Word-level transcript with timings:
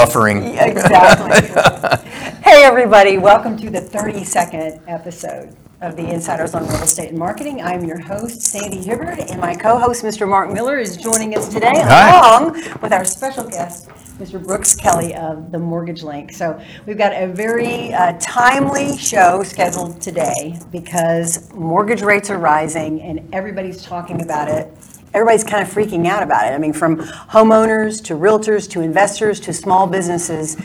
Buffering. 0.00 0.56
Exactly. 0.70 2.06
Hey, 2.42 2.64
everybody, 2.64 3.18
welcome 3.18 3.56
to 3.58 3.68
the 3.70 3.80
32nd 3.80 4.80
episode 4.88 5.54
of 5.82 5.94
the 5.94 6.10
Insiders 6.10 6.54
on 6.54 6.66
Real 6.66 6.82
Estate 6.82 7.10
and 7.10 7.18
Marketing. 7.18 7.60
I'm 7.62 7.84
your 7.84 7.98
host, 8.00 8.40
Sandy 8.42 8.78
Hibbard, 8.82 9.18
and 9.30 9.40
my 9.40 9.54
co-host, 9.54 10.02
Mr. 10.02 10.26
Marc 10.28 10.50
Miller, 10.50 10.78
is 10.78 10.96
joining 10.96 11.36
us 11.36 11.48
today, 11.48 11.70
Hi. 11.74 12.18
along 12.18 12.54
with 12.80 12.92
our 12.92 13.04
special 13.04 13.44
guest, 13.48 13.88
Mr. 14.18 14.42
Brooks 14.44 14.74
Kelly 14.74 15.14
of 15.14 15.52
The 15.52 15.58
Mortgage 15.58 16.02
Link. 16.02 16.32
So 16.32 16.60
we've 16.86 16.98
got 16.98 17.12
a 17.12 17.28
very 17.28 17.92
uh, 17.92 18.14
timely 18.20 18.96
show 18.96 19.42
scheduled 19.44 20.00
today 20.00 20.58
because 20.72 21.52
mortgage 21.54 22.02
rates 22.02 22.30
are 22.30 22.38
rising 22.38 23.00
and 23.02 23.28
everybody's 23.32 23.84
talking 23.84 24.22
about 24.22 24.48
it. 24.48 24.74
Everybody's 25.12 25.42
kind 25.42 25.66
of 25.66 25.72
freaking 25.72 26.06
out 26.06 26.22
about 26.22 26.46
it. 26.46 26.54
I 26.54 26.58
mean, 26.58 26.72
from 26.72 26.98
homeowners 26.98 28.02
to 28.04 28.14
realtors 28.14 28.70
to 28.70 28.80
investors 28.80 29.40
to 29.40 29.52
small 29.52 29.88
businesses, 29.88 30.56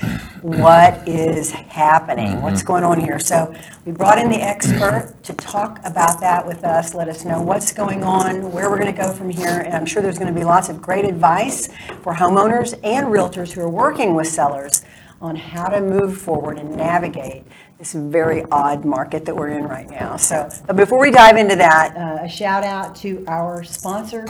what 0.42 1.08
is 1.08 1.50
happening? 1.50 2.28
Mm-hmm. 2.28 2.42
What's 2.44 2.62
going 2.62 2.84
on 2.84 3.00
here? 3.00 3.18
So 3.18 3.56
we 3.86 3.92
brought 3.92 4.20
in 4.20 4.30
the 4.30 4.40
expert 4.40 5.16
to 5.24 5.34
talk 5.34 5.80
about 5.84 6.20
that 6.20 6.46
with 6.46 6.64
us, 6.64 6.94
let 6.94 7.10
us 7.10 7.26
know 7.26 7.42
what's 7.42 7.74
going 7.74 8.04
on, 8.04 8.52
where 8.52 8.70
we're 8.70 8.80
going 8.80 8.94
to 8.94 9.02
go 9.02 9.12
from 9.12 9.32
here, 9.32 9.62
and 9.66 9.74
I'm 9.74 9.86
sure 9.86 10.04
there's 10.04 10.20
going 10.20 10.32
to 10.32 10.40
be 10.40 10.46
lots 10.46 10.70
of 10.70 10.80
great 10.80 11.06
advice 11.06 11.70
for 12.04 12.14
homeowners 12.14 12.80
and 12.84 13.08
realtors 13.08 13.52
who 13.52 13.62
are 13.62 13.70
working 13.70 14.14
with 14.14 14.28
sellers 14.28 14.84
on 15.22 15.36
how 15.36 15.68
to 15.70 15.82
move 15.82 16.18
forward 16.18 16.60
and 16.60 16.76
navigate 16.76 17.44
this 17.78 17.94
very 17.94 18.44
odd 18.52 18.86
market 18.86 19.26
that 19.26 19.36
we're 19.36 19.50
in 19.50 19.66
right 19.66 19.90
now. 19.90 20.16
So, 20.16 20.50
but 20.66 20.76
before 20.76 21.00
we 21.00 21.12
dive 21.12 21.38
into 21.38 21.56
that, 21.58 21.96
uh, 21.98 22.24
a 22.24 22.30
shout 22.30 22.64
out 22.64 22.96
to 22.98 23.24
our 23.28 23.64
sponsor, 23.64 24.26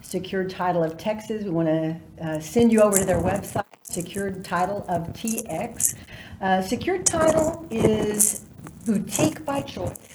Secured 0.00 0.50
Title 0.50 0.82
of 0.82 0.96
Texas. 0.98 1.44
We 1.44 1.50
want 1.50 1.68
to 1.68 2.00
uh, 2.20 2.40
send 2.40 2.72
you 2.72 2.82
over 2.82 2.98
to 2.98 3.04
their 3.04 3.20
website, 3.20 3.64
Secured 3.82 4.44
Title 4.44 4.84
of 4.88 5.08
TX. 5.12 5.94
Uh, 6.40 6.62
Secured 6.62 7.06
Title 7.06 7.66
is 7.70 8.46
boutique 8.86 9.44
by 9.44 9.60
choice, 9.60 10.09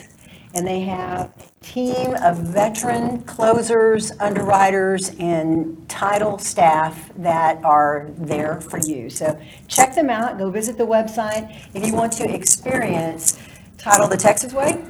and 0.55 0.65
they 0.65 0.79
have 0.81 1.31
a 1.37 1.63
team 1.65 2.15
of 2.23 2.37
veteran 2.37 3.21
closers, 3.23 4.11
underwriters, 4.19 5.11
and 5.19 5.87
title 5.87 6.39
staff 6.39 7.11
that 7.17 7.63
are 7.63 8.07
there 8.17 8.61
for 8.61 8.79
you. 8.79 9.09
So 9.09 9.39
check 9.67 9.93
them 9.93 10.09
out. 10.09 10.37
Go 10.37 10.49
visit 10.49 10.77
the 10.77 10.85
website 10.87 11.55
if 11.73 11.85
you 11.85 11.93
want 11.93 12.13
to 12.13 12.33
experience 12.33 13.37
title 13.77 14.07
the 14.07 14.17
Texas 14.17 14.53
way 14.53 14.83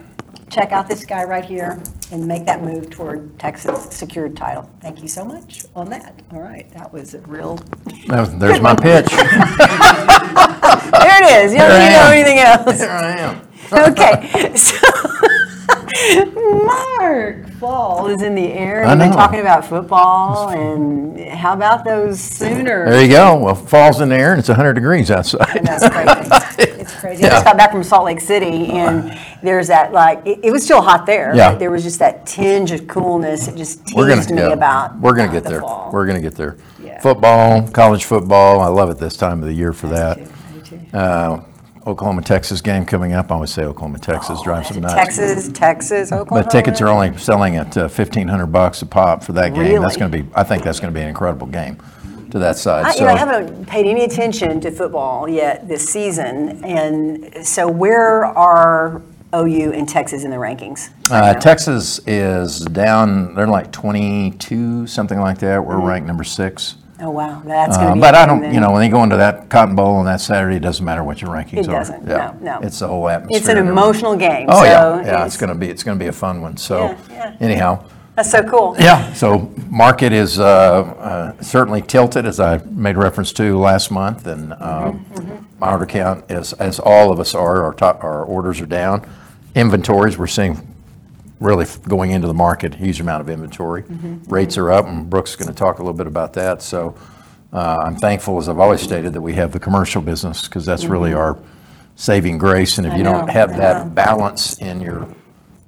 check 0.50 0.72
out 0.72 0.88
this 0.88 1.04
guy 1.06 1.24
right 1.24 1.44
here 1.44 1.82
and 2.12 2.26
make 2.26 2.46
that 2.46 2.62
move 2.64 2.90
toward 2.90 3.38
Texas 3.40 3.88
secured 3.94 4.38
title. 4.38 4.70
Thank 4.82 5.02
you 5.02 5.08
so 5.08 5.26
much 5.26 5.66
on 5.76 5.90
that. 5.90 6.22
All 6.32 6.40
right, 6.40 6.70
that 6.72 6.92
was 6.94 7.14
a 7.14 7.20
real, 7.22 7.58
There's 8.08 8.62
my 8.62 8.76
pitch. 8.76 9.08
there 9.10 9.28
it 11.24 11.46
is. 11.46 11.52
You 11.52 11.60
don't 11.60 11.80
need 11.80 11.88
to 11.88 11.94
know 11.94 12.12
anything 12.12 12.40
else. 12.40 12.78
There 12.78 12.92
I 12.92 13.18
am. 13.18 13.42
Okay, 13.74 14.56
so 14.56 14.78
Marc, 16.36 17.50
fall 17.52 18.08
is 18.08 18.22
in 18.22 18.36
the 18.36 18.52
air. 18.52 18.86
I 18.86 18.96
know. 18.96 19.12
talking 19.12 19.40
about 19.40 19.66
football 19.66 20.50
and 20.50 21.20
how 21.30 21.54
about 21.54 21.86
those 21.86 22.20
Sooners? 22.20 22.90
There 22.90 23.02
you 23.02 23.10
go. 23.10 23.38
Well, 23.38 23.56
fall's 23.56 24.02
in 24.02 24.10
the 24.10 24.16
air 24.16 24.32
and 24.32 24.40
it's 24.40 24.50
100 24.50 24.74
degrees 24.74 25.10
outside. 25.12 25.62
That's 25.64 25.88
crazy. 25.90 26.72
It's 26.86 26.94
crazy. 27.00 27.26
I 27.26 27.30
just 27.30 27.46
got 27.46 27.58
back 27.58 27.72
from 27.72 27.84
Salt 27.84 28.06
Lake 28.06 28.20
City, 28.20 28.68
and 28.68 29.20
there's 29.42 29.70
that 29.70 29.92
like 29.92 30.22
it, 30.24 30.40
it 30.44 30.52
was 30.52 30.64
still 30.64 30.84
hot 30.84 31.08
there. 31.08 31.36
Yeah. 31.36 31.52
but 31.52 31.58
there 31.58 31.72
was 31.72 31.82
just 31.82 31.98
that 31.98 32.28
tinge 32.28 32.70
of 32.70 32.86
coolness. 32.88 33.48
It 33.48 33.56
just 33.56 33.82
We're 33.96 34.14
teased 34.16 34.30
gonna, 34.30 34.42
me 34.42 34.48
yeah, 34.50 34.54
about. 34.54 35.00
we're 35.00 35.16
gonna 35.16 35.30
uh, 35.30 35.34
get 35.34 35.44
the 35.46 35.50
there. 35.50 35.62
fall. 35.62 35.90
We're 35.92 36.06
gonna 36.06 36.22
get 36.22 36.36
there. 36.36 36.58
Yeah. 36.80 37.02
Football, 37.02 37.68
college 37.70 38.06
football, 38.06 38.60
I 38.62 38.68
love 38.68 38.92
it 38.92 39.00
this 39.00 39.18
time 39.18 39.42
of 39.42 39.48
the 39.48 39.54
year 39.54 39.74
for 39.74 39.88
that. 39.88 40.20
Me 40.20 40.26
too, 40.62 40.76
me 40.78 40.88
too. 40.92 40.96
Uh, 40.98 41.44
Oklahoma, 41.88 42.22
Texas 42.24 42.62
game 42.62 42.84
coming 42.86 43.14
up. 43.14 43.32
I 43.32 43.36
always 43.36 43.52
say 43.52 43.64
Oklahoma, 43.64 44.00
Texas, 44.00 44.42
drives 44.42 44.70
some 44.70 44.82
nuts. 44.82 44.96
Texas, 44.96 45.50
Texas, 45.50 46.12
Oklahoma. 46.12 46.44
But 46.44 46.52
tickets 46.52 46.82
are 46.82 46.88
only 46.88 47.16
selling 47.18 47.58
at 47.58 47.78
uh, 47.78 47.82
1,500 47.82 48.48
bucks 48.48 48.82
a 48.82 48.86
pop 48.88 49.24
for 49.24 49.34
that 49.34 49.54
game. 49.54 49.82
That's 49.82 49.98
Really? 49.98 50.12
gonna 50.12 50.24
be, 50.24 50.30
I 50.36 50.44
think 50.44 50.64
that's 50.64 50.80
gonna 50.80 50.94
be 50.94 51.02
an 51.02 51.10
incredible 51.10 51.46
game 51.48 51.78
to 52.32 52.40
that 52.40 52.58
side. 52.58 52.86
I, 52.86 52.94
you 52.96 53.02
know, 53.02 53.08
I 53.08 53.18
haven't 53.18 53.68
paid 53.68 53.86
any 53.86 54.04
attention 54.04 54.60
to 54.62 54.72
football 54.72 55.30
yet 55.30 55.68
this 55.68 55.88
season, 55.88 56.64
and 56.66 57.46
so 57.46 57.68
where 57.68 58.26
are 58.26 59.04
OU 59.36 59.74
and 59.74 59.88
Texas 59.88 60.24
in 60.24 60.32
the 60.32 60.38
rankings? 60.38 60.90
uh, 61.12 61.36
Texas 61.36 62.00
is 62.08 62.62
down, 62.62 63.36
they're 63.36 63.46
like 63.48 63.72
22, 63.72 64.88
something 64.88 65.20
like 65.20 65.38
that. 65.40 65.64
We're 65.64 65.80
ranked 65.80 66.08
number 66.08 66.24
six. 66.24 66.78
Oh 67.02 67.10
wow, 67.10 67.42
that's 67.46 67.76
going 67.76 67.88
Uh, 67.88 67.90
to 67.92 67.96
be. 67.96 68.00
But 68.02 68.16
I 68.16 68.26
don't, 68.26 68.42
then. 68.42 68.54
you 68.54 68.60
know, 68.62 68.72
when 68.72 68.80
they 68.82 68.88
go 68.90 69.04
into 69.04 69.18
that 69.18 69.50
Cotton 69.50 69.76
Bowl 69.76 69.96
on 69.96 70.06
that 70.06 70.22
Saturday, 70.22 70.56
it 70.56 70.62
doesn't 70.62 70.86
matter 70.86 71.04
what 71.04 71.22
your 71.22 71.30
rankings 71.32 71.60
It 71.60 71.68
are. 71.70 71.80
doesn't, 71.80 72.08
Yeah. 72.08 72.32
no, 72.42 72.60
no. 72.60 72.60
It's 72.66 72.80
the 72.80 72.88
whole 72.88 73.10
atmosphere. 73.10 73.38
It's 73.38 73.50
an 73.50 73.58
emotional 73.58 74.16
game. 74.16 74.48
Oh, 74.50 74.60
so 74.60 74.64
yeah, 74.64 74.96
yeah, 74.96 75.02
it's- 75.02 75.26
it's 75.28 75.38
gonna 75.38 75.56
be, 75.56 75.68
it's 75.70 75.84
gonna 75.84 76.00
be 76.00 76.08
a 76.08 76.14
fun 76.14 76.42
one, 76.42 76.56
so, 76.56 76.86
Yeah, 76.86 76.96
yeah. 77.12 77.32
anyhow. 77.42 77.80
That's 78.16 78.32
so 78.32 78.44
cool. 78.44 78.78
Yeah, 78.80 79.12
so 79.12 79.52
market 79.70 80.14
is 80.14 80.40
uh, 80.40 80.44
uh, 80.46 81.32
certainly 81.42 81.82
tilted, 81.82 82.26
as 82.26 82.40
I 82.40 82.62
made 82.72 82.96
reference 82.96 83.34
to 83.34 83.58
last 83.60 83.92
month, 83.92 84.26
and 84.26 84.54
um, 84.62 85.06
my 85.60 85.72
order 85.72 85.86
count 85.86 86.24
is, 86.30 86.54
as 86.54 86.80
all 86.80 87.12
of 87.12 87.20
us 87.20 87.36
are, 87.36 87.62
our 87.64 87.74
top, 87.74 88.06
our 88.06 88.24
orders 88.24 88.62
are 88.62 88.66
down. 88.66 89.02
Inventories, 89.54 90.18
we're 90.18 90.28
seeing 90.28 90.66
really 91.40 91.66
going 91.88 92.12
into 92.12 92.28
the 92.28 92.34
market, 92.34 92.76
huge 92.76 93.00
amount 93.00 93.22
of 93.22 93.30
inventory. 93.30 93.84
Rates 94.28 94.58
are 94.58 94.72
up, 94.72 94.86
and 94.86 95.10
Brooks 95.10 95.32
is 95.32 95.36
going 95.36 95.50
to 95.50 95.54
talk 95.56 95.80
a 95.80 95.82
little 95.84 95.98
bit 95.98 96.08
about 96.08 96.34
that. 96.34 96.62
So 96.62 96.96
uh, 97.52 97.78
I'm 97.86 97.98
thankful, 97.98 98.38
as 98.38 98.48
I've 98.50 98.60
always 98.60 98.82
stated, 98.82 99.14
that 99.14 99.22
we 99.22 99.34
have 99.34 99.52
the 99.52 99.60
commercial 99.60 100.02
business, 100.02 100.48
because 100.48 100.66
that's 100.66 100.86
really 100.86 101.14
our 101.14 101.38
saving 101.96 102.38
grace. 102.38 102.78
And 102.78 102.88
if 102.88 102.94
I 102.94 102.98
you 102.98 103.04
don't 103.04 103.30
have 103.30 103.56
that 103.58 103.86
know. 103.86 103.92
balance 103.92 104.58
in 104.60 104.82
your 104.82 105.08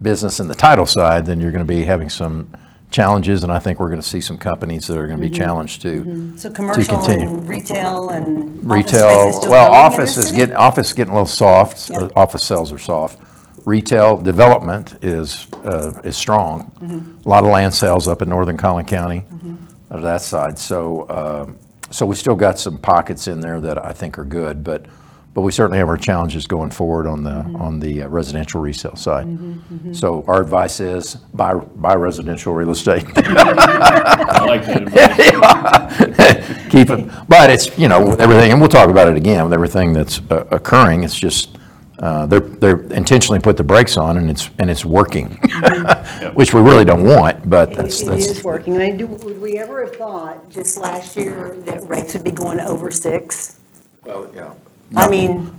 business 0.02 0.40
and 0.40 0.50
the 0.50 0.56
title 0.56 0.86
side, 0.86 1.26
then 1.26 1.40
you're 1.40 1.52
going 1.52 1.66
to 1.66 1.74
be 1.74 1.84
having 1.84 2.10
some 2.10 2.50
challenges, 2.90 3.44
and 3.44 3.52
I 3.52 3.60
think 3.60 3.82
we're 3.82 3.90
going 3.90 4.02
to 4.02 4.08
see 4.08 4.22
some 4.22 4.38
companies 4.38 4.88
that 4.88 4.98
are 4.98 5.08
going 5.08 5.20
to 5.20 5.30
be 5.30 5.34
challenged 5.36 5.82
to, 5.82 6.38
So 6.38 6.48
to 6.48 6.56
commercial 6.56 6.98
continue. 6.98 7.28
and 7.28 7.50
retail 7.50 8.10
and 8.10 8.60
office 8.60 8.94
Retail, 8.94 9.34
still 9.34 9.52
well, 9.52 9.74
office 9.74 10.16
is 10.16 10.32
getting, 10.32 10.56
office 10.56 10.88
is 10.88 10.94
getting 10.94 11.12
a 11.12 11.16
little 11.16 11.26
soft, 11.28 11.90
Yep. 11.90 12.02
Uh, 12.02 12.10
office 12.16 12.44
sales 12.44 12.72
are 12.72 12.78
soft. 12.80 13.20
Retail 13.68 14.16
development 14.16 14.96
is, 15.04 15.46
uh, 15.66 15.92
is 16.06 16.16
strong. 16.16 16.72
Mm-hmm. 16.80 17.28
A 17.28 17.30
lot 17.30 17.44
of 17.44 17.50
land 17.50 17.74
sales 17.74 18.08
up 18.08 18.22
in 18.22 18.30
northern 18.30 18.56
Collin 18.56 18.86
County, 18.86 19.26
of 19.90 20.02
that 20.04 20.22
side, 20.22 20.58
so, 20.58 21.06
um, 21.10 21.58
so 21.92 22.06
we 22.06 22.16
still 22.16 22.34
got 22.36 22.58
some 22.58 22.78
pockets 22.78 23.28
in 23.28 23.42
there 23.42 23.60
that 23.60 23.84
I 23.86 23.92
think 23.92 24.18
are 24.18 24.24
good, 24.24 24.64
but, 24.64 24.86
but 25.34 25.42
we 25.42 25.52
certainly 25.52 25.80
have 25.80 25.90
our 25.90 25.98
challenges 25.98 26.48
going 26.48 26.70
forward 26.72 27.08
on 27.08 27.24
the, 27.24 27.32
Mm-hmm. 27.32 27.56
on 27.58 27.80
the 27.82 28.04
uh, 28.04 28.08
residential 28.08 28.62
resale 28.62 28.96
side. 28.96 29.28
So 29.92 30.24
our 30.30 30.42
advice 30.42 30.80
is 30.80 31.16
buy, 31.34 31.56
buy 31.56 31.96
residential 31.96 32.54
real 32.54 32.72
estate. 32.72 33.04
I 33.18 34.46
like 34.46 34.66
that 34.66 34.84
advice. 36.00 36.70
keep 36.72 36.90
it. 36.90 37.10
But 37.28 37.50
it's, 37.50 37.78
you 37.78 37.90
know, 37.90 38.08
with 38.12 38.22
everything, 38.22 38.54
and 38.54 38.62
we'll 38.62 38.70
talk 38.70 38.90
about 38.90 39.10
it 39.10 39.18
again, 39.18 39.44
with 39.44 39.52
everything 39.52 39.92
that's 39.92 40.22
uh, 40.31 40.46
occurring, 40.52 41.04
it's 41.04 41.20
just, 41.20 41.58
uh, 42.00 42.26
they're, 42.28 42.40
they're 42.40 42.82
intentionally 42.94 43.40
put 43.40 43.58
the 43.58 43.64
brakes 43.64 43.98
on 43.98 44.18
and 44.18 44.30
it's, 44.30 44.50
and 44.60 44.70
it's 44.70 44.86
working. 44.86 45.30
Which 46.34 46.54
we 46.54 46.62
really 46.62 46.86
don't 46.86 47.04
want, 47.04 47.50
but 47.50 47.74
that's, 47.74 48.02
It 48.02 48.14
is 48.14 48.28
that's, 48.28 48.44
working. 48.44 48.76
and 48.76 48.84
I 48.84 48.88
mean, 48.88 48.98
do- 48.98 49.08
would 49.08 49.42
we 49.42 49.58
ever 49.58 49.84
have 49.86 49.96
thought 49.96 50.50
just 50.50 50.78
last 50.78 51.16
year 51.16 51.56
that 51.66 51.88
rates 51.88 52.14
would 52.14 52.24
be 52.24 52.32
going 52.32 52.60
over 52.60 52.92
six? 52.92 53.60
well, 54.04 54.30
yeah. 54.34 54.54
I 54.96 55.10
mean, 55.10 55.52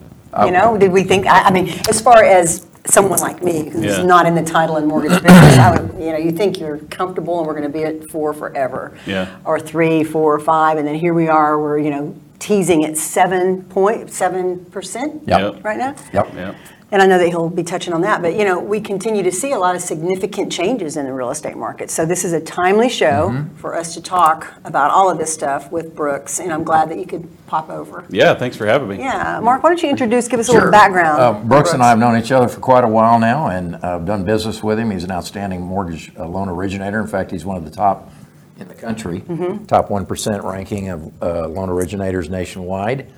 you 0.44 0.50
know, 0.52 0.78
did 0.78 0.90
we 0.92 1.02
think, 1.02 1.26
I, 1.26 1.44
I 1.44 1.50
mean, 1.50 1.68
as 1.88 2.00
far 2.00 2.22
as 2.24 2.66
someone 2.86 3.18
like 3.18 3.42
me 3.42 3.68
who's 3.68 3.98
Yeah. 3.98 4.02
not 4.04 4.24
in 4.24 4.34
the 4.34 4.42
title 4.42 4.76
and 4.76 4.86
mortgage 4.86 5.10
business, 5.22 5.58
I 5.58 5.78
would, 5.78 6.02
you 6.02 6.12
know, 6.12 6.16
you 6.18 6.30
think 6.30 6.58
you're 6.58 6.78
comfortable 6.78 7.38
and 7.38 7.46
we're 7.46 7.54
gonna 7.54 7.68
be 7.68 7.84
at 7.84 8.08
four 8.08 8.32
forever. 8.32 8.96
Yeah. 9.06 9.36
Or 9.44 9.60
three, 9.60 10.04
four, 10.04 10.34
or 10.34 10.40
five, 10.40 10.78
and 10.78 10.86
then 10.88 10.94
here 10.94 11.12
we 11.12 11.28
are, 11.28 11.60
we're, 11.60 11.78
you 11.78 11.90
know, 11.90 12.14
teasing 12.38 12.84
at 12.84 12.96
seven 12.96 13.64
point, 13.64 14.10
seven 14.10 14.64
percent 14.66 15.22
Yep. 15.26 15.64
right 15.64 15.78
now? 15.78 15.94
Yep. 16.12 16.28
Yeah. 16.34 16.54
And 16.90 17.02
I 17.02 17.06
know 17.06 17.18
that 17.18 17.28
he'll 17.28 17.50
be 17.50 17.64
touching 17.64 17.92
on 17.92 18.00
that, 18.00 18.22
but 18.22 18.34
you 18.34 18.46
know, 18.46 18.58
we 18.58 18.80
continue 18.80 19.22
to 19.22 19.30
see 19.30 19.52
a 19.52 19.58
lot 19.58 19.74
of 19.76 19.82
significant 19.82 20.50
changes 20.50 20.96
in 20.96 21.04
the 21.04 21.12
real 21.12 21.28
estate 21.30 21.54
market. 21.54 21.90
So 21.90 22.06
this 22.06 22.24
is 22.24 22.32
a 22.32 22.40
timely 22.40 22.88
show 22.88 23.28
Mm-hmm. 23.28 23.56
for 23.56 23.74
us 23.74 23.92
to 23.92 24.00
talk 24.00 24.54
about 24.64 24.90
all 24.90 25.10
of 25.10 25.18
this 25.18 25.30
stuff 25.34 25.70
with 25.70 25.94
Brooks, 25.94 26.40
and 26.40 26.50
I'm 26.50 26.64
glad 26.64 26.88
that 26.88 26.98
you 26.98 27.04
could 27.04 27.28
pop 27.46 27.68
over. 27.68 28.06
Yeah, 28.08 28.34
thanks 28.34 28.56
for 28.56 28.64
having 28.64 28.88
me. 28.88 28.98
Yeah, 29.00 29.38
Marc, 29.42 29.62
why 29.62 29.68
don't 29.68 29.82
you 29.82 29.90
introduce, 29.90 30.28
give 30.28 30.40
us 30.40 30.48
a 30.48 30.52
little 30.52 30.70
background? 30.70 31.20
Uh, 31.20 31.30
on 31.32 31.46
Brooks 31.48 31.74
and 31.74 31.82
I 31.82 31.90
have 31.90 31.98
known 31.98 32.16
each 32.16 32.32
other 32.32 32.48
for 32.48 32.60
quite 32.60 32.84
a 32.84 32.88
while 32.88 33.18
now, 33.18 33.48
and 33.48 33.74
uh, 33.74 33.96
I've 33.96 34.06
done 34.06 34.24
business 34.24 34.62
with 34.62 34.78
him. 34.78 34.90
He's 34.90 35.04
an 35.04 35.10
outstanding 35.10 35.60
mortgage 35.60 36.10
uh, 36.18 36.26
loan 36.26 36.48
originator. 36.48 37.00
In 37.00 37.06
fact, 37.06 37.30
he's 37.32 37.44
one 37.44 37.58
of 37.58 37.66
the 37.66 37.70
top 37.70 38.10
in 38.58 38.68
the 38.68 38.74
country, 38.74 39.20
Mm-hmm. 39.20 39.64
top 39.66 39.88
1% 39.88 40.42
ranking 40.44 40.88
of 40.88 41.22
uh, 41.22 41.48
loan 41.48 41.68
originators 41.70 42.28
nationwide 42.28 43.10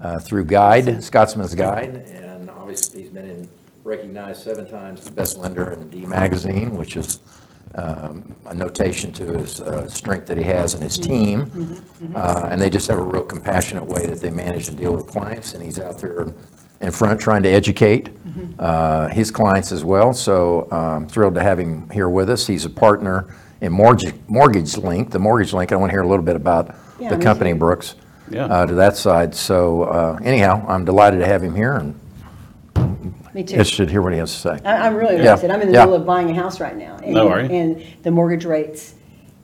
uh, 0.00 0.18
through 0.18 0.44
Guide, 0.44 1.02
Scotsman's 1.02 1.54
Guide, 1.54 1.94
and 2.12 2.50
obviously 2.50 3.02
he's 3.02 3.10
been 3.10 3.24
in, 3.28 3.48
recognized 3.84 4.42
seven 4.42 4.68
times 4.68 5.04
the 5.04 5.10
best 5.10 5.38
lender 5.38 5.72
in 5.72 5.88
D 5.90 6.06
Magazine, 6.06 6.76
which 6.76 6.96
is 6.96 7.20
um, 7.74 8.34
a 8.46 8.54
notation 8.54 9.12
to 9.12 9.38
his 9.38 9.60
uh, 9.60 9.88
strength 9.88 10.26
that 10.26 10.36
he 10.36 10.44
has 10.44 10.74
in 10.74 10.82
his 10.82 10.98
team. 10.98 11.80
Uh, 12.14 12.48
And 12.50 12.60
they 12.60 12.68
just 12.70 12.86
have 12.88 12.98
a 12.98 13.02
real 13.02 13.24
compassionate 13.24 13.86
way 13.86 14.06
that 14.06 14.20
they 14.20 14.30
manage 14.30 14.66
to 14.66 14.72
deal 14.74 14.94
with 14.94 15.06
clients, 15.06 15.54
and 15.54 15.62
he's 15.62 15.80
out 15.80 15.98
there 15.98 16.26
in 16.80 16.90
front 16.90 17.18
trying 17.20 17.42
to 17.44 17.48
educate 17.48 18.10
uh, 18.58 19.08
his 19.08 19.30
clients 19.30 19.72
as 19.72 19.84
well. 19.84 20.12
So 20.12 20.68
um, 20.70 21.06
thrilled 21.08 21.34
to 21.36 21.42
have 21.42 21.58
him 21.58 21.88
here 21.90 22.08
with 22.08 22.28
us. 22.28 22.46
He's 22.46 22.64
a 22.64 22.70
partner 22.70 23.34
in 23.62 23.72
Mortgage 23.72 24.12
Mortgage 24.28 24.76
Link, 24.76 25.10
the 25.10 25.18
Mortgage 25.20 25.52
Link. 25.54 25.72
I 25.72 25.76
want 25.76 25.90
to 25.90 25.94
hear 25.94 26.02
a 26.02 26.06
little 26.08 26.24
bit 26.24 26.36
about 26.36 26.74
Yeah, 26.98 27.10
the 27.10 27.16
me 27.16 27.22
company, 27.24 27.52
too. 27.52 27.58
Brooks, 27.58 27.94
Yeah. 28.28 28.46
uh, 28.46 28.66
to 28.66 28.74
that 28.74 28.96
side. 28.96 29.34
So 29.34 29.84
uh, 29.84 30.18
anyhow, 30.22 30.64
I'm 30.68 30.84
delighted 30.84 31.20
to 31.20 31.26
have 31.26 31.42
him 31.42 31.54
here 31.54 31.74
and 31.76 31.94
Me 33.32 33.42
too. 33.44 33.54
interested 33.54 33.86
to 33.86 33.90
hear 33.92 34.02
what 34.02 34.12
he 34.12 34.18
has 34.18 34.32
to 34.32 34.38
say. 34.38 34.58
I- 34.64 34.86
I'm 34.86 34.94
really 34.96 35.14
Yeah, 35.14 35.20
interested. 35.20 35.50
I'm 35.52 35.62
in 35.62 35.68
the 35.68 35.74
yeah. 35.74 35.84
middle 35.84 35.94
of 35.94 36.04
buying 36.04 36.28
a 36.30 36.34
house 36.34 36.60
right 36.60 36.76
now. 36.76 36.96
and- 37.02 37.16
are 37.16 37.40
you? 37.40 37.46
And 37.50 37.82
the 38.02 38.10
mortgage 38.10 38.44
rates 38.44 38.94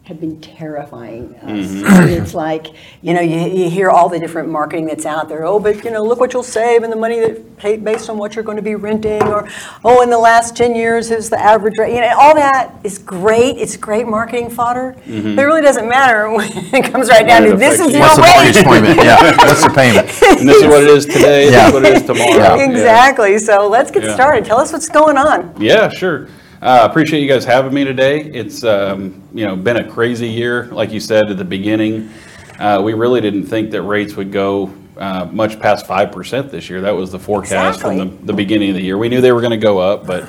have 0.08 0.19
been 0.19 0.40
terrifying 0.40 1.34
us. 1.43 1.69
Mm-hmm. 1.69 2.08
It's 2.08 2.32
like, 2.32 2.69
you 3.02 3.12
know, 3.12 3.20
you, 3.20 3.40
you 3.40 3.69
hear 3.69 3.90
all 3.90 4.08
the 4.08 4.19
different 4.19 4.49
marketing 4.49 4.87
that's 4.87 5.05
out 5.05 5.28
there. 5.28 5.44
Oh, 5.44 5.60
but 5.60 5.84
you 5.84 5.90
know, 5.90 6.02
look 6.02 6.19
what 6.19 6.32
you'll 6.32 6.43
save 6.43 6.82
and 6.82 6.90
the 6.90 6.96
money 6.96 7.20
that 7.20 7.58
pay, 7.58 7.76
based 7.76 8.08
on 8.08 8.16
what 8.16 8.34
you're 8.34 8.43
going 8.43 8.56
to 8.56 8.62
be 8.62 8.75
renting, 8.75 9.22
or 9.25 9.46
oh, 9.84 10.00
in 10.00 10.08
the 10.08 10.16
last 10.19 10.56
10 10.56 10.75
years 10.75 11.10
is 11.10 11.28
the 11.28 11.38
average 11.38 11.76
rate. 11.76 11.94
You 11.94 12.00
know, 12.00 12.16
all 12.19 12.34
that 12.34 12.75
is 12.84 12.96
great. 12.96 13.58
It's 13.58 13.76
great 13.76 14.06
marketing 14.08 14.49
fodder. 14.49 14.96
But 15.05 15.12
it 15.12 15.43
really 15.44 15.60
doesn't 15.60 15.87
matter 15.87 16.31
when 16.34 16.49
it 16.75 16.90
comes 16.90 17.10
right 17.10 17.26
down 17.26 17.43
to 17.43 17.52
it 17.52 17.56
this 17.56 17.78
is 17.78 17.88
you. 17.88 17.99
your 17.99 18.00
What's 18.00 18.16
the 18.16 18.62
payment? 18.64 18.96
Yeah, 18.96 19.37
what's 19.46 19.62
the 19.62 19.69
payment? 19.69 20.08
And 20.40 20.49
this 20.49 20.56
is 20.56 20.64
what 20.64 20.84
it 20.84 20.88
is 20.88 21.05
today, 21.05 21.44
this 21.44 21.52
Yeah. 21.52 21.66
is 21.69 21.72
what 21.75 21.84
it 21.84 21.93
is 21.99 22.02
tomorrow. 22.05 22.56
Yeah. 22.56 22.56
Exactly. 22.78 23.38
So 23.38 23.69
let's 23.69 23.90
get 23.90 24.05
Yeah. 24.05 24.14
started. 24.14 24.46
Tell 24.46 24.58
us 24.58 24.72
what's 24.72 24.88
going 24.88 25.19
on. 25.19 25.55
Yeah, 25.60 25.90
sure. 25.90 26.28
Uh, 26.60 26.88
appreciate 26.90 27.22
you 27.22 27.28
guys 27.28 27.44
having 27.44 27.72
me 27.72 27.84
today. 27.84 28.20
It's 28.20 28.64
um, 28.64 29.22
you 29.32 29.46
know 29.46 29.55
been 29.55 29.76
a 29.76 29.88
crazy 29.88 30.26
year, 30.26 30.66
like 30.66 30.90
you 30.90 30.99
said 30.99 31.31
at 31.31 31.37
the 31.37 31.44
beginning. 31.44 32.10
Uh, 32.58 32.82
we 32.84 32.94
really 32.94 33.20
didn't 33.20 33.44
think 33.44 33.70
that 33.70 33.82
rates 33.82 34.16
would 34.16 34.32
go 34.32 34.75
uh, 34.96 35.26
much 35.26 35.60
past 35.60 35.87
five 35.87 36.10
percent 36.10 36.50
this 36.50 36.69
year. 36.69 36.81
That 36.81 36.96
was 36.96 37.12
the 37.12 37.19
forecast 37.19 37.81
from 37.81 37.96
the, 37.96 38.05
the 38.25 38.32
beginning 38.32 38.70
of 38.70 38.75
the 38.75 38.82
year. 38.82 38.99
We 38.99 39.08
knew 39.08 39.20
they 39.20 39.31
were 39.31 39.40
going 39.40 39.52
to 39.52 39.56
go 39.56 39.78
up, 39.78 40.05
but 40.05 40.28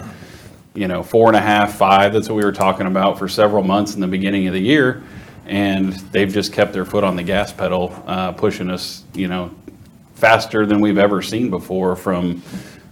you 0.76 0.88
know 0.88 1.02
four 1.02 1.30
and 1.30 1.36
a 1.36 1.42
half, 1.42 1.76
five. 1.76 2.14
That's 2.14 2.30
what 2.30 2.36
we 2.36 2.46
were 2.46 2.52
talking 2.52 2.86
about 2.86 3.18
for 3.18 3.28
several 3.28 3.64
months 3.64 3.96
in 3.96 4.02
the 4.02 4.08
beginning 4.08 4.46
of 4.46 4.54
the 4.54 4.62
year, 4.62 5.02
and 5.48 5.94
they've 6.12 6.32
just 6.32 6.54
kept 6.54 6.74
their 6.74 6.86
foot 6.86 7.04
on 7.04 7.16
the 7.16 7.24
gas 7.24 7.52
pedal, 7.52 8.04
uh, 8.06 8.34
pushing 8.34 8.70
us. 8.70 9.04
You 9.16 9.30
know 9.30 9.52
faster 10.14 10.66
than 10.66 10.80
we've 10.80 10.98
ever 10.98 11.22
seen 11.22 11.50
before 11.50 11.96
from 11.96 12.44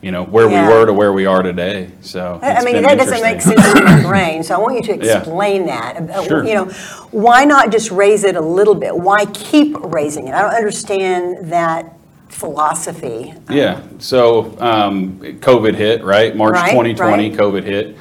you 0.01 0.11
know 0.11 0.23
where 0.23 0.49
Yeah. 0.49 0.67
we 0.67 0.73
were 0.73 0.85
to 0.85 0.93
where 0.93 1.11
we 1.13 1.25
are 1.25 1.41
today. 1.41 1.89
So 2.01 2.39
I 2.41 2.63
mean, 2.63 2.81
that 2.83 2.97
doesn't 2.97 3.21
make 3.21 3.41
sense 3.41 3.65
in 3.75 3.83
my 3.83 4.01
brain, 4.03 4.43
so 4.43 4.55
I 4.55 4.59
want 4.59 4.75
you 4.75 4.95
to 4.95 4.97
Yeah. 5.05 5.17
explain 5.19 5.65
that. 5.65 6.09
Uh, 6.09 6.23
Sure. 6.23 6.45
You 6.45 6.53
know, 6.55 6.65
why 7.11 7.45
not 7.45 7.71
just 7.71 7.89
raise 7.91 8.23
it 8.23 8.35
a 8.35 8.41
little 8.41 8.75
bit? 8.75 8.95
Why 8.95 9.25
keep 9.27 9.75
raising 9.81 10.27
it? 10.27 10.33
I 10.33 10.41
don't 10.41 10.53
understand 10.53 11.51
that 11.51 11.93
philosophy. 12.29 13.33
Yeah. 13.49 13.81
So 13.97 14.55
um, 14.59 15.19
COVID 15.19 15.73
hit, 15.75 16.03
right? 16.03 16.35
March 16.35 16.53
Right, 16.53 16.69
2020, 16.71 17.29
right. 17.31 17.39
COVID 17.39 17.63
hit. 17.63 17.97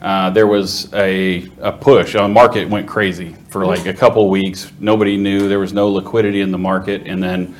Uh, 0.00 0.30
there 0.30 0.46
was 0.46 0.92
a, 0.94 1.48
a 1.60 1.72
push. 1.72 2.14
Uh, 2.14 2.28
market 2.28 2.68
went 2.68 2.86
crazy 2.86 3.34
for 3.48 3.64
like 3.66 3.86
a 3.86 3.94
couple 3.94 4.28
weeks. 4.28 4.70
Nobody 4.78 5.16
knew. 5.16 5.48
There 5.48 5.58
was 5.58 5.72
no 5.72 5.88
liquidity 5.88 6.40
in 6.40 6.52
the 6.52 6.58
market. 6.58 7.06
And 7.06 7.20
then 7.22 7.56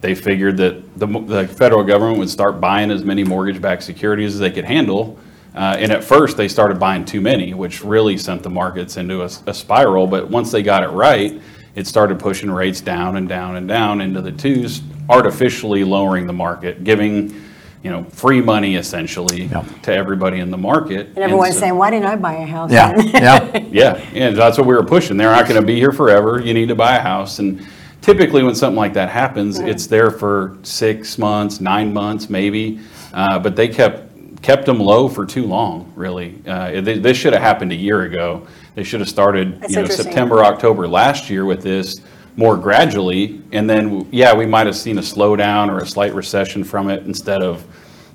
they 0.00 0.14
figured 0.14 0.56
that 0.58 0.98
the, 0.98 1.06
the 1.06 1.48
federal 1.48 1.82
government 1.82 2.18
would 2.18 2.30
start 2.30 2.60
buying 2.60 2.90
as 2.90 3.04
many 3.04 3.24
mortgage-backed 3.24 3.82
securities 3.82 4.34
as 4.34 4.40
they 4.40 4.50
could 4.50 4.64
handle. 4.64 5.18
Uh, 5.54 5.76
and 5.78 5.90
at 5.90 6.04
first, 6.04 6.36
they 6.36 6.46
started 6.46 6.78
buying 6.78 7.04
too 7.04 7.20
many, 7.20 7.52
which 7.52 7.82
really 7.82 8.16
sent 8.16 8.42
the 8.44 8.50
markets 8.50 8.96
into 8.96 9.22
a 9.24 9.54
spiral. 9.54 10.06
But 10.06 10.30
once 10.30 10.52
they 10.52 10.62
got 10.62 10.84
it 10.84 10.88
right, 10.88 11.40
it 11.74 11.86
started 11.86 12.20
pushing 12.20 12.50
rates 12.50 12.80
down 12.80 13.16
and 13.16 13.28
down 13.28 13.56
and 13.56 13.66
down 13.66 14.00
into 14.00 14.20
the 14.20 14.30
twos, 14.30 14.82
artificially 15.08 15.82
lowering 15.84 16.26
the 16.26 16.32
market, 16.32 16.84
giving 16.84 17.34
you 17.82 17.90
know 17.90 18.04
free 18.04 18.40
money 18.40 18.74
essentially 18.74 19.44
Yeah. 19.44 19.62
to 19.82 19.92
everybody 19.94 20.38
in 20.38 20.50
the 20.50 20.56
market. 20.58 21.08
And 21.08 21.18
everyone's 21.18 21.54
so- 21.54 21.60
saying, 21.60 21.76
why 21.76 21.90
didn't 21.90 22.06
I 22.06 22.16
buy 22.16 22.34
a 22.34 22.46
house? 22.46 22.70
Yeah, 22.70 22.94
yeah. 23.00 23.58
yeah, 23.70 24.10
yeah, 24.12 24.30
that's 24.30 24.58
what 24.58 24.66
we 24.66 24.74
were 24.74 24.84
pushing. 24.84 25.16
They're 25.16 25.30
not 25.30 25.48
going 25.48 25.60
to 25.60 25.66
be 25.66 25.76
here 25.76 25.92
forever. 25.92 26.40
You 26.40 26.54
need 26.54 26.68
to 26.68 26.74
buy 26.76 26.96
a 26.96 27.00
house. 27.00 27.38
And 27.40 27.66
typically, 28.08 28.42
when 28.42 28.54
something 28.54 28.76
like 28.76 28.94
that 28.94 29.10
happens, 29.10 29.58
it's 29.58 29.86
there 29.86 30.10
for 30.10 30.56
six 30.62 31.18
months, 31.18 31.60
nine 31.60 31.92
months, 31.92 32.30
maybe. 32.30 32.80
Uh, 33.12 33.38
but 33.38 33.54
they 33.54 33.68
kept 33.68 34.06
kept 34.40 34.64
them 34.64 34.78
low 34.78 35.08
for 35.08 35.26
too 35.26 35.44
long. 35.44 35.92
Really, 35.94 36.40
uh, 36.46 36.80
they, 36.80 36.98
this 36.98 37.18
should 37.18 37.34
have 37.34 37.42
happened 37.42 37.70
a 37.72 37.76
year 37.76 38.02
ago. 38.02 38.46
They 38.74 38.82
should 38.82 39.00
have 39.00 39.08
started, 39.10 39.60
That's 39.60 39.72
you 39.74 39.82
know. 39.82 39.88
September, 39.88 40.42
October 40.44 40.88
last 40.88 41.28
year 41.28 41.44
with 41.44 41.62
this 41.62 42.00
more 42.36 42.56
gradually, 42.56 43.42
and 43.52 43.68
then 43.68 44.08
yeah, 44.10 44.32
we 44.32 44.46
might 44.46 44.66
have 44.66 44.76
seen 44.76 44.96
a 44.96 45.02
slowdown 45.02 45.68
or 45.68 45.78
a 45.78 45.86
slight 45.86 46.14
recession 46.14 46.64
from 46.64 46.88
it 46.88 47.04
instead 47.04 47.42
of 47.42 47.66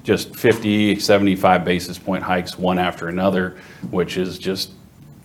just 0.04 0.36
50, 0.36 1.00
75 1.00 1.64
basis 1.64 2.00
point 2.00 2.24
hikes 2.24 2.58
one 2.58 2.80
after 2.80 3.10
another, 3.10 3.58
which 3.92 4.18
is 4.18 4.40
just 4.40 4.72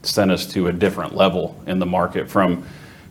sent 0.03 0.31
us 0.31 0.47
to 0.47 0.69
a 0.69 0.73
different 0.73 1.15
level 1.15 1.61
in 1.67 1.79
the 1.79 1.87
market 1.87 2.29
from 2.29 2.65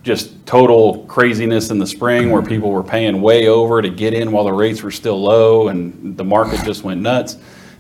just 0.08 0.46
total 0.46 1.04
craziness 1.06 1.70
in 1.70 1.78
the 1.78 1.86
spring 1.86 2.32
where 2.32 2.42
people 2.42 2.72
were 2.72 2.82
paying 2.82 3.22
way 3.22 3.50
over 3.50 3.82
to 3.82 3.90
get 3.90 4.14
in 4.14 4.32
while 4.32 4.46
the 4.46 4.54
rates 4.54 4.82
were 4.82 4.90
still 4.90 5.22
low 5.22 5.68
and 5.68 6.18
the 6.18 6.24
market 6.24 6.64
just 6.64 6.84
went 6.84 7.02
nuts 7.02 7.36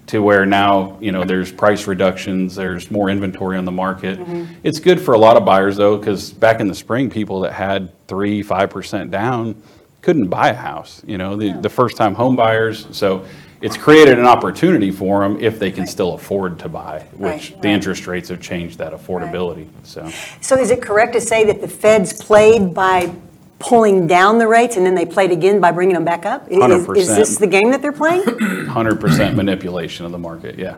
to 0.07 0.21
where 0.21 0.45
now, 0.45 0.97
you 0.99 1.13
know, 1.13 1.23
there's 1.23 1.51
price 1.51 1.87
reductions, 1.87 2.53
there's 2.53 2.91
more 2.91 3.09
inventory 3.09 3.57
on 3.57 3.63
the 3.63 3.71
market. 3.71 4.19
Mm-hmm. 4.19 4.53
It's 4.63 4.79
good 4.79 4.99
for 4.99 5.13
a 5.13 5.17
lot 5.17 5.37
of 5.37 5.45
buyers 5.45 5.77
though, 5.77 5.97
because 5.97 6.31
back 6.31 6.59
in 6.59 6.67
the 6.67 6.75
spring, 6.75 7.09
people 7.09 7.39
that 7.41 7.53
had 7.53 7.89
three, 8.07 8.43
five 8.43 8.69
percent 8.69 9.09
down 9.09 9.55
couldn't 10.01 10.27
buy 10.27 10.49
a 10.49 10.53
house, 10.53 11.01
you 11.07 11.17
know, 11.17 11.37
the, 11.37 11.53
the 11.53 11.69
first 11.69 11.95
time 11.95 12.13
home 12.13 12.35
buyers. 12.35 12.87
So 12.91 13.25
it's 13.61 13.77
created 13.77 14.19
an 14.19 14.25
opportunity 14.25 14.91
for 14.91 15.21
them 15.21 15.39
if 15.39 15.57
they 15.59 15.71
can 15.71 15.87
still 15.87 16.13
afford 16.13 16.59
to 16.59 16.69
buy, 16.69 16.99
which 17.13 17.51
Right, 17.51 17.61
the 17.61 17.69
interest 17.69 18.05
rates 18.07 18.29
have 18.29 18.41
changed 18.41 18.77
that 18.77 18.93
affordability, 18.93 19.67
so. 19.83 20.09
So 20.41 20.57
is 20.57 20.69
it 20.71 20.81
correct 20.81 21.13
to 21.13 21.21
say 21.21 21.43
that 21.45 21.61
the 21.61 21.67
feds 21.67 22.13
played 22.21 22.73
by 22.73 23.13
pulling 23.59 24.05
down 24.05 24.37
the 24.37 24.47
rates 24.47 24.77
and 24.77 24.85
then 24.85 24.93
they 24.93 25.05
played 25.05 25.31
again 25.31 25.59
by 25.59 25.71
bringing 25.71 25.95
them 25.95 26.05
back 26.05 26.25
up? 26.25 26.47
Is- 26.51 26.57
Is 26.57 26.87
100%. 27.09 27.15
this 27.15 27.37
the 27.37 27.47
game 27.47 27.71
that 27.71 27.81
they're 27.81 27.91
playing? 27.91 28.23
hundred 28.67 28.99
percent 29.01 29.35
manipulation 29.35 30.05
of 30.05 30.11
the 30.11 30.19
market, 30.19 30.59
yeah. 30.59 30.75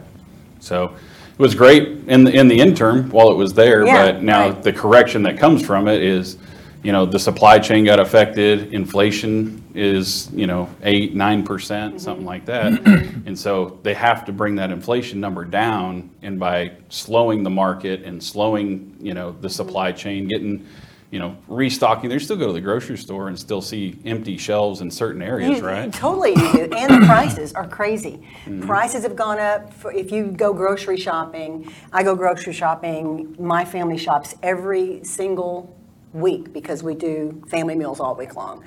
So 0.62 0.86
it 0.86 1.40
was 1.42 1.56
great 1.56 1.88
in 2.08 2.24
the, 2.24 2.32
in 2.32 2.48
the 2.48 2.60
interim 2.60 3.10
while 3.10 3.30
it 3.32 3.36
was 3.36 3.54
there, 3.54 3.86
Yeah, 3.86 4.12
but 4.14 4.24
now 4.24 4.50
right. 4.50 4.64
the 4.64 4.72
correction 4.74 5.22
that 5.24 5.38
comes 5.38 5.66
from 5.66 5.88
it 5.90 6.02
is, 6.02 6.38
you 6.84 6.94
know, 6.94 7.06
the 7.06 7.20
supply 7.20 7.60
chain 7.60 7.84
got 7.84 8.00
affected, 8.00 8.74
inflation 8.74 9.62
is, 9.80 10.30
you 10.34 10.46
know, 10.48 10.70
eight, 10.84 11.16
nine 11.16 11.44
percent, 11.44 12.02
something 12.02 12.26
like 12.26 12.46
that. 12.46 12.74
And 13.26 13.38
so 13.38 13.80
they 13.84 13.94
have 13.94 14.26
to 14.26 14.32
bring 14.32 14.56
that 14.56 14.72
inflation 14.72 15.20
number 15.20 15.46
down, 15.46 16.10
and 16.24 16.40
by 16.40 16.72
slowing 16.90 17.44
the 17.44 17.50
market 17.52 18.04
and 18.04 18.24
slowing, 18.24 18.96
you 19.00 19.14
know, 19.14 19.36
the 19.40 19.50
supply 19.50 19.92
chain, 19.92 20.28
getting, 20.28 20.66
you 21.12 21.20
know, 21.20 21.38
restocking, 21.48 22.10
they 22.10 22.18
still 22.18 22.38
go 22.38 22.48
to 22.48 22.54
the 22.54 22.62
grocery 22.62 22.98
store 22.98 23.28
and 23.28 23.38
still 23.38 23.62
see 23.62 24.00
empty 24.06 24.36
shelves 24.38 24.82
in 24.82 24.90
certain 24.90 25.22
areas, 25.22 25.60
You- 25.60 25.66
right? 25.68 25.94
Totally, 25.94 26.32
you 26.32 26.52
do. 26.68 26.70
and 26.76 27.02
the 27.04 27.06
prices 27.06 27.54
are 27.54 27.68
crazy. 27.68 28.26
Mm-hmm. 28.46 28.62
Prices 28.62 29.04
have 29.04 29.16
gone 29.16 29.38
up. 29.40 29.72
For, 29.74 29.92
if 29.94 30.12
you 30.12 30.32
go 30.32 30.52
grocery 30.54 30.98
shopping, 30.98 31.72
I 31.94 32.02
go 32.04 32.16
grocery 32.16 32.54
shopping. 32.54 33.36
My 33.40 33.64
family 33.66 33.98
shops 33.98 34.36
every 34.42 35.04
single 35.04 35.76
week 36.14 36.52
because 36.54 36.84
we 36.84 36.96
do 36.96 37.42
family 37.48 37.76
meals 37.76 38.00
all 38.00 38.16
week 38.16 38.36
long, 38.36 38.64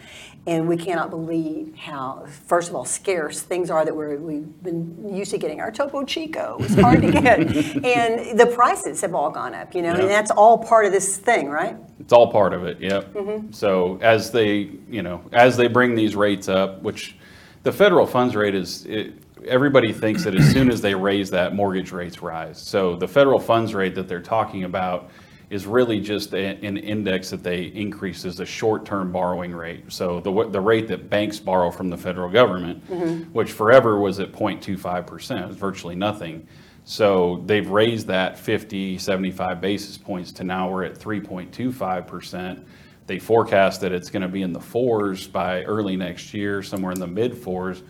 and 0.46 0.68
we 0.68 0.76
cannot 0.76 1.10
believe 1.10 1.74
how, 1.76 2.24
first 2.46 2.68
of 2.68 2.74
all, 2.74 2.84
scarce 2.84 3.40
things 3.40 3.70
are 3.70 3.84
that 3.84 3.94
we're, 3.94 4.16
we've 4.18 4.62
been 4.62 5.14
used 5.14 5.30
to 5.32 5.38
getting. 5.38 5.60
Our 5.60 5.70
Topo 5.72 6.04
Chico 6.04 6.56
is 6.60 6.74
hard 6.74 7.02
to 7.02 7.10
get, 7.10 7.38
and 7.84 8.38
the 8.38 8.46
prices 8.54 9.00
have 9.00 9.14
all 9.14 9.30
gone 9.30 9.54
up. 9.54 9.74
You 9.74 9.82
know, 9.82 9.94
Yeah. 9.94 10.00
and 10.02 10.08
that's 10.10 10.30
all 10.30 10.58
part 10.58 10.86
of 10.86 10.92
this 10.92 11.16
thing, 11.16 11.48
right? 11.48 11.76
It's 12.00 12.12
all 12.12 12.30
part 12.30 12.52
of 12.52 12.64
it, 12.64 12.80
yep. 12.80 13.12
Mm-hmm. 13.12 13.52
So 13.52 13.98
as 14.02 14.30
they, 14.30 14.70
you 14.88 15.02
know, 15.02 15.20
as 15.32 15.56
they 15.56 15.66
bring 15.68 15.94
these 15.94 16.14
rates 16.16 16.48
up, 16.48 16.82
which 16.82 17.16
the 17.62 17.72
federal 17.72 18.06
funds 18.06 18.34
rate 18.34 18.54
is, 18.54 18.84
it, 18.86 19.14
everybody 19.46 19.92
thinks 19.92 20.24
that 20.24 20.34
as 20.34 20.48
soon 20.52 20.70
as 20.70 20.80
they 20.80 20.94
raise 20.94 21.30
that, 21.30 21.54
mortgage 21.54 21.90
rates 21.92 22.22
rise. 22.22 22.60
So 22.60 22.94
the 22.96 23.08
federal 23.08 23.38
funds 23.40 23.74
rate 23.74 23.94
that 23.96 24.06
they're 24.08 24.20
talking 24.20 24.64
about 24.64 25.10
is 25.52 25.66
really 25.66 26.00
just 26.00 26.32
a- 26.32 26.56
an 26.64 26.78
index 26.78 27.28
that 27.28 27.42
they 27.42 27.64
increase 27.64 28.24
as 28.24 28.40
a 28.40 28.46
short-term 28.46 29.12
borrowing 29.12 29.54
rate. 29.54 29.84
So 29.88 30.18
the, 30.20 30.48
the 30.48 30.62
rate 30.62 30.88
that 30.88 31.10
banks 31.10 31.38
borrow 31.38 31.70
from 31.70 31.90
the 31.90 31.98
federal 31.98 32.30
government, 32.30 32.88
mm-hmm. 32.88 33.24
which 33.34 33.52
forever 33.52 34.00
was 34.00 34.18
at 34.18 34.32
0.25%, 34.32 35.42
it 35.42 35.48
was 35.48 35.56
virtually 35.58 35.94
nothing. 35.94 36.46
So 36.84 37.42
they've 37.44 37.68
raised 37.68 38.06
that 38.06 38.38
50, 38.38 38.96
75 38.96 39.60
basis 39.60 39.98
points 39.98 40.32
to 40.32 40.44
now 40.44 40.70
we're 40.70 40.84
at 40.84 40.98
3.25%. 40.98 42.64
They 43.06 43.18
forecast 43.18 43.82
that 43.82 43.92
it's 43.92 44.08
going 44.08 44.22
to 44.22 44.28
be 44.28 44.40
in 44.40 44.54
the 44.54 44.60
fours 44.60 45.26
by 45.26 45.64
early 45.64 45.98
next 45.98 46.32
year, 46.32 46.62
somewhere 46.62 46.92
in 46.92 46.98
the 46.98 47.06
mid 47.06 47.36
fours. 47.36 47.82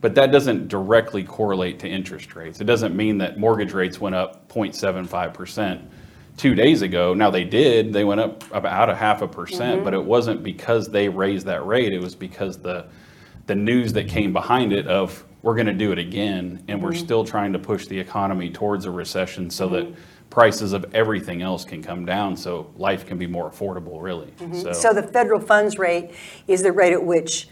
But 0.00 0.14
that 0.14 0.32
doesn't 0.32 0.68
directly 0.68 1.22
correlate 1.22 1.80
to 1.80 1.88
interest 1.88 2.34
rates. 2.34 2.62
It 2.62 2.64
doesn't 2.64 2.96
mean 2.96 3.18
that 3.18 3.38
mortgage 3.38 3.74
rates 3.74 4.00
went 4.00 4.14
up 4.14 4.48
0.75%. 4.48 5.82
two 6.40 6.54
days 6.54 6.80
ago. 6.80 7.12
Now, 7.12 7.30
they 7.30 7.44
did, 7.44 7.92
they 7.92 8.02
went 8.02 8.18
up 8.18 8.42
about 8.50 8.88
a 8.88 8.94
half 8.94 9.20
a 9.20 9.28
percent, 9.28 9.84
but 9.84 9.92
mm-hmm. 9.92 10.02
it 10.02 10.06
wasn't 10.06 10.42
because 10.42 10.88
they 10.88 11.06
raised 11.06 11.44
that 11.44 11.66
rate, 11.66 11.92
it 11.92 12.00
was 12.00 12.14
because 12.14 12.56
the, 12.56 12.86
the 13.44 13.54
news 13.54 13.92
that 13.92 14.08
came 14.08 14.32
behind 14.32 14.72
it 14.72 14.86
of, 14.86 15.22
we're 15.42 15.54
gonna 15.54 15.74
do 15.74 15.92
it 15.92 15.98
again, 15.98 16.64
and 16.66 16.82
we're 16.82 16.92
mm-hmm. 16.92 17.04
still 17.04 17.24
trying 17.26 17.52
to 17.52 17.58
push 17.58 17.86
the 17.88 17.98
economy 17.98 18.48
towards 18.48 18.86
a 18.86 18.90
recession 18.90 19.50
so 19.50 19.68
that 19.68 19.84
mm-hmm. 19.84 20.00
prices 20.30 20.72
of 20.72 20.86
everything 20.94 21.42
else 21.42 21.62
can 21.62 21.82
come 21.82 22.06
down, 22.06 22.34
so 22.34 22.72
life 22.78 23.04
can 23.06 23.18
be 23.18 23.26
more 23.26 23.50
affordable, 23.50 24.00
really, 24.00 24.32
So 24.72 24.94
the 24.94 25.02
federal 25.02 25.40
funds 25.40 25.78
rate 25.78 26.12
is 26.48 26.62
the 26.62 26.72
rate 26.72 26.94
at 26.94 27.04
which 27.04 27.48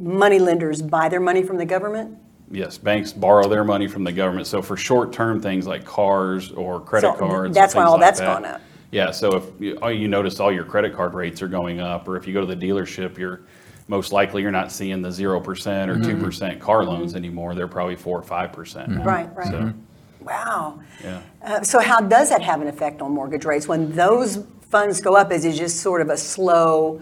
money 0.00 0.40
lenders 0.40 0.82
buy 0.82 1.08
their 1.08 1.20
money 1.20 1.44
from 1.44 1.58
the 1.58 1.64
government? 1.64 2.18
Yes, 2.50 2.78
banks 2.78 3.12
borrow 3.12 3.48
their 3.48 3.64
money 3.64 3.88
from 3.88 4.04
the 4.04 4.12
government. 4.12 4.46
So 4.46 4.62
for 4.62 4.76
short-term 4.76 5.40
things 5.40 5.66
like 5.66 5.84
cars 5.84 6.52
or 6.52 6.80
credit 6.80 7.12
So 7.12 7.18
cards. 7.18 7.54
that's 7.54 7.74
why 7.74 7.82
things 7.82 7.88
all 7.90 7.92
like 7.98 8.00
that's 8.02 8.20
that. 8.20 8.42
gone 8.42 8.44
up. 8.44 8.60
Yeah, 8.92 9.10
so 9.10 9.36
if 9.36 9.44
you, 9.60 9.78
oh, 9.82 9.88
you 9.88 10.06
noticed 10.06 10.40
all 10.40 10.52
your 10.52 10.64
credit 10.64 10.94
card 10.94 11.12
rates 11.14 11.42
are 11.42 11.48
going 11.48 11.80
up, 11.80 12.06
or 12.06 12.16
if 12.16 12.26
you 12.26 12.32
go 12.32 12.40
to 12.40 12.46
the 12.46 12.56
dealership, 12.56 13.18
you're, 13.18 13.40
most 13.88 14.12
likely 14.12 14.42
you're 14.42 14.52
not 14.52 14.70
seeing 14.70 15.02
the 15.02 15.10
zero 15.10 15.40
percent 15.40 15.90
or 15.90 16.00
two 16.00 16.16
percent 16.16 16.60
car 16.60 16.84
loans 16.84 17.14
anymore. 17.16 17.54
They're 17.54 17.68
probably 17.68 17.96
four 17.96 18.18
or 18.18 18.22
five 18.22 18.52
percent 18.52 18.90
now. 18.90 19.02
Right, 19.04 19.34
right. 19.36 19.48
So, 19.48 19.72
Wow. 20.20 20.80
yeah. 21.04 21.20
Uh, 21.42 21.62
So 21.62 21.78
how 21.80 22.00
does 22.00 22.30
that 22.30 22.42
have 22.42 22.60
an 22.60 22.68
effect 22.68 23.00
on 23.02 23.12
mortgage 23.12 23.44
rates? 23.44 23.68
When 23.68 23.92
those 23.92 24.44
funds 24.70 25.00
go 25.00 25.14
up, 25.16 25.30
is 25.32 25.44
it 25.44 25.52
just 25.52 25.80
sort 25.80 26.00
of 26.00 26.08
a 26.10 26.16
slow, 26.16 27.00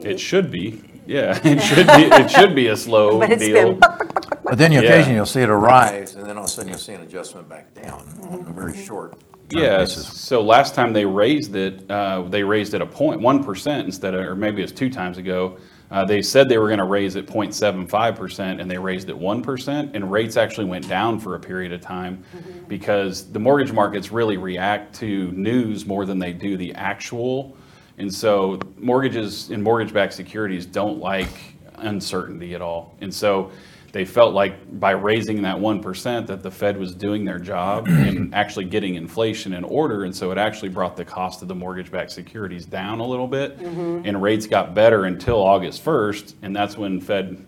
It 0.00 0.18
should 0.18 0.50
be, 0.50 0.82
yeah, 1.08 1.40
it 1.44 1.60
should 1.62 1.86
be, 1.86 2.02
it 2.22 2.30
should 2.30 2.54
be 2.54 2.68
a 2.68 2.76
slow 2.76 3.18
but 3.20 3.30
it's 3.32 3.42
deal. 3.42 3.74
been, 3.74 3.80
But 4.44 4.56
then 4.58 4.72
you 4.72 4.80
Yeah. 4.80 4.86
occasionally 4.88 5.16
you'll 5.16 5.26
see 5.26 5.42
it 5.42 5.50
arise, 5.50 6.14
and 6.14 6.24
then 6.26 6.36
all 6.38 6.44
of 6.44 6.48
a 6.48 6.52
sudden 6.52 6.70
you'll 6.70 6.78
see 6.78 6.92
an 6.94 7.02
adjustment 7.02 7.48
back 7.48 7.74
down 7.74 8.02
on 8.30 8.46
a 8.48 8.52
very 8.52 8.76
short. 8.76 9.12
term 9.12 9.20
Yes, 9.60 9.96
basis. 9.96 10.20
so 10.20 10.42
last 10.42 10.74
time 10.74 10.92
they 10.92 11.04
raised 11.04 11.54
it, 11.56 11.90
uh, 11.90 12.22
they 12.22 12.42
raised 12.42 12.72
it 12.74 12.80
a 12.82 12.86
point, 12.86 13.20
one 13.20 13.42
percent 13.44 13.84
instead 13.86 14.14
of, 14.14 14.24
or 14.26 14.34
maybe 14.34 14.62
it's 14.62 14.72
two 14.72 14.88
times 14.90 15.18
ago. 15.18 15.58
Uh, 15.90 16.04
They 16.04 16.20
said 16.22 16.48
they 16.50 16.58
were 16.58 16.68
gonna 16.68 16.84
raise 16.84 17.16
it 17.16 17.26
0.75 17.26 18.16
percent, 18.16 18.60
and 18.60 18.70
they 18.70 18.78
raised 18.78 19.08
it 19.10 19.16
one 19.18 19.42
percent, 19.42 19.90
and 19.94 20.10
rates 20.12 20.36
actually 20.38 20.66
went 20.66 20.86
down 20.88 21.18
for 21.18 21.34
a 21.34 21.40
period 21.40 21.72
of 21.72 21.80
time 21.80 22.22
because 22.68 23.30
the 23.32 23.38
mortgage 23.38 23.72
markets 23.72 24.12
really 24.12 24.36
react 24.38 24.94
to 25.00 25.30
news 25.32 25.86
more 25.86 26.04
than 26.06 26.18
they 26.18 26.32
do 26.32 26.56
the 26.56 26.74
actual. 26.74 27.56
And 27.98 28.12
so 28.12 28.58
mortgages 28.78 29.50
and 29.50 29.62
mortgage-backed 29.62 30.12
securities 30.12 30.66
don't 30.66 30.98
like 30.98 31.28
uncertainty 31.76 32.54
at 32.54 32.62
all. 32.62 32.94
And 33.00 33.12
so 33.12 33.50
they 33.92 34.04
felt 34.04 34.34
like 34.34 34.78
by 34.78 34.90
raising 34.92 35.42
that 35.42 35.56
1% 35.56 36.26
that 36.26 36.42
the 36.42 36.50
Fed 36.50 36.76
was 36.76 36.94
doing 36.94 37.24
their 37.24 37.38
job 37.38 37.88
and 37.88 38.34
actually 38.34 38.66
getting 38.66 38.94
inflation 38.94 39.52
in 39.54 39.64
order. 39.64 40.04
And 40.04 40.14
so 40.14 40.30
it 40.30 40.38
actually 40.38 40.68
brought 40.68 40.96
the 40.96 41.04
cost 41.04 41.42
of 41.42 41.48
the 41.48 41.54
mortgage-backed 41.54 42.10
securities 42.10 42.66
down 42.66 43.00
a 43.00 43.06
little 43.06 43.26
bit. 43.28 43.58
And 44.04 44.22
rates 44.22 44.46
got 44.46 44.74
better 44.74 45.04
until 45.04 45.36
August 45.36 45.84
1st. 45.84 46.34
And 46.42 46.54
that's 46.54 46.76
when 46.76 47.00
Fed 47.00 47.46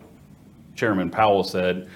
Chairman 0.75 1.11
Powell 1.11 1.45
said 1.45 1.89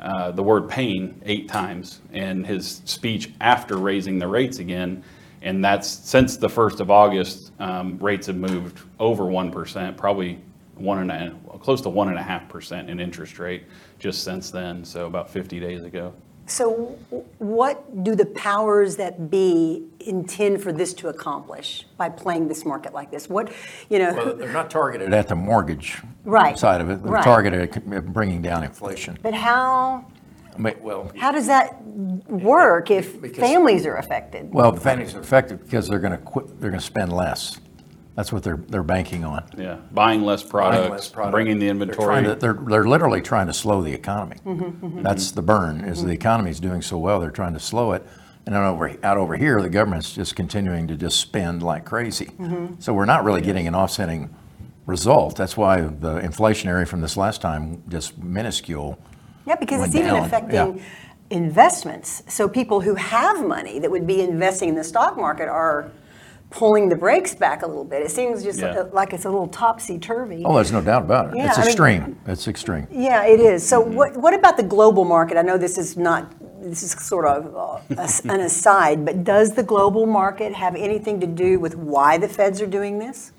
uh, 0.00 0.32
the 0.32 0.42
word 0.42 0.68
pain 0.68 1.20
eight 1.24 1.48
times 1.48 2.00
in 2.12 2.42
his 2.42 2.82
speech 2.84 3.30
after 3.40 3.76
raising 3.76 4.18
the 4.18 4.26
rates 4.26 4.58
again. 4.58 5.04
And 5.42 5.64
that's 5.64 5.88
since 5.88 6.36
the 6.36 6.48
1st 6.48 6.80
of 6.80 6.90
August, 6.90 7.52
um, 7.58 7.98
rates 7.98 8.26
have 8.28 8.36
moved 8.36 8.80
over 8.98 9.24
1%, 9.24 9.96
probably 9.96 10.38
one 10.76 10.98
and 10.98 11.10
a, 11.10 11.58
close 11.58 11.80
to 11.82 11.88
1.5% 11.88 12.88
in 12.88 13.00
interest 13.00 13.38
rate 13.38 13.64
just 13.98 14.24
since 14.24 14.50
then, 14.50 14.84
so 14.84 15.06
about 15.06 15.28
50 15.30 15.60
days 15.60 15.84
ago. 15.84 16.12
so 16.46 16.98
what 17.38 18.02
do 18.04 18.14
the 18.16 18.26
powers 18.26 18.96
that 18.96 19.30
be 19.30 19.84
intend 20.00 20.60
for 20.62 20.72
this 20.72 20.92
to 20.94 21.08
accomplish 21.08 21.86
by 21.96 22.08
playing 22.08 22.48
this 22.48 22.64
market 22.64 22.92
like 22.94 23.10
this? 23.10 23.28
What, 23.28 23.52
you 23.90 23.98
know, 24.00 24.12
Well, 24.14 24.34
they're 24.36 24.52
not 24.52 24.70
targeted 24.70 25.12
at 25.12 25.28
the 25.28 25.36
mortgage 25.36 26.00
Right, 26.24 26.58
side 26.58 26.80
of 26.80 26.90
it. 26.90 27.02
They're 27.02 27.12
right. 27.12 27.24
targeted 27.24 27.76
at 27.76 28.12
bringing 28.12 28.42
down 28.42 28.64
inflation. 28.64 29.18
but 29.22 29.34
how, 29.34 30.04
But, 30.06 30.21
Well, 30.58 31.10
how 31.16 31.32
does 31.32 31.46
that 31.46 31.82
work 32.28 32.90
if 32.90 33.20
Because- 33.20 33.38
families 33.44 33.86
are 33.86 33.96
affected? 33.96 34.52
well, 34.52 34.72
the 34.72 34.80
families 34.80 35.14
are 35.14 35.20
affected 35.20 35.62
because 35.64 35.88
they're 35.88 35.98
going 35.98 36.12
to 36.12 36.18
quit, 36.18 36.60
they're 36.60 36.70
going 36.70 36.80
to 36.80 36.86
spend 36.86 37.12
less. 37.12 37.58
That's 38.14 38.30
what 38.30 38.42
they're, 38.42 38.58
they're 38.68 38.82
banking 38.82 39.24
on. 39.24 39.42
Yeah, 39.56 39.76
buying 39.92 40.20
less 40.22 40.42
Buying 40.42 40.74
less 40.74 40.84
products, 40.84 41.08
product. 41.08 41.32
bringing 41.32 41.58
the 41.58 41.66
They're 41.72 41.94
trying 41.94 42.24
inventory. 42.24 42.24
to- 42.24 42.34
They're, 42.40 42.52
they're 42.68 42.86
literally 42.88 43.22
trying 43.22 43.46
to 43.46 43.54
slow 43.54 43.80
the 43.82 43.92
economy. 43.92 44.36
Mm-hmm, 44.44 45.02
That's 45.02 45.30
the 45.30 45.40
burn, 45.42 45.80
is 45.84 46.04
the 46.04 46.12
economy's 46.12 46.60
doing 46.60 46.82
so 46.82 46.98
well, 46.98 47.20
they're 47.20 47.30
trying 47.30 47.54
to 47.54 47.60
slow 47.60 47.92
it. 47.92 48.06
And 48.44 48.54
then 48.54 48.62
over, 48.62 48.94
out 49.02 49.16
over 49.16 49.36
here, 49.36 49.62
the 49.62 49.70
government's 49.70 50.12
just 50.12 50.34
continuing 50.36 50.88
to 50.88 50.96
just 50.96 51.20
spend 51.20 51.62
like 51.62 51.84
crazy. 51.86 52.26
Mm-hmm. 52.26 52.74
So 52.80 52.92
we're 52.92 53.04
not 53.06 53.24
really 53.24 53.40
getting 53.40 53.66
an 53.68 53.74
offsetting 53.74 54.34
result. 54.84 55.36
That's 55.36 55.56
why 55.56 55.80
the 55.80 56.20
inflationary 56.20 56.86
from 56.86 57.00
this 57.00 57.16
last 57.16 57.40
time, 57.40 57.82
just 57.88 58.18
minuscule. 58.18 58.98
Yeah, 59.46 59.56
because 59.56 59.82
it's 59.82 59.94
went 59.94 60.04
even 60.06 60.14
down, 60.16 60.26
affecting 60.26 60.82
investments. 61.30 62.22
So 62.28 62.48
people 62.48 62.80
who 62.80 62.94
have 62.94 63.46
money 63.46 63.78
that 63.78 63.90
would 63.90 64.06
be 64.06 64.20
investing 64.20 64.68
in 64.68 64.74
the 64.74 64.84
stock 64.84 65.16
market 65.16 65.48
are 65.48 65.90
pulling 66.50 66.90
the 66.90 66.96
brakes 66.96 67.34
back 67.34 67.62
a 67.62 67.66
little 67.66 67.84
bit. 67.84 68.02
It 68.02 68.10
seems 68.10 68.42
just 68.44 68.60
Yeah. 68.60 68.84
like 68.92 69.14
it's 69.14 69.24
a 69.24 69.30
little 69.30 69.48
topsy-turvy. 69.48 70.42
Oh, 70.44 70.54
there's 70.56 70.70
no 70.70 70.82
doubt 70.82 71.02
about 71.04 71.28
it. 71.30 71.36
Yeah, 71.38 71.46
It's 71.48 71.56
I 71.56 71.60
mean- 71.62 71.68
extreme. 71.68 72.18
It's 72.26 72.46
extreme. 72.46 72.86
Yeah, 72.90 73.24
it 73.24 73.40
is. 73.40 73.66
So 73.66 73.82
Mm-hmm. 73.82 73.94
what, 73.94 74.16
what 74.18 74.34
about 74.34 74.58
the 74.58 74.62
global 74.62 75.04
market? 75.06 75.38
I 75.38 75.42
know 75.42 75.56
this 75.56 75.78
is 75.78 75.96
not, 75.96 76.30
this 76.60 76.82
is 76.82 76.92
sort 76.92 77.24
of 77.26 77.56
uh, 77.56 78.06
an 78.30 78.40
aside, 78.40 79.04
but 79.06 79.24
does 79.24 79.54
the 79.54 79.62
global 79.62 80.04
market 80.04 80.52
have 80.52 80.74
anything 80.76 81.18
to 81.20 81.26
do 81.26 81.58
with 81.58 81.74
why 81.74 82.18
the 82.18 82.28
feds 82.28 82.60
are 82.60 82.66
doing 82.66 82.98
this? 82.98 83.32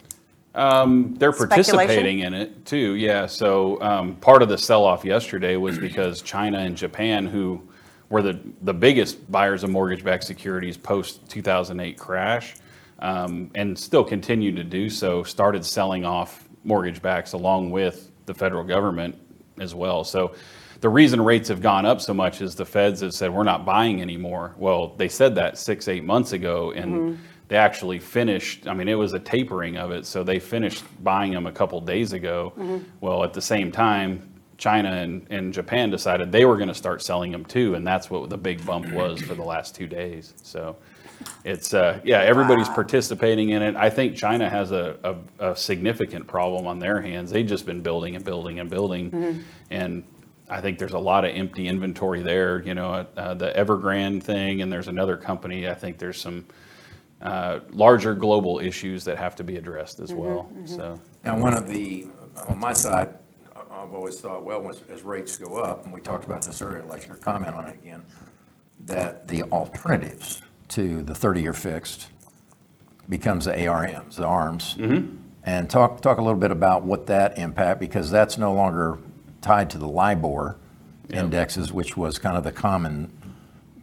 They're 1.16 1.32
participating 1.32 2.20
in 2.20 2.34
it 2.34 2.66
too, 2.66 2.96
yeah. 2.96 3.26
So 3.26 3.82
um, 3.82 4.16
part 4.18 4.42
of 4.42 4.50
the 4.50 4.58
sell-off 4.58 5.04
yesterday 5.04 5.56
was 5.56 5.78
because 5.80 6.22
China 6.22 6.60
and 6.60 6.78
Japan, 6.78 7.26
who 7.26 7.62
were 8.10 8.22
the, 8.22 8.40
the 8.62 8.74
biggest 8.74 9.32
buyers 9.32 9.64
of 9.64 9.72
mortgage-backed 9.72 10.24
securities 10.24 10.78
post-2008 10.78 11.98
crash, 11.98 12.56
um, 13.00 13.50
and 13.56 13.78
still 13.78 14.04
continue 14.04 14.54
to 14.54 14.64
do 14.64 14.90
so, 14.90 15.24
started 15.24 15.66
selling 15.66 16.06
off 16.06 16.48
mortgage 16.64 17.02
backs 17.02 17.34
along 17.34 17.72
with 17.72 18.12
the 18.26 18.34
federal 18.34 18.64
government 18.64 19.18
as 19.60 19.76
well. 19.76 20.04
So 20.04 20.36
the 20.80 20.90
reason 20.90 21.22
rates 21.22 21.50
have 21.50 21.62
gone 21.62 21.86
up 21.86 22.02
so 22.02 22.14
much 22.14 22.42
is 22.42 22.56
the 22.56 22.66
feds 22.66 23.02
have 23.02 23.14
said, 23.14 23.34
we're 23.34 23.44
not 23.44 23.66
buying 23.66 24.02
anymore. 24.02 24.54
Well, 24.58 24.90
they 24.98 25.10
said 25.10 25.36
that 25.36 25.58
six, 25.58 25.88
eight 25.88 26.04
months 26.04 26.34
ago, 26.34 26.72
and 26.72 27.20
they 27.48 27.58
actually 27.58 28.00
finished, 28.00 28.68
I 28.68 28.74
mean, 28.74 28.88
it 28.88 28.96
was 28.96 29.14
a 29.14 29.20
tapering 29.20 29.78
of 29.78 29.92
it, 29.92 30.06
so 30.06 30.24
they 30.24 30.40
finished 30.40 30.84
buying 31.04 31.32
them 31.32 31.46
a 31.46 31.52
couple 31.52 31.80
days 31.82 32.14
ago. 32.14 32.54
Well, 33.02 33.24
at 33.24 33.34
the 33.34 33.42
same 33.42 33.72
time, 33.72 34.30
China 34.58 34.92
and, 34.92 35.28
and 35.30 35.54
Japan 35.54 35.90
decided 35.90 36.32
they 36.32 36.46
were 36.46 36.58
gonna 36.58 36.74
start 36.74 37.02
selling 37.02 37.32
them 37.32 37.46
too, 37.46 37.76
and 37.76 37.86
that's 37.86 38.10
what 38.10 38.30
the 38.30 38.38
big 38.38 38.66
bump 38.66 38.92
was 38.92 39.22
for 39.22 39.36
the 39.36 39.44
last 39.44 39.76
two 39.76 39.88
days, 39.88 40.34
so. 40.42 40.76
It's, 41.46 41.74
uh, 41.74 42.02
yeah, 42.04 42.20
everybody's 42.20 42.68
participating 42.68 43.50
in 43.50 43.62
it. 43.62 43.76
I 43.78 43.90
think 43.90 44.16
China 44.18 44.50
has 44.50 44.72
a, 44.72 44.98
a, 45.40 45.52
a 45.52 45.56
significant 45.56 46.28
problem 46.28 46.68
on 46.68 46.80
their 46.80 47.02
hands. 47.02 47.32
They've 47.32 47.48
just 47.48 47.66
been 47.66 47.82
building 47.82 48.18
and 48.18 48.26
building 48.26 48.60
and 48.60 48.70
building. 48.70 49.10
And 49.70 50.04
I 50.50 50.60
think 50.60 50.80
there's 50.80 50.94
a 50.94 51.00
lot 51.00 51.24
of 51.24 51.34
empty 51.34 51.68
inventory 51.70 52.22
there, 52.24 52.62
you 52.64 52.74
know, 52.74 53.06
uh, 53.16 53.34
the 53.36 53.54
Evergrande 53.54 54.22
thing, 54.22 54.62
and 54.62 54.72
there's 54.72 54.90
another 54.90 55.16
company, 55.16 55.70
I 55.70 55.76
think 55.76 55.98
there's 55.98 56.20
some, 56.20 56.46
uh, 57.24 57.62
larger 57.72 58.14
global 58.14 58.60
issues 58.60 59.06
that 59.06 59.18
have 59.18 59.36
to 59.38 59.44
be 59.44 59.58
addressed 59.58 60.00
as 60.00 60.12
mm-hmm, 60.12 60.20
well, 60.20 60.50
mm-hmm. 60.54 60.66
so. 60.66 61.00
Now, 61.24 61.38
one 61.38 61.54
of 61.54 61.68
the, 61.68 62.08
on 62.50 62.60
my 62.60 62.74
side, 62.74 63.14
I've 63.56 63.94
always 63.94 64.20
thought, 64.20 64.44
well, 64.44 64.70
as, 64.70 64.82
as 64.90 65.04
rates 65.04 65.38
go 65.38 65.58
up, 65.58 65.86
and 65.86 65.94
we 65.94 66.02
talked 66.02 66.26
about 66.26 66.42
this 66.42 66.62
earlier, 66.62 66.84
I'd 66.84 66.90
like 66.90 67.08
your 67.08 67.16
comment 67.16 67.56
on 67.56 67.68
it 67.68 67.76
again, 67.82 68.04
that 68.86 69.28
the 69.28 69.44
alternatives 69.44 70.42
to 70.70 71.02
the 71.02 71.14
30-year 71.14 71.54
fixed 71.54 72.08
becomes 73.08 73.46
the 73.46 73.68
ARMs, 73.68 74.18
the 74.18 74.26
ARMs. 74.26 74.76
Mm-hmm. 74.76 75.18
And 75.46 75.70
talk, 75.70 76.02
talk 76.02 76.18
a 76.18 76.22
little 76.22 76.40
bit 76.40 76.52
about 76.52 76.84
what 76.84 77.08
that 77.08 77.38
impact, 77.38 77.80
because 77.80 78.12
that's 78.12 78.38
no 78.38 78.54
longer 78.54 78.98
tied 79.42 79.70
to 79.72 79.78
the 79.78 79.88
LIBOR 79.88 80.58
indexes, 81.10 81.72
which 81.72 81.96
was 81.98 82.18
kind 82.18 82.38
of 82.38 82.44
the 82.44 82.52
common 82.52 83.12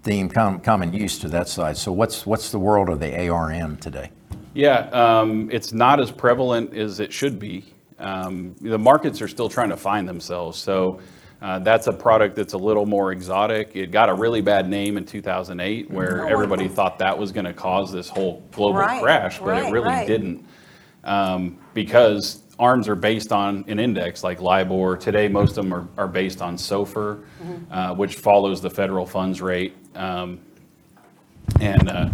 theme, 0.03 0.29
com- 0.29 0.61
common 0.61 0.93
use 0.93 1.19
to 1.21 1.29
that 1.29 1.49
side. 1.49 1.77
So 1.77 1.93
what's, 1.93 2.27
what's 2.27 2.51
the 2.51 2.59
world 2.59 2.89
of 2.89 3.01
the 3.01 3.29
ARM 3.29 3.77
today? 3.77 4.11
Yeah, 4.55 4.89
um, 4.91 5.49
it's 5.53 5.73
not 5.73 6.01
as 6.01 6.11
prevalent 6.11 6.75
as 6.77 7.01
it 7.01 7.13
should 7.13 7.39
be. 7.39 7.65
Um, 7.99 8.55
the 8.61 8.79
markets 8.79 9.21
are 9.23 9.29
still 9.29 9.49
trying 9.49 9.69
to 9.69 9.77
find 9.77 10.09
themselves. 10.09 10.59
So 10.59 11.01
uh, 11.43 11.59
that's 11.61 11.87
a 11.87 11.93
product 11.93 12.35
that's 12.37 12.55
a 12.55 12.59
little 12.59 12.87
more 12.87 13.13
exotic. 13.13 13.77
It 13.77 13.91
got 13.91 14.09
a 14.09 14.15
really 14.15 14.41
bad 14.41 14.69
name 14.69 14.97
in 14.97 15.05
2008 15.05 15.91
where 15.91 16.27
everybody 16.29 16.69
thought 16.69 16.99
that 16.99 17.17
was 17.17 17.33
going 17.33 17.47
to 17.47 17.53
cause 17.53 17.93
this 17.93 18.09
whole 18.09 18.43
global 18.51 18.81
Right, 18.81 19.03
crash, 19.03 19.39
but 19.39 19.47
right, 19.47 19.67
it 19.67 19.71
really 19.71 19.89
right. 19.89 20.07
didn't. 20.07 20.47
Um, 21.05 21.59
because 21.73 22.43
ARMs 22.61 22.89
are 22.89 22.95
based 22.95 23.33
on 23.33 23.65
an 23.69 23.81
index 23.81 24.23
like 24.23 24.41
LIBOR. 24.43 24.99
Today, 24.99 25.29
most 25.29 25.51
of 25.57 25.65
them 25.65 25.73
are, 25.73 25.89
are 25.97 26.07
based 26.07 26.43
on 26.43 26.57
SOFR, 26.57 27.25
uh, 27.71 27.95
which 27.95 28.17
follows 28.17 28.61
the 28.61 28.69
federal 28.71 29.07
funds 29.07 29.41
rate. 29.41 29.75
Um, 29.95 30.39
and 31.61 31.89
uh, 31.89 32.11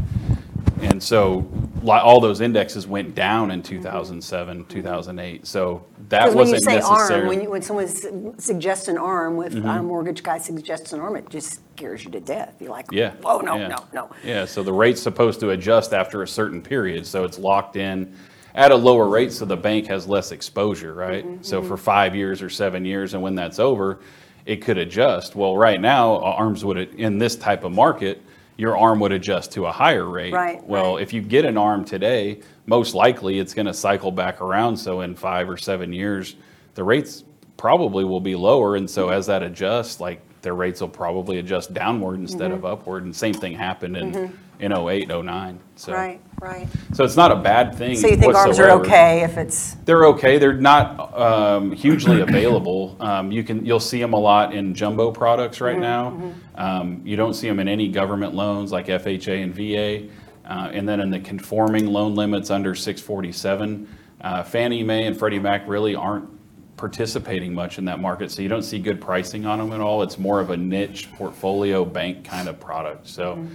And 0.83 1.03
so 1.03 1.47
all 1.87 2.21
those 2.21 2.41
indexes 2.41 2.87
went 2.87 3.15
down 3.15 3.51
in 3.51 3.61
2007, 3.63 4.67
2008. 4.67 5.47
So 5.47 5.85
that 6.09 6.27
Because 6.27 6.35
when 6.37 6.47
you 6.47 6.53
wasn't 6.53 6.63
say 6.65 6.81
arm, 6.81 7.27
when, 7.27 7.41
you- 7.43 7.51
when 7.51 7.63
someone 7.63 7.89
su- 7.89 8.35
suggests 8.39 8.87
an 8.89 8.99
arm, 8.99 9.37
with 9.37 9.55
Mm-hmm. 9.55 9.67
a 9.69 9.83
mortgage 9.83 10.23
guy 10.23 10.39
suggests 10.39 10.93
an 10.93 11.01
arm, 11.01 11.17
it 11.17 11.29
just 11.29 11.61
scares 11.77 12.05
you 12.05 12.11
to 12.13 12.21
death. 12.21 12.55
You're 12.61 12.71
like, 12.71 12.87
Yeah. 12.93 13.13
whoa, 13.23 13.41
no, 13.41 13.57
yeah. 13.57 13.69
no, 13.69 13.85
no. 13.93 14.11
Yeah, 14.25 14.45
so 14.45 14.63
the 14.63 14.73
rate's 14.73 15.03
supposed 15.03 15.41
to 15.41 15.51
adjust 15.51 15.93
after 15.93 16.23
a 16.23 16.29
certain 16.29 16.63
period, 16.63 17.05
so 17.07 17.25
it's 17.25 17.39
locked 17.39 17.77
in 17.77 18.15
at 18.57 18.73
a 18.73 18.77
lower 18.77 19.07
rate, 19.07 19.33
so 19.33 19.45
the 19.45 19.57
bank 19.57 19.87
has 19.87 20.09
less 20.09 20.33
exposure, 20.33 20.95
right? 20.95 21.25
Mm-hmm, 21.25 21.43
So 21.43 21.63
for 21.63 21.75
mm-hmm. 21.75 21.85
five 21.85 22.17
years 22.17 22.41
or 22.41 22.49
seven 22.49 22.85
years, 22.87 23.13
and 23.13 23.23
when 23.23 23.35
that's 23.35 23.59
over, 23.59 24.01
it 24.47 24.63
could 24.63 24.79
adjust. 24.79 25.37
Well, 25.37 25.57
right 25.57 25.81
now, 25.81 26.17
uh, 26.17 26.21
arms 26.21 26.65
would, 26.65 26.79
in 26.79 27.19
this 27.19 27.37
type 27.37 27.65
of 27.65 27.73
market, 27.73 28.23
your 28.57 28.79
arm 28.79 28.99
would 29.01 29.13
adjust 29.13 29.53
to 29.53 29.67
a 29.67 29.73
higher 29.73 30.07
rate. 30.07 30.33
Right, 30.33 30.67
Well, 30.67 30.95
right. 30.95 31.03
if 31.03 31.13
you 31.13 31.21
get 31.21 31.45
an 31.45 31.59
arm 31.59 31.85
today, 31.85 32.41
most 32.65 32.95
likely 32.95 33.39
it's 33.39 33.53
gonna 33.53 33.75
cycle 33.75 34.11
back 34.11 34.41
around, 34.41 34.79
so 34.79 35.03
in 35.03 35.15
five 35.15 35.51
or 35.51 35.59
seven 35.59 35.93
years, 35.93 36.37
the 36.75 36.83
rates 36.83 37.25
probably 37.59 38.05
will 38.05 38.21
be 38.21 38.35
lower, 38.35 38.77
and 38.77 38.89
so 38.89 39.07
mm-hmm. 39.07 39.19
as 39.19 39.27
that 39.27 39.43
adjusts, 39.43 40.01
like, 40.01 40.26
their 40.47 40.55
rates 40.55 40.81
will 40.81 40.89
probably 40.89 41.39
adjust 41.39 41.75
downward 41.75 42.21
instead 42.21 42.53
of 42.53 42.59
Mm-hmm. 42.59 42.67
upward, 42.67 43.03
and 43.05 43.15
same 43.15 43.35
thing 43.35 43.53
happened 43.53 43.97
in, 43.97 44.33
in 44.61 44.73
'08, 44.73 45.09
'09, 45.09 45.59
so. 45.75 45.93
Right, 45.93 46.21
right. 46.41 46.69
So 46.95 47.03
it's 47.03 47.17
not 47.17 47.33
a 47.33 47.37
bad 47.37 47.75
thing 47.75 47.97
So 47.97 48.07
you 48.07 48.17
think 48.17 48.33
arms 48.33 48.61
are 48.61 48.71
okay 48.83 49.23
if 49.25 49.37
it's, 49.39 49.75
They're 49.87 50.05
okay. 50.05 50.39
They're 50.39 50.55
not 50.55 51.19
um, 51.19 51.73
hugely 51.73 52.21
available. 52.21 52.97
Um, 53.01 53.33
you 53.33 53.43
can 53.43 53.67
you'll 53.67 53.81
see 53.81 54.01
them 54.01 54.13
a 54.13 54.19
lot 54.21 54.55
in 54.55 54.73
jumbo 54.73 55.11
products 55.11 55.61
right 55.61 55.81
now. 55.81 56.17
Um, 56.55 57.03
you 57.05 57.17
don't 57.17 57.35
see 57.35 57.49
them 57.49 57.59
in 57.59 57.67
any 57.67 57.89
government 57.89 58.33
loans 58.37 58.71
like 58.71 58.87
FHA 58.87 59.43
and 59.43 59.53
VA, 59.53 60.09
uh, 60.49 60.71
and 60.73 60.89
then 60.89 61.01
in 61.01 61.11
the 61.11 61.19
conforming 61.19 61.87
loan 61.89 62.15
limits 62.15 62.51
under 62.51 62.73
647, 62.77 63.89
uh, 64.21 64.45
Fannie 64.45 64.85
Mae 64.85 65.07
and 65.07 65.19
Freddie 65.19 65.41
Mac 65.41 65.67
really 65.67 65.97
aren't 65.97 66.29
participating 66.77 67.55
much 67.55 67.79
in 67.79 67.85
that 67.87 68.01
market. 68.01 68.31
So 68.31 68.43
you 68.43 68.49
don't 68.49 68.63
see 68.63 68.79
good 68.79 69.01
pricing 69.01 69.47
on 69.47 69.59
them 69.59 69.73
at 69.73 69.81
all. 69.81 70.03
It's 70.03 70.19
more 70.19 70.41
of 70.41 70.51
a 70.51 70.57
niche 70.57 71.11
portfolio 71.15 71.85
bank 71.85 72.25
kind 72.25 72.49
of 72.49 72.61
product. 72.61 73.09
So 73.09 73.47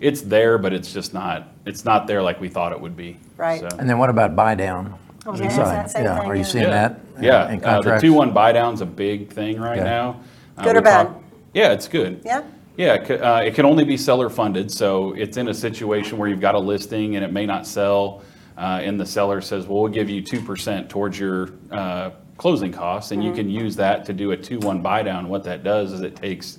it's 0.00 0.20
there, 0.20 0.58
but 0.58 0.72
it's 0.72 0.92
just 0.92 1.14
not 1.14 1.48
it's 1.64 1.84
not 1.84 2.06
there 2.06 2.22
like 2.22 2.40
we 2.40 2.48
thought 2.48 2.72
it 2.72 2.80
would 2.80 2.96
be. 2.96 3.18
Right. 3.36 3.60
So. 3.60 3.68
And 3.78 3.88
then 3.88 3.98
what 3.98 4.10
about 4.10 4.36
buy 4.36 4.54
down? 4.54 4.94
I 5.24 5.30
was 5.30 5.40
gonna 5.40 5.54
that 5.56 5.90
same 5.90 6.04
Yeah, 6.04 6.20
are 6.20 6.36
you 6.36 6.44
seeing 6.44 6.64
Yeah. 6.64 6.70
that? 6.70 7.00
Yeah, 7.20 7.50
in 7.50 7.64
uh, 7.64 7.80
the 7.80 7.98
two-one 7.98 8.32
buy-down's 8.32 8.80
a 8.80 8.86
big 8.86 9.30
thing 9.32 9.58
right 9.58 9.78
Yeah. 9.78 9.84
now. 9.84 10.20
Uh, 10.56 10.62
Good 10.64 10.76
or 10.76 10.82
bad? 10.82 11.06
talk- 11.06 11.22
Yeah, 11.52 11.72
it's 11.72 11.88
good. 11.88 12.20
yeah? 12.24 12.42
Yeah, 12.76 12.94
it 12.94 13.10
uh, 13.22 13.40
it 13.44 13.54
can 13.54 13.64
only 13.64 13.84
be 13.84 13.96
seller-funded, 13.96 14.70
so 14.70 15.14
it's 15.14 15.36
in 15.38 15.48
a 15.48 15.54
situation 15.54 16.18
where 16.18 16.28
you've 16.28 16.42
got 16.42 16.54
a 16.54 16.58
listing 16.58 17.16
and 17.16 17.24
it 17.24 17.32
may 17.32 17.46
not 17.46 17.66
sell, 17.66 18.22
uh, 18.56 18.80
and 18.84 19.00
the 19.00 19.06
seller 19.06 19.40
says, 19.40 19.66
well, 19.66 19.80
we'll 19.82 19.92
give 19.92 20.08
you 20.10 20.20
two 20.22 20.40
percent 20.42 20.88
towards 20.90 21.18
your 21.18 21.48
uh, 21.72 22.10
closing 22.36 22.72
costs, 22.72 23.12
and 23.12 23.22
you 23.22 23.30
Mm-hmm. 23.30 23.38
can 23.38 23.50
use 23.50 23.76
that 23.76 24.04
to 24.06 24.12
do 24.12 24.32
a 24.32 24.36
two-one 24.36 24.82
buy-down. 24.82 25.28
What 25.28 25.44
that 25.44 25.62
does 25.64 25.92
is 25.92 26.02
it 26.02 26.16
takes, 26.16 26.58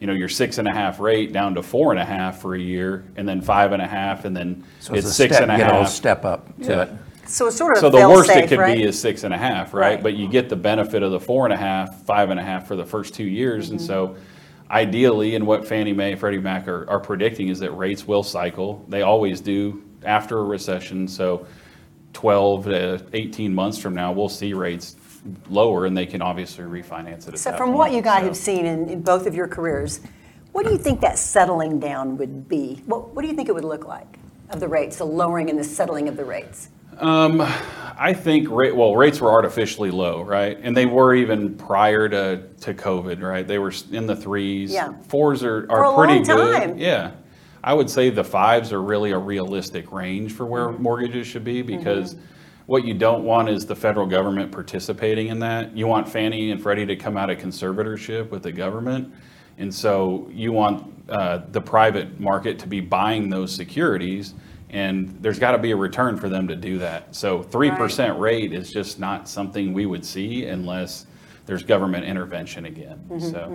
you 0.00 0.06
know, 0.06 0.12
your 0.12 0.28
six 0.28 0.58
and 0.58 0.66
a 0.66 0.72
half 0.72 0.98
rate 1.00 1.32
down 1.32 1.54
to 1.54 1.62
four 1.62 1.92
and 1.92 2.00
a 2.00 2.04
half 2.04 2.40
for 2.40 2.54
a 2.54 2.60
year, 2.60 3.04
and 3.16 3.28
then 3.28 3.40
five 3.40 3.72
and 3.72 3.80
a 3.82 3.86
half, 3.86 4.24
and 4.24 4.36
then 4.36 4.64
So 4.80 4.94
it's 4.94 5.06
a 5.06 5.12
six 5.12 5.36
step- 5.36 5.42
and 5.48 5.52
a 5.52 5.56
Get 5.58 5.70
a 5.70 5.74
half. 5.74 5.88
step 5.88 6.24
up 6.24 6.46
to 6.62 6.70
Yeah. 6.72 6.82
it. 6.82 6.88
So 7.26 7.46
it's 7.46 7.56
sort 7.56 7.76
of 7.76 7.80
So 7.80 7.88
the 7.88 8.08
worst 8.08 8.30
it 8.30 8.48
could 8.48 8.58
right? 8.58 8.76
be 8.76 8.82
is 8.82 8.98
six 8.98 9.22
and 9.22 9.32
a 9.32 9.38
half, 9.38 9.72
Right. 9.72 9.94
right? 9.94 10.02
But 10.02 10.14
you 10.14 10.28
get 10.28 10.48
the 10.48 10.56
benefit 10.56 11.02
of 11.04 11.12
the 11.12 11.20
four 11.20 11.46
and 11.46 11.52
a 11.54 11.56
half, 11.56 12.02
five 12.04 12.30
and 12.30 12.38
a 12.40 12.42
half 12.42 12.66
for 12.66 12.74
the 12.74 12.84
first 12.84 13.14
two 13.14 13.24
years. 13.24 13.70
And 13.70 13.80
so 13.80 14.16
ideally, 14.70 15.36
and 15.36 15.46
what 15.46 15.66
Fannie 15.66 15.92
Mae, 15.92 16.16
Freddie 16.16 16.38
Mac 16.40 16.66
are, 16.66 16.84
are 16.90 16.98
predicting 16.98 17.48
is 17.48 17.60
that 17.60 17.70
rates 17.70 18.08
will 18.08 18.24
cycle. 18.24 18.84
They 18.88 19.02
always 19.02 19.40
do 19.40 19.82
after 20.04 20.38
a 20.40 20.42
recession. 20.44 21.06
So 21.06 21.46
12 22.12 22.64
to 22.64 23.00
18 23.12 23.54
months 23.54 23.78
from 23.78 23.94
now, 23.94 24.12
we'll 24.12 24.28
see 24.28 24.52
rates 24.52 24.96
lower 25.48 25.86
and 25.86 25.96
they 25.96 26.06
can 26.06 26.20
obviously 26.22 26.64
refinance 26.64 27.28
it 27.28 27.34
at 27.34 27.38
So 27.38 27.52
from 27.56 27.72
what 27.74 27.92
you 27.92 28.02
guys 28.02 28.20
So- 28.20 28.26
have 28.26 28.36
seen 28.36 28.66
in, 28.66 28.88
in 28.88 29.02
both 29.02 29.26
of 29.26 29.34
your 29.34 29.46
careers, 29.48 30.00
what 30.52 30.64
do 30.66 30.72
you 30.72 30.78
think 30.78 31.00
that 31.00 31.18
settling 31.18 31.78
down 31.80 32.16
would 32.18 32.48
be? 32.48 32.82
What, 32.86 33.14
what 33.14 33.22
do 33.22 33.28
you 33.28 33.34
think 33.34 33.48
it 33.48 33.54
would 33.54 33.64
look 33.64 33.86
like 33.86 34.18
of 34.50 34.60
the 34.60 34.68
rates, 34.68 34.96
the 34.96 35.04
lowering 35.06 35.48
and 35.48 35.58
the 35.58 35.64
settling 35.64 36.08
of 36.08 36.16
the 36.16 36.24
rates? 36.24 36.68
I 37.00 38.12
think 38.14 38.50
rate, 38.50 38.76
well, 38.76 38.94
rates 38.94 39.20
were 39.20 39.30
artificially 39.30 39.90
low, 39.90 40.22
right? 40.22 40.58
And 40.62 40.76
they 40.76 40.86
were 40.86 41.14
even 41.14 41.56
prior 41.56 42.08
to, 42.08 42.42
to 42.60 42.74
COVID, 42.74 43.20
right? 43.22 43.46
They 43.46 43.58
were 43.58 43.72
in 43.90 44.06
the 44.06 44.14
threes. 44.14 44.72
Yeah. 44.72 44.92
Fours 45.08 45.42
are, 45.42 45.66
are 45.70 45.94
pretty 46.04 46.22
good. 46.24 46.78
Yeah. 46.78 47.12
I 47.64 47.74
would 47.74 47.88
say 47.88 48.10
the 48.10 48.24
fives 48.24 48.72
are 48.72 48.82
really 48.82 49.12
a 49.12 49.18
realistic 49.18 49.90
range 49.92 50.32
for 50.32 50.44
where 50.46 50.66
Mm-hmm. 50.68 50.82
mortgages 50.82 51.26
should 51.26 51.44
be 51.44 51.62
because 51.62 52.16
what 52.66 52.84
you 52.84 52.94
don't 52.94 53.24
want 53.24 53.48
is 53.48 53.66
the 53.66 53.76
federal 53.76 54.06
government 54.06 54.52
participating 54.52 55.28
in 55.28 55.38
that. 55.40 55.76
You 55.76 55.86
want 55.86 56.08
Fannie 56.08 56.50
and 56.50 56.62
Freddie 56.62 56.86
to 56.86 56.96
come 56.96 57.16
out 57.16 57.30
of 57.30 57.38
conservatorship 57.38 58.30
with 58.30 58.42
the 58.42 58.52
government. 58.52 59.12
And 59.58 59.74
so 59.74 60.28
you 60.32 60.52
want 60.52 60.92
uh, 61.08 61.42
the 61.50 61.60
private 61.60 62.18
market 62.18 62.58
to 62.60 62.66
be 62.66 62.80
buying 62.80 63.28
those 63.28 63.54
securities, 63.54 64.34
and 64.70 65.10
there's 65.20 65.38
got 65.38 65.52
to 65.52 65.58
be 65.58 65.72
a 65.72 65.76
return 65.76 66.16
for 66.16 66.28
them 66.28 66.48
to 66.48 66.56
do 66.56 66.78
that. 66.78 67.14
So 67.14 67.42
3% 67.42 68.18
rate 68.18 68.52
is 68.52 68.72
just 68.72 68.98
not 68.98 69.28
something 69.28 69.72
we 69.72 69.86
would 69.86 70.04
see 70.04 70.46
unless 70.46 71.06
there's 71.44 71.62
government 71.62 72.04
intervention 72.06 72.64
again. 72.66 73.00
So, 73.20 73.48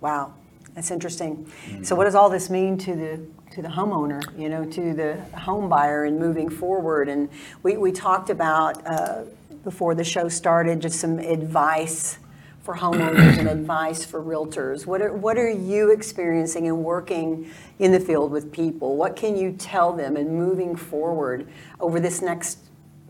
Wow, 0.00 0.32
that's 0.74 0.90
interesting. 0.90 1.44
Mm-hmm. 1.44 1.82
So 1.82 1.96
what 1.96 2.04
does 2.04 2.14
all 2.14 2.30
this 2.30 2.50
mean 2.50 2.78
to 2.78 2.94
the, 2.94 3.20
to 3.58 3.62
the 3.62 3.68
homeowner, 3.68 4.22
you 4.38 4.48
know, 4.48 4.64
to 4.64 4.94
the 4.94 5.20
home 5.36 5.68
buyer 5.68 6.04
and 6.04 6.16
moving 6.16 6.48
forward? 6.48 7.08
And 7.08 7.28
we, 7.64 7.76
we 7.76 7.90
talked 7.90 8.30
about, 8.30 8.86
uh, 8.86 9.24
before 9.64 9.96
the 9.96 10.04
show 10.04 10.28
started, 10.28 10.78
just 10.78 11.00
some 11.00 11.18
advice 11.18 12.18
for 12.62 12.76
homeowners 12.76 13.36
and 13.36 13.48
advice 13.48 14.04
for 14.04 14.22
realtors. 14.22 14.86
What 14.86 15.02
are, 15.02 15.12
what 15.12 15.36
are 15.38 15.50
you 15.50 15.90
experiencing 15.90 16.68
and 16.68 16.84
working 16.84 17.50
in 17.80 17.90
the 17.90 17.98
field 17.98 18.30
with 18.30 18.52
people? 18.52 18.96
What 18.96 19.16
can 19.16 19.36
you 19.36 19.50
tell 19.50 19.92
them 19.92 20.16
and 20.16 20.30
moving 20.30 20.76
forward 20.76 21.48
over 21.80 21.98
this 21.98 22.22
next, 22.22 22.58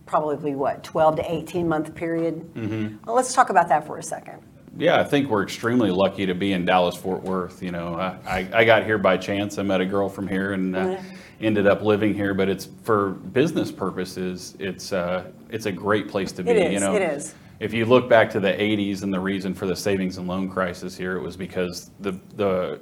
probably 0.07 0.55
what, 0.55 0.83
12 0.83 1.17
to 1.17 1.31
18 1.31 1.69
month 1.69 1.95
period? 1.95 2.55
Mm-hmm. 2.55 3.05
Well, 3.05 3.17
let's 3.17 3.35
talk 3.35 3.51
about 3.51 3.69
that 3.69 3.87
for 3.87 3.99
a 3.99 4.03
second. 4.03 4.43
Yeah, 4.79 5.01
I 5.01 5.05
think 5.05 5.29
we're 5.29 5.43
extremely 5.43 5.91
lucky 5.91 6.25
to 6.25 6.35
be 6.35 6.53
in 6.53 6.64
Dallas 6.64 6.97
Fort 6.97 7.23
Worth. 7.23 7.62
You 7.62 7.73
know, 7.73 7.97
I, 7.97 8.49
I, 8.53 8.64
got 8.64 8.85
here 8.85 8.97
by 8.97 9.17
chance. 9.17 9.59
I 9.59 9.62
met 9.62 9.81
a 9.81 9.87
girl 9.87 10.09
from 10.09 10.29
here 10.29 10.53
and 10.53 10.77
uh, 10.77 11.01
ended 11.41 11.67
up 11.67 11.83
living 11.83 12.14
here. 12.14 12.33
But 12.33 12.49
it's 12.49 12.69
for 12.85 13.11
business 13.11 13.73
purposes. 13.73 14.55
It's 14.61 14.93
uh, 14.93 15.25
it's 15.51 15.67
a 15.67 15.73
great 15.73 16.09
place 16.09 16.31
to 16.33 16.45
be. 16.45 16.53
It 16.53 16.57
is, 16.59 16.73
you 16.75 16.81
know, 16.81 16.95
it 16.95 17.03
is. 17.03 17.35
If 17.59 17.75
you 17.75 17.87
look 17.87 18.09
back 18.09 18.31
to 18.31 18.41
the 18.41 18.53
'80s 18.53 19.03
and 19.03 19.12
the 19.12 19.19
reason 19.19 19.53
for 19.53 19.67
the 19.67 19.75
savings 19.75 20.17
and 20.17 20.29
loan 20.29 20.49
crisis 20.49 20.97
here, 20.97 21.17
it 21.17 21.23
was 21.23 21.37
because 21.37 21.91
the 21.99 22.12
the 22.37 22.81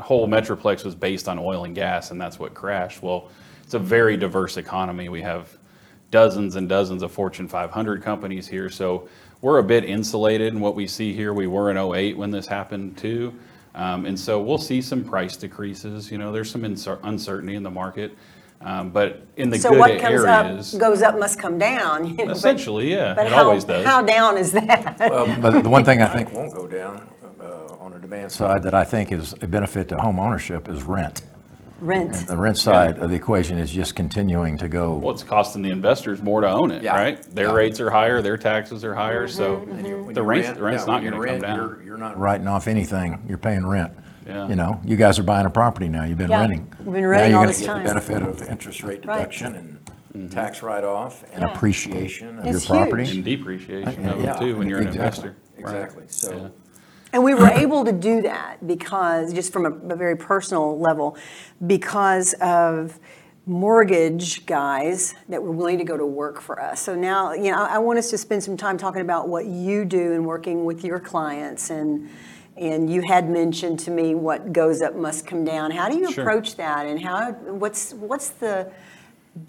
whole 0.00 0.26
metroplex 0.26 0.82
was 0.82 0.94
based 0.94 1.28
on 1.28 1.38
oil 1.38 1.64
and 1.64 1.74
gas, 1.74 2.10
and 2.10 2.18
that's 2.18 2.38
what 2.38 2.54
crashed. 2.54 3.02
Well, 3.02 3.28
it's 3.62 3.74
a 3.74 3.78
very 3.78 4.16
diverse 4.16 4.56
economy. 4.56 5.10
We 5.10 5.20
have 5.20 5.58
dozens 6.10 6.56
and 6.56 6.68
dozens 6.68 7.02
of 7.02 7.10
Fortune 7.12 7.48
500 7.48 8.02
companies 8.02 8.46
here, 8.46 8.70
so 8.70 9.08
we're 9.40 9.58
a 9.58 9.62
bit 9.64 9.84
insulated 9.84 10.52
in 10.54 10.60
what 10.60 10.74
we 10.74 10.86
see 10.86 11.12
here. 11.12 11.32
We 11.34 11.46
were 11.46 11.70
in 11.70 11.76
08 11.76 12.16
when 12.16 12.30
this 12.30 12.46
happened 12.46 12.96
too. 12.96 13.34
Um, 13.74 14.06
and 14.06 14.18
so 14.18 14.40
we'll 14.40 14.56
see 14.58 14.80
some 14.80 15.02
price 15.04 15.36
decreases. 15.36 16.10
You 16.10 16.16
know, 16.18 16.30
there's 16.32 16.50
some 16.50 16.62
incer- 16.62 17.00
uncertainty 17.02 17.54
in 17.56 17.62
the 17.62 17.70
market. 17.70 18.16
Um, 18.60 18.90
but 18.90 19.20
in 19.36 19.50
the 19.50 19.58
So 19.58 19.70
good 19.70 19.78
what 19.80 20.00
comes 20.00 20.24
areas, 20.24 20.74
up, 20.74 20.80
goes 20.80 21.02
up 21.02 21.18
must 21.18 21.38
come 21.38 21.58
down. 21.58 22.06
you 22.06 22.16
know, 22.16 22.26
but- 22.28 22.36
essentially, 22.36 22.90
yeah, 22.92 23.12
But 23.14 23.26
it 23.26 23.32
how, 23.32 23.44
always 23.44 23.64
does. 23.64 23.84
how 23.84 24.00
down 24.00 24.38
is 24.38 24.52
that? 24.52 24.96
Well, 25.00 25.26
But 25.42 25.62
the 25.62 25.68
one 25.68 25.84
thing 25.84 26.00
I 26.00 26.06
think 26.06 26.32
won't 26.32 26.54
go 26.54 26.66
down 26.66 27.06
uh, 27.40 27.74
on 27.80 27.92
the 27.92 27.98
demand 27.98 28.30
side 28.32 28.62
that 28.62 28.72
I 28.72 28.84
think 28.84 29.12
is 29.12 29.34
a 29.42 29.46
benefit 29.48 29.88
to 29.90 29.96
home 29.98 30.18
ownership 30.18 30.68
is 30.70 30.82
rent. 30.84 31.22
Rent. 31.80 32.14
The 32.28 32.36
rent 32.36 32.56
side 32.56 32.98
of 32.98 33.10
the 33.10 33.16
equation 33.16 33.58
is 33.58 33.70
just 33.70 33.94
continuing 33.96 34.56
to 34.58 34.68
go. 34.68 34.94
well, 34.94 35.12
it's 35.12 35.22
costing 35.24 35.60
the 35.62 35.70
investors 35.70 36.22
more 36.22 36.40
to 36.40 36.48
own 36.48 36.70
it, 36.70 36.82
Yeah. 36.82 36.96
right? 36.96 37.22
Their 37.34 37.48
Yeah. 37.48 37.54
rates 37.54 37.80
are 37.80 37.90
higher, 37.90 38.22
their 38.22 38.36
taxes 38.36 38.84
are 38.84 38.94
higher, 38.94 39.26
so 39.28 39.56
When 39.56 39.82
the 39.82 39.88
you 39.88 39.96
rent's, 40.22 40.46
rent- 40.48 40.56
the 40.58 40.62
rent's 40.62 40.82
yeah, 40.82 40.86
not 40.86 41.02
when 41.02 41.02
going 41.02 41.04
you 41.04 41.10
to 41.10 41.16
come 41.16 41.20
rent, 41.24 41.42
down. 41.42 41.56
You're, 41.58 41.82
you're 41.84 41.96
not 41.98 42.18
writing 42.18 42.46
off 42.46 42.68
anything, 42.68 43.24
you're 43.28 43.38
paying 43.38 43.66
rent. 43.66 43.92
Yeah. 44.26 44.48
You 44.48 44.56
know, 44.56 44.80
you 44.84 44.96
guys 44.96 45.18
are 45.18 45.22
buying 45.24 45.46
a 45.46 45.50
property 45.50 45.88
now, 45.88 46.04
you've 46.04 46.16
been 46.16 46.30
Yeah, 46.30 46.40
renting. 46.40 46.72
we've 46.84 46.94
been 46.94 47.06
renting 47.06 47.34
all 47.34 47.46
this 47.46 47.60
Now 47.60 47.74
time. 47.74 47.84
you're 47.84 47.92
going 47.92 48.00
to 48.02 48.08
get 48.08 48.14
the 48.14 48.20
benefit 48.20 48.42
of 48.44 48.50
interest 48.50 48.82
rate 48.82 49.04
Right. 49.04 49.18
deduction 49.18 49.52
Mm-hmm. 49.52 50.18
and 50.20 50.30
tax 50.32 50.62
write-off 50.62 51.24
and 51.34 51.42
Yeah. 51.42 51.52
appreciation 51.52 52.38
of 52.38 52.46
your 52.46 52.56
It's 52.56 52.66
property. 52.66 53.10
And 53.10 53.24
depreciation 53.24 54.08
of 54.08 54.22
Yeah, 54.22 54.36
it 54.36 54.38
too 54.40 54.56
when 54.56 54.68
you're 54.68 54.78
an 54.78 54.86
exactly, 54.86 55.30
investor. 55.30 55.36
Right. 55.58 55.74
Exactly, 55.74 56.04
so. 56.06 56.50
And 57.14 57.24
we 57.24 57.32
were 57.34 57.48
able 57.64 57.84
to 57.86 57.92
do 57.92 58.20
that 58.22 58.66
because, 58.66 59.32
just 59.32 59.52
from 59.52 59.64
a, 59.64 59.94
a 59.94 59.96
very 59.96 60.16
personal 60.16 60.78
level, 60.78 61.16
because 61.66 62.34
of 62.42 62.98
mortgage 63.46 64.44
guys 64.46 65.14
that 65.28 65.42
were 65.42 65.52
willing 65.52 65.78
to 65.78 65.84
go 65.84 65.96
to 65.96 66.06
work 66.06 66.40
for 66.40 66.60
us. 66.60 66.80
So 66.80 66.94
now, 66.94 67.32
you 67.34 67.50
know, 67.52 67.62
I, 67.62 67.76
I 67.76 67.78
want 67.78 67.98
us 67.98 68.10
to 68.10 68.18
spend 68.18 68.42
some 68.42 68.56
time 68.56 68.76
talking 68.78 69.02
about 69.02 69.28
what 69.28 69.46
you 69.46 69.84
do 69.84 70.12
and 70.12 70.26
working 70.26 70.64
with 70.66 70.84
your 70.84 70.98
clients 71.00 71.70
and 71.70 72.08
And 72.56 72.88
you 72.88 73.02
had 73.02 73.28
mentioned 73.28 73.80
to 73.80 73.90
me 73.90 74.14
what 74.14 74.52
goes 74.52 74.80
up 74.80 74.94
must 74.94 75.26
come 75.26 75.44
down. 75.44 75.72
How 75.72 75.88
do 75.88 75.96
you 75.98 76.10
Sure. 76.12 76.22
approach 76.22 76.54
that 76.56 76.86
and 76.86 77.00
how, 77.02 77.32
what's, 77.32 77.92
what's 77.94 78.28
the, 78.30 78.70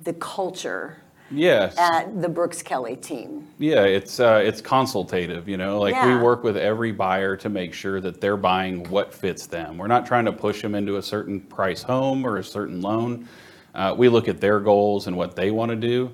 the 0.04 0.14
culture 0.14 0.98
Yes. 1.32 1.76
at 1.78 2.22
the 2.22 2.30
Brooks 2.30 2.62
Kelly 2.62 2.96
team? 2.96 3.48
Yeah, 3.58 3.84
it's 3.84 4.20
uh, 4.20 4.42
it's 4.44 4.62
consultative, 4.62 5.48
you 5.50 5.58
know. 5.58 5.80
Like 5.80 5.94
Yeah. 5.96 6.18
we 6.18 6.24
work 6.24 6.44
with 6.44 6.58
every 6.58 6.92
buyer 6.92 7.36
to 7.38 7.50
make 7.50 7.74
sure 7.74 8.00
that 8.02 8.22
they're 8.22 8.38
buying 8.38 8.84
what 8.90 9.14
fits 9.14 9.48
them. 9.48 9.78
We're 9.78 9.88
not 9.88 10.06
trying 10.06 10.26
to 10.26 10.32
push 10.32 10.62
them 10.62 10.76
into 10.76 10.98
a 10.98 11.02
certain 11.02 11.42
price 11.42 11.82
home 11.82 12.26
or 12.26 12.38
a 12.38 12.44
certain 12.44 12.82
loan. 12.82 13.28
Uh, 13.74 13.94
we 13.98 14.08
look 14.08 14.28
at 14.28 14.40
their 14.40 14.60
goals 14.60 15.08
and 15.08 15.18
what 15.18 15.36
they 15.36 15.52
want 15.52 15.70
to 15.70 15.76
do, 15.76 16.12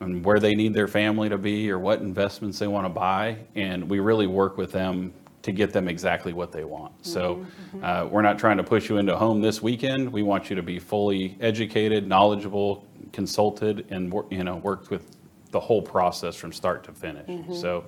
and 0.00 0.24
where 0.24 0.40
they 0.40 0.54
need 0.54 0.74
their 0.74 0.88
family 0.88 1.28
to 1.28 1.38
be, 1.38 1.70
or 1.70 1.78
what 1.78 2.00
investments 2.00 2.58
they 2.58 2.66
want 2.66 2.84
to 2.84 2.90
buy, 2.90 3.36
and 3.54 3.88
we 3.88 4.00
really 4.00 4.26
work 4.26 4.56
with 4.56 4.72
them 4.72 5.12
to 5.46 5.52
get 5.52 5.72
them 5.72 5.86
exactly 5.86 6.32
what 6.32 6.50
they 6.50 6.64
want. 6.64 6.92
So 7.06 7.46
uh, 7.80 8.08
we're 8.10 8.22
not 8.22 8.36
trying 8.36 8.56
to 8.56 8.64
push 8.64 8.88
you 8.88 8.96
into 8.96 9.14
a 9.14 9.16
home 9.16 9.40
this 9.40 9.62
weekend. 9.62 10.12
We 10.12 10.24
want 10.24 10.50
you 10.50 10.56
to 10.56 10.62
be 10.62 10.80
fully 10.80 11.36
educated, 11.40 12.04
knowledgeable, 12.08 12.84
consulted, 13.12 13.86
and 13.90 14.12
you 14.30 14.42
know 14.42 14.56
worked 14.56 14.90
with 14.90 15.16
the 15.52 15.60
whole 15.60 15.80
process 15.80 16.34
from 16.34 16.52
start 16.52 16.82
to 16.84 16.92
finish. 16.92 17.28
So 17.54 17.84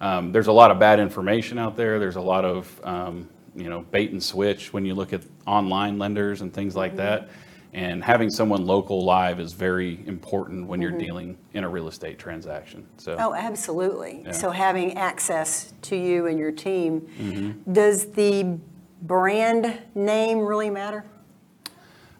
um, 0.00 0.30
there's 0.30 0.46
a 0.46 0.52
lot 0.52 0.70
of 0.70 0.78
bad 0.78 1.00
information 1.00 1.58
out 1.58 1.76
there. 1.76 1.98
There's 1.98 2.14
a 2.14 2.20
lot 2.20 2.44
of 2.44 2.80
um, 2.84 3.28
you 3.56 3.68
know 3.68 3.80
bait 3.90 4.12
and 4.12 4.22
switch 4.22 4.72
when 4.72 4.84
you 4.86 4.94
look 4.94 5.12
at 5.12 5.22
online 5.44 5.98
lenders 5.98 6.40
and 6.40 6.54
things 6.54 6.76
like 6.76 6.94
that. 6.96 7.30
And 7.72 8.04
having 8.04 8.28
someone 8.28 8.66
local 8.66 9.02
live 9.04 9.40
is 9.40 9.54
very 9.54 10.06
important 10.06 10.66
when 10.66 10.82
you're 10.82 10.90
mm-hmm. 10.90 11.00
dealing 11.00 11.38
in 11.54 11.64
a 11.64 11.68
real 11.68 11.88
estate 11.88 12.18
transaction. 12.18 12.86
So 12.98 13.16
Oh, 13.18 13.34
absolutely. 13.34 14.22
Yeah. 14.26 14.32
So 14.32 14.50
having 14.50 14.98
access 14.98 15.72
to 15.82 15.96
you 15.96 16.26
and 16.26 16.38
your 16.38 16.52
team, 16.52 17.00
mm-hmm. 17.00 17.72
does 17.72 18.12
the 18.12 18.58
brand 19.00 19.80
name 19.94 20.40
really 20.40 20.68
matter? 20.68 21.04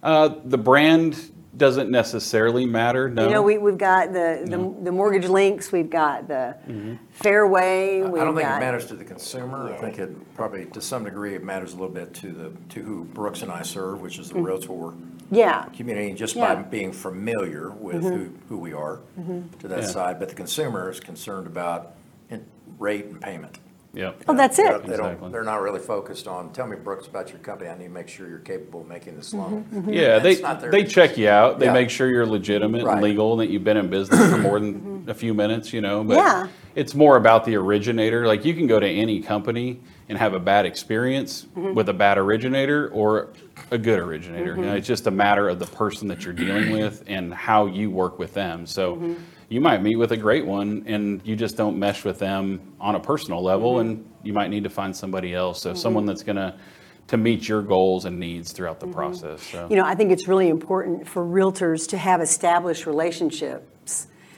uh, 0.02 0.36
the 0.44 0.58
brand 0.58 1.30
doesn't 1.56 1.90
necessarily 1.90 2.64
matter. 2.64 3.10
No. 3.10 3.26
You 3.26 3.30
know, 3.34 3.42
we, 3.42 3.58
we've 3.58 3.78
got 3.78 4.12
the, 4.12 4.42
the, 4.44 4.84
the 4.84 4.90
mortgage 4.90 5.28
links, 5.28 5.70
we've 5.70 5.90
got 5.90 6.26
the 6.26 6.56
mm-hmm. 6.66 6.94
Fairway, 7.10 8.00
I 8.02 8.08
we've 8.08 8.22
don't 8.22 8.34
think 8.34 8.48
it 8.48 8.58
matters 8.58 8.86
to 8.86 8.96
the 8.96 9.04
consumer. 9.04 9.72
I 9.72 9.76
think 9.76 9.98
it 9.98 10.34
probably, 10.34 10.64
to 10.66 10.80
some 10.80 11.04
degree, 11.04 11.34
it 11.34 11.44
matters 11.44 11.74
a 11.74 11.76
little 11.76 11.94
bit 11.94 12.14
to 12.14 12.32
the, 12.32 12.52
to 12.70 12.82
who 12.82 13.04
Brooks 13.04 13.42
and 13.42 13.52
I 13.52 13.62
serve, 13.62 14.00
which 14.00 14.18
is 14.18 14.30
the 14.30 14.40
Realtor 14.40 14.94
Yeah, 15.32 15.64
community, 15.74 16.12
just 16.12 16.36
Yeah. 16.36 16.54
by 16.54 16.62
being 16.62 16.92
familiar 16.92 17.70
with 17.70 18.04
mm-hmm. 18.04 18.14
who, 18.14 18.30
who 18.50 18.58
we 18.58 18.74
are 18.74 19.00
mm-hmm. 19.18 19.48
to 19.60 19.68
that 19.68 19.80
Yeah. 19.80 19.86
side. 19.86 20.18
But 20.18 20.28
the 20.28 20.34
consumer 20.34 20.90
is 20.90 21.00
concerned 21.00 21.46
about 21.46 21.94
in- 22.28 22.44
rate 22.78 23.06
and 23.06 23.18
payment. 23.18 23.58
Yep. 23.94 24.24
Oh, 24.28 24.34
that's 24.34 24.58
it. 24.58 24.64
They 24.64 24.94
Exactly. 24.94 25.20
don't, 25.20 25.32
they're 25.32 25.42
not 25.42 25.60
really 25.62 25.80
focused 25.80 26.26
on, 26.26 26.52
tell 26.52 26.66
me, 26.66 26.76
Brooks, 26.76 27.06
about 27.06 27.30
your 27.30 27.38
company. 27.38 27.70
I 27.70 27.76
need 27.76 27.84
to 27.84 27.90
make 27.90 28.08
sure 28.08 28.28
you're 28.28 28.38
capable 28.38 28.82
of 28.82 28.88
making 28.88 29.16
this 29.16 29.32
loan. 29.34 29.64
Mm-hmm, 29.72 29.92
yeah, 29.92 30.18
they, 30.18 30.34
That's 30.34 30.42
not 30.42 30.60
their- 30.60 30.70
they 30.70 30.84
check 30.84 31.16
you 31.16 31.28
out. 31.28 31.58
They 31.58 31.66
Yeah. 31.66 31.72
make 31.72 31.88
sure 31.90 32.08
you're 32.08 32.26
legitimate 32.26 32.80
and 32.82 32.88
Right. 32.88 33.02
legal, 33.02 33.32
and 33.32 33.40
that 33.40 33.50
you've 33.50 33.64
been 33.64 33.76
in 33.78 33.88
business 33.88 34.30
for 34.30 34.38
more 34.38 34.60
than 34.60 35.04
a 35.08 35.14
few 35.14 35.34
minutes, 35.34 35.72
you 35.72 35.80
know. 35.80 36.04
But 36.04 36.16
Yeah. 36.16 36.46
it's 36.74 36.94
more 36.94 37.16
about 37.16 37.44
the 37.44 37.56
originator. 37.56 38.26
Like 38.26 38.44
you 38.44 38.54
can 38.54 38.66
go 38.66 38.78
to 38.80 38.88
any 38.88 39.20
company 39.20 39.80
and 40.12 40.18
have 40.18 40.34
a 40.34 40.38
bad 40.38 40.66
experience 40.66 41.46
mm-hmm. 41.56 41.72
with 41.72 41.88
a 41.88 41.92
bad 41.94 42.18
originator 42.18 42.90
or 42.90 43.32
a 43.70 43.78
good 43.78 43.98
originator. 43.98 44.54
You 44.56 44.60
know, 44.60 44.68
mm-hmm. 44.68 44.76
it's 44.76 44.86
just 44.86 45.06
a 45.06 45.10
matter 45.10 45.48
of 45.48 45.58
the 45.58 45.64
person 45.64 46.06
that 46.08 46.22
you're 46.22 46.34
dealing 46.34 46.70
with 46.78 47.02
and 47.06 47.32
how 47.32 47.64
you 47.64 47.90
work 47.90 48.18
with 48.18 48.34
them. 48.34 48.66
So 48.66 48.96
mm-hmm. 48.96 49.14
you 49.48 49.62
might 49.62 49.80
meet 49.80 49.96
with 49.96 50.12
a 50.12 50.16
great 50.18 50.44
one 50.44 50.84
and 50.86 51.22
you 51.24 51.34
just 51.34 51.56
don't 51.56 51.78
mesh 51.78 52.04
with 52.04 52.18
them 52.18 52.60
on 52.78 52.94
a 52.94 53.00
personal 53.00 53.42
level, 53.42 53.78
and 53.78 54.06
you 54.22 54.34
might 54.34 54.50
need 54.50 54.64
to 54.64 54.70
find 54.70 54.94
somebody 54.94 55.32
else. 55.32 55.62
So 55.62 55.72
someone 55.72 56.04
that's 56.04 56.22
gonna 56.22 56.58
to 57.06 57.16
meet 57.16 57.48
your 57.48 57.62
goals 57.62 58.04
and 58.04 58.20
needs 58.20 58.52
throughout 58.52 58.80
the 58.80 58.86
process. 58.86 59.42
So. 59.42 59.66
you 59.70 59.76
know, 59.76 59.84
I 59.84 59.94
think 59.94 60.12
it's 60.12 60.28
really 60.28 60.48
important 60.48 61.08
for 61.08 61.24
realtors 61.24 61.88
to 61.88 61.96
have 61.96 62.20
established 62.20 62.84
relationships 62.84 63.71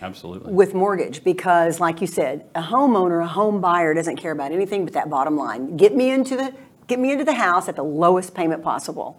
Absolutely. 0.05 0.53
with 0.53 0.75
mortgage 0.75 1.25
because 1.25 1.81
like 1.81 2.01
you 2.01 2.07
said 2.07 2.47
a 2.55 2.63
homeowner 2.63 3.23
a 3.23 3.27
home 3.27 3.61
buyer 3.61 3.95
doesn't 3.95 4.17
care 4.17 4.33
about 4.33 4.53
anything 4.53 4.85
but 4.85 4.95
that 4.95 5.09
bottom 5.09 5.37
line. 5.37 5.77
Get 5.77 5.95
me 5.95 6.11
into 6.11 6.37
the 6.37 6.55
get 6.87 6.99
me 6.99 7.13
into 7.13 7.25
the 7.25 7.35
house 7.35 7.69
at 7.69 7.77
the 7.77 7.85
lowest 7.85 8.35
payment 8.35 8.63
possible. 8.63 9.19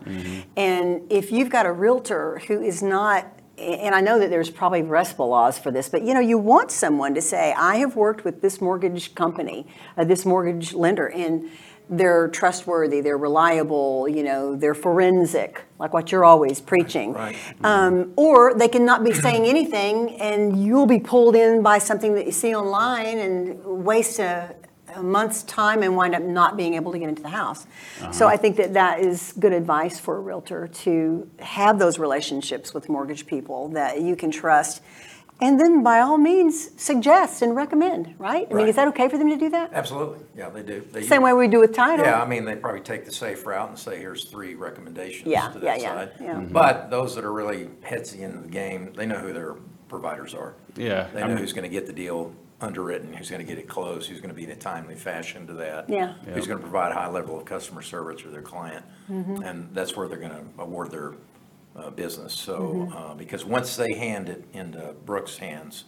And 0.56 1.02
if 1.12 1.32
you've 1.32 1.50
got 1.50 1.66
a 1.66 1.72
realtor 1.72 2.40
who 2.48 2.62
is 2.62 2.84
not 2.84 3.32
and 3.58 3.96
I 3.96 4.02
know 4.02 4.20
that 4.20 4.30
there's 4.30 4.50
probably 4.50 4.82
RESPA 4.82 5.20
laws 5.20 5.58
for 5.58 5.72
this, 5.72 5.88
but 5.88 6.02
you 6.02 6.14
know, 6.14 6.20
you 6.20 6.38
want 6.38 6.72
someone 6.72 7.16
to 7.16 7.22
say, 7.22 7.54
I 7.54 7.78
have 7.78 7.96
worked 7.96 8.26
with 8.26 8.42
this 8.42 8.60
mortgage 8.60 9.16
company, 9.16 9.66
uh, 9.96 10.04
this 10.04 10.26
mortgage 10.26 10.74
lender, 10.74 11.08
and 11.08 11.50
they're 11.90 12.28
trustworthy, 12.30 13.02
they're 13.02 13.18
reliable, 13.18 14.08
you 14.08 14.24
know, 14.24 14.56
they're 14.56 14.74
forensic, 14.74 15.64
like 15.80 15.94
what 15.94 16.12
you're 16.12 16.26
always 16.26 16.60
preaching. 16.60 17.14
Right. 17.14 17.38
Um, 17.64 18.14
or 18.16 18.54
they 18.54 18.68
can 18.68 18.86
not 18.86 19.04
be 19.04 19.14
saying 19.14 19.46
anything 19.46 20.20
and 20.20 20.64
you'll 20.64 20.88
be 20.88 21.00
pulled 21.00 21.36
in 21.36 21.62
by 21.62 21.78
something 21.78 22.16
that 22.16 22.26
you 22.26 22.32
see 22.32 22.56
online 22.56 23.20
and 23.20 23.64
waste 23.64 24.20
a, 24.20 24.56
a 24.96 25.04
month's 25.04 25.44
time 25.44 25.84
and 25.84 25.96
wind 25.96 26.16
up 26.16 26.24
not 26.24 26.58
being 26.58 26.74
able 26.74 26.92
to 26.92 27.00
get 27.00 27.10
into 27.10 27.22
the 27.22 27.30
house. 27.30 27.68
So 28.12 28.28
I 28.28 28.38
think 28.38 28.56
that 28.58 28.74
that 28.74 29.00
is 29.00 29.34
good 29.40 29.54
advice 29.54 30.00
for 30.00 30.18
a 30.18 30.20
realtor 30.20 30.68
to 30.68 31.30
have 31.40 31.80
those 31.80 32.00
relationships 32.00 32.74
with 32.74 32.90
mortgage 32.90 33.26
people 33.26 33.70
that 33.70 34.02
you 34.02 34.16
can 34.16 34.32
trust. 34.32 34.82
And 35.42 35.60
then 35.60 35.84
by 35.84 36.00
all 36.00 36.18
means, 36.18 36.70
suggest 36.82 37.42
and 37.42 37.56
recommend, 37.56 38.16
right? 38.18 38.48
I 38.50 38.54
mean, 38.54 38.68
is 38.70 38.78
that 38.78 38.88
okay 38.90 39.10
for 39.10 39.18
them 39.18 39.30
to 39.30 39.36
do 39.38 39.50
that? 39.50 39.72
Absolutely, 39.74 40.20
yeah, 40.36 40.50
they 40.50 40.64
do. 40.64 40.80
They- 40.92 41.04
Same 41.04 41.24
way 41.24 41.34
we 41.34 41.50
do 41.50 41.60
with 41.60 41.74
title. 41.74 42.06
Yeah, 42.06 42.22
I 42.22 42.26
mean, 42.26 42.46
they 42.46 42.56
probably 42.56 42.80
take 42.82 43.04
the 43.06 43.12
safe 43.12 43.46
route 43.46 43.68
and 43.70 43.78
say, 43.78 43.98
here's 43.98 44.24
three 44.24 44.56
recommendations 44.56 45.28
Yeah, 45.28 45.50
to 45.50 45.60
yeah, 45.60 45.66
that 45.66 45.82
yeah, 45.82 45.94
side. 45.94 46.12
yeah. 46.22 46.40
But 46.40 46.90
those 46.90 47.16
that 47.16 47.26
are 47.26 47.34
really 47.34 47.70
headsy 47.82 48.22
into 48.22 48.38
the 48.40 48.48
game, 48.48 48.94
they 48.96 49.06
know 49.06 49.18
who 49.18 49.34
their 49.34 49.56
providers 49.90 50.34
are. 50.34 50.54
Yeah, 50.78 51.08
They 51.14 51.20
I 51.22 51.24
know 51.24 51.34
mean- 51.34 51.38
who's 51.40 51.52
gonna 51.54 51.68
get 51.70 51.86
the 51.86 51.94
deal 51.94 52.32
underwritten, 52.62 53.12
who's 53.14 53.30
gonna 53.30 53.44
get 53.44 53.58
it 53.58 53.68
closed, 53.68 54.10
who's 54.10 54.22
gonna 54.22 54.34
be 54.34 54.46
in 54.46 54.52
a 54.52 54.56
timely 54.56 54.96
fashion 54.96 55.46
to 55.48 55.54
that. 55.54 55.90
Yeah. 55.90 56.14
Who's 56.34 56.48
gonna 56.48 56.62
provide 56.62 56.94
a 56.94 56.96
high 56.96 57.10
level 57.10 57.38
of 57.38 57.44
customer 57.44 57.82
service 57.82 58.22
for 58.22 58.30
their 58.30 58.42
client. 58.42 58.86
Mm-hmm. 59.12 59.44
And 59.44 59.70
that's 59.74 59.98
where 59.98 60.08
they're 60.08 60.18
gonna 60.18 60.44
award 60.58 60.92
their 60.92 61.12
uh, 61.76 61.90
business. 61.92 62.34
So, 62.34 62.60
Mm-hmm. 62.60 62.98
uh, 62.98 63.14
because 63.16 63.46
once 63.46 63.76
they 63.76 63.94
hand 63.94 64.30
it 64.30 64.44
into 64.54 64.94
Brooks' 65.06 65.38
hands, 65.38 65.86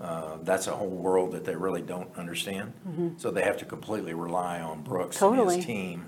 uh, 0.00 0.36
that's 0.42 0.66
a 0.66 0.72
whole 0.72 0.88
world 0.88 1.32
that 1.32 1.44
they 1.44 1.54
really 1.56 1.80
don't 1.82 2.10
understand. 2.16 2.72
So 3.16 3.30
they 3.30 3.42
have 3.42 3.56
to 3.58 3.64
completely 3.64 4.12
rely 4.14 4.60
on 4.60 4.82
Brooks 4.82 5.20
and 5.22 5.30
Mm-hmm. 5.30 5.38
Totally. 5.38 5.56
his 5.56 5.64
team 5.66 6.06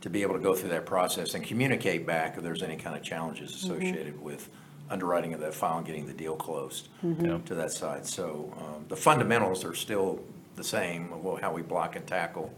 to 0.00 0.10
be 0.10 0.22
able 0.22 0.34
to 0.34 0.40
go 0.40 0.54
through 0.54 0.70
that 0.70 0.84
process 0.86 1.34
and 1.34 1.44
communicate 1.44 2.06
back 2.06 2.36
if 2.36 2.42
there's 2.42 2.62
any 2.62 2.76
kind 2.76 2.96
of 2.96 3.02
challenges 3.02 3.50
Mm-hmm. 3.52 3.72
associated 3.72 4.20
with 4.20 4.48
underwriting 4.90 5.32
of 5.32 5.40
that 5.40 5.54
file 5.54 5.78
and 5.78 5.86
getting 5.86 6.06
the 6.06 6.12
deal 6.12 6.36
closed 6.36 6.88
Mm-hmm. 7.04 7.44
To 7.44 7.54
that 7.54 7.70
side. 7.72 8.06
So 8.06 8.52
um, 8.58 8.84
the 8.88 8.96
fundamentals 8.96 9.64
are 9.64 9.74
still 9.74 10.20
the 10.56 10.64
same, 10.64 11.12
of 11.12 11.22
what- 11.24 11.40
how 11.42 11.52
we 11.52 11.62
block 11.62 11.96
and 11.96 12.06
tackle 12.06 12.52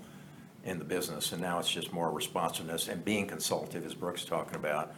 in 0.65 0.79
the 0.79 0.85
business. 0.85 1.33
And 1.33 1.41
now 1.43 1.59
it's 1.59 1.71
just 1.71 1.93
more 1.93 2.11
responsiveness 2.11 2.89
and 2.89 3.05
being 3.05 3.27
consultative, 3.27 3.85
as 3.87 3.95
Brooks 3.95 4.23
is 4.23 4.29
talking 4.29 4.57
about, 4.57 4.93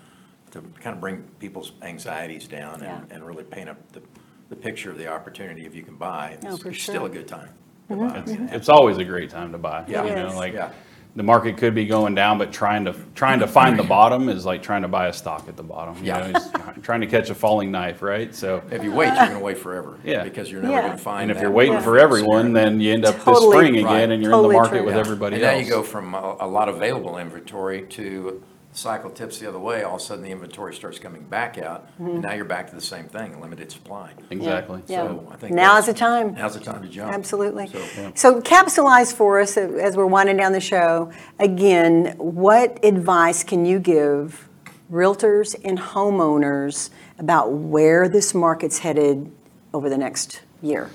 to 0.52 0.60
kind 0.80 0.94
of 0.94 1.00
bring 1.00 1.22
people's 1.38 1.72
anxieties 1.82 2.46
down 2.48 2.74
and, 2.82 2.82
Yeah. 3.08 3.14
and 3.14 3.26
really 3.26 3.44
paint 3.44 3.68
up 3.68 3.76
the, 3.92 4.02
the 4.48 4.56
picture 4.56 4.90
of 4.90 4.98
the 4.98 5.06
opportunity 5.08 5.66
if 5.66 5.74
you 5.74 5.82
can 5.82 5.96
buy. 5.96 6.38
Oh, 6.44 6.54
It's 6.54 6.62
for 6.62 6.68
it's 6.70 6.78
sure. 6.78 6.94
still 6.94 7.06
a 7.06 7.10
good 7.10 7.28
time 7.28 7.50
to 7.88 7.94
mm-hmm. 7.94 8.08
buy. 8.08 8.18
It's, 8.44 8.52
it's 8.54 8.68
always 8.68 8.98
a 8.98 9.04
great 9.04 9.30
time 9.30 9.52
to 9.52 9.58
buy. 9.58 9.84
Yeah. 9.88 10.04
You 10.04 10.10
It 10.12 10.16
know, 10.16 10.28
is. 10.28 10.34
like 10.34 10.54
Yeah. 10.54 10.70
the 11.16 11.22
market 11.22 11.56
could 11.56 11.74
be 11.74 11.84
going 11.86 12.14
down, 12.14 12.38
but 12.38 12.52
trying 12.52 12.84
to 12.84 12.94
trying 13.14 13.40
to 13.40 13.46
find 13.46 13.78
the 13.78 13.82
bottom 13.82 14.28
is 14.28 14.44
like 14.46 14.62
trying 14.62 14.82
to 14.82 14.88
buy 14.88 15.08
a 15.08 15.12
stock 15.12 15.48
at 15.48 15.56
the 15.56 15.62
bottom. 15.62 15.96
You 15.98 16.04
Yeah. 16.04 16.18
know, 16.30 16.38
it's 16.38 16.50
trying 16.82 17.00
to 17.00 17.06
catch 17.06 17.28
a 17.30 17.34
falling 17.34 17.70
knife, 17.72 18.02
right? 18.02 18.32
So, 18.34 18.62
If 18.70 18.84
you 18.84 18.92
wait, 18.92 19.06
you're 19.08 19.16
gonna 19.16 19.40
wait 19.40 19.58
forever. 19.58 19.98
Yeah. 20.04 20.22
Because 20.22 20.50
you're 20.50 20.62
never 20.62 20.74
Yeah. 20.74 20.82
gonna 20.82 20.98
find 20.98 21.22
and 21.22 21.30
if 21.30 21.38
that 21.38 21.42
you're 21.42 21.50
waiting 21.50 21.74
perfect 21.74 21.84
for 21.88 21.98
everyone, 21.98 22.46
scenario. 22.46 22.70
then 22.70 22.80
you 22.80 22.92
end 22.92 23.04
up 23.04 23.16
this 23.16 23.24
Totally. 23.24 23.56
spring 23.56 23.76
again, 23.84 24.12
and 24.12 24.22
you're 24.22 24.30
Totally 24.32 24.54
in 24.56 24.62
the 24.62 24.62
market 24.62 24.76
true. 24.78 24.86
with 24.86 24.94
Yeah. 24.94 25.00
everybody 25.00 25.36
And 25.36 25.44
else. 25.44 25.54
now 25.54 25.58
you 25.64 25.68
go 25.70 25.82
from 25.82 26.14
a, 26.14 26.36
a 26.40 26.46
lot 26.46 26.68
of 26.68 26.76
available 26.76 27.18
inventory 27.18 27.82
to 27.82 28.40
cycle 28.78 29.10
tips 29.10 29.38
the 29.38 29.48
other 29.48 29.58
way, 29.58 29.82
all 29.82 29.96
of 29.96 30.00
a 30.00 30.04
sudden 30.04 30.22
the 30.24 30.30
inventory 30.30 30.74
starts 30.74 30.98
coming 30.98 31.22
back 31.22 31.58
out, 31.58 31.88
and 31.98 32.22
now 32.22 32.32
you're 32.32 32.44
back 32.44 32.68
to 32.68 32.74
the 32.74 32.80
same 32.80 33.06
thing, 33.06 33.40
limited 33.40 33.70
supply. 33.72 34.12
exactly. 34.30 34.78
Mm-hmm. 34.80 34.92
Yeah. 34.92 35.06
So 35.06 35.28
I 35.30 35.36
think 35.36 35.54
Now's 35.54 35.86
that's- 35.86 35.86
the 35.86 35.94
time. 35.94 36.34
Now's 36.34 36.54
the 36.54 36.60
time 36.60 36.82
to 36.82 36.88
jump. 36.88 37.12
Absolutely. 37.12 37.66
So, 37.66 37.78
yeah. 38.00 38.10
So 38.14 38.40
capsulize 38.40 39.12
for 39.12 39.40
us 39.40 39.56
uh, 39.56 39.62
as 39.80 39.96
we're 39.96 40.06
winding 40.06 40.36
down 40.36 40.52
the 40.52 40.60
show. 40.60 41.12
Again, 41.38 42.14
what 42.18 42.82
advice 42.84 43.42
can 43.44 43.64
you 43.66 43.78
give 43.80 44.48
realtors 44.90 45.54
and 45.64 45.78
homeowners 45.78 46.90
about 47.18 47.52
where 47.52 48.08
this 48.08 48.32
market's 48.34 48.78
headed 48.78 49.30
over 49.74 49.90
the 49.90 49.98
next 49.98 50.42
year? 50.62 50.90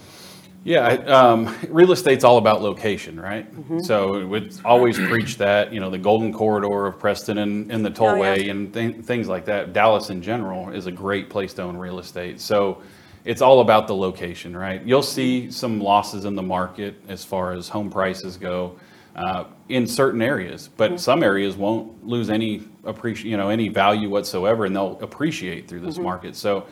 Yeah, 0.66 0.88
um, 0.88 1.54
real 1.70 1.92
estate's 1.92 2.24
all 2.24 2.38
about 2.38 2.62
location, 2.62 3.20
right? 3.20 3.54
Mm-hmm. 3.54 3.80
So 3.80 4.26
we 4.26 4.50
always 4.64 4.98
preach 4.98 5.38
that, 5.38 5.74
you 5.74 5.82
know, 5.82 5.90
the 5.90 5.98
golden 5.98 6.32
corridor 6.32 6.86
of 6.86 6.98
Preston 7.00 7.40
and, 7.40 7.70
and 7.70 7.86
the 7.86 7.90
Oh, 7.90 8.16
yeah. 8.16 8.36
tollway 8.38 8.50
and 8.50 8.74
th- 8.74 8.96
things 9.06 9.28
like 9.28 9.44
that. 9.46 9.74
Dallas 9.74 10.10
in 10.10 10.22
general 10.22 10.70
is 10.70 10.86
a 10.86 10.92
great 10.92 11.30
place 11.30 11.54
to 11.56 11.64
own 11.64 11.76
real 11.76 12.00
estate. 12.00 12.40
So 12.40 12.82
it's 13.26 13.42
all 13.42 13.60
about 13.60 13.88
the 13.88 13.96
location, 13.96 14.56
right? 14.56 14.82
You'll 14.86 15.04
see 15.04 15.52
some 15.52 15.82
losses 15.82 16.24
in 16.24 16.36
the 16.36 16.42
market 16.42 16.96
as 17.10 17.26
far 17.26 17.52
as 17.52 17.68
home 17.68 17.90
prices 17.90 18.38
go, 18.38 18.78
uh, 19.18 19.46
in 19.68 19.86
certain 19.86 20.22
areas. 20.22 20.70
But 20.78 21.00
some 21.00 21.24
areas 21.24 21.58
won't 21.58 22.06
lose 22.06 22.30
any 22.30 22.64
appreciate, 22.86 23.30
you 23.30 23.38
know, 23.38 23.50
any 23.50 23.68
value 23.68 24.10
whatsoever, 24.10 24.66
and 24.66 24.76
they'll 24.76 24.98
appreciate 25.02 25.68
through 25.68 25.82
this 25.82 25.98
market. 25.98 26.36
So 26.36 26.66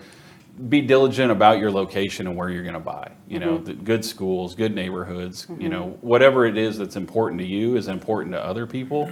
be 0.69 0.81
diligent 0.81 1.31
about 1.31 1.57
your 1.59 1.71
location 1.71 2.27
and 2.27 2.35
where 2.35 2.49
you're 2.49 2.61
going 2.63 2.73
to 2.73 2.79
buy. 2.79 3.11
You 3.27 3.39
know, 3.39 3.57
the 3.57 3.73
good 3.73 4.03
schools, 4.03 4.53
good 4.53 4.75
neighborhoods. 4.75 5.47
You 5.57 5.69
know, 5.69 5.97
whatever 6.01 6.45
it 6.45 6.57
is 6.57 6.77
that's 6.77 6.97
important 6.97 7.39
to 7.41 7.47
you 7.47 7.77
is 7.77 7.87
important 7.87 8.33
to 8.33 8.43
other 8.45 8.67
people, 8.67 9.09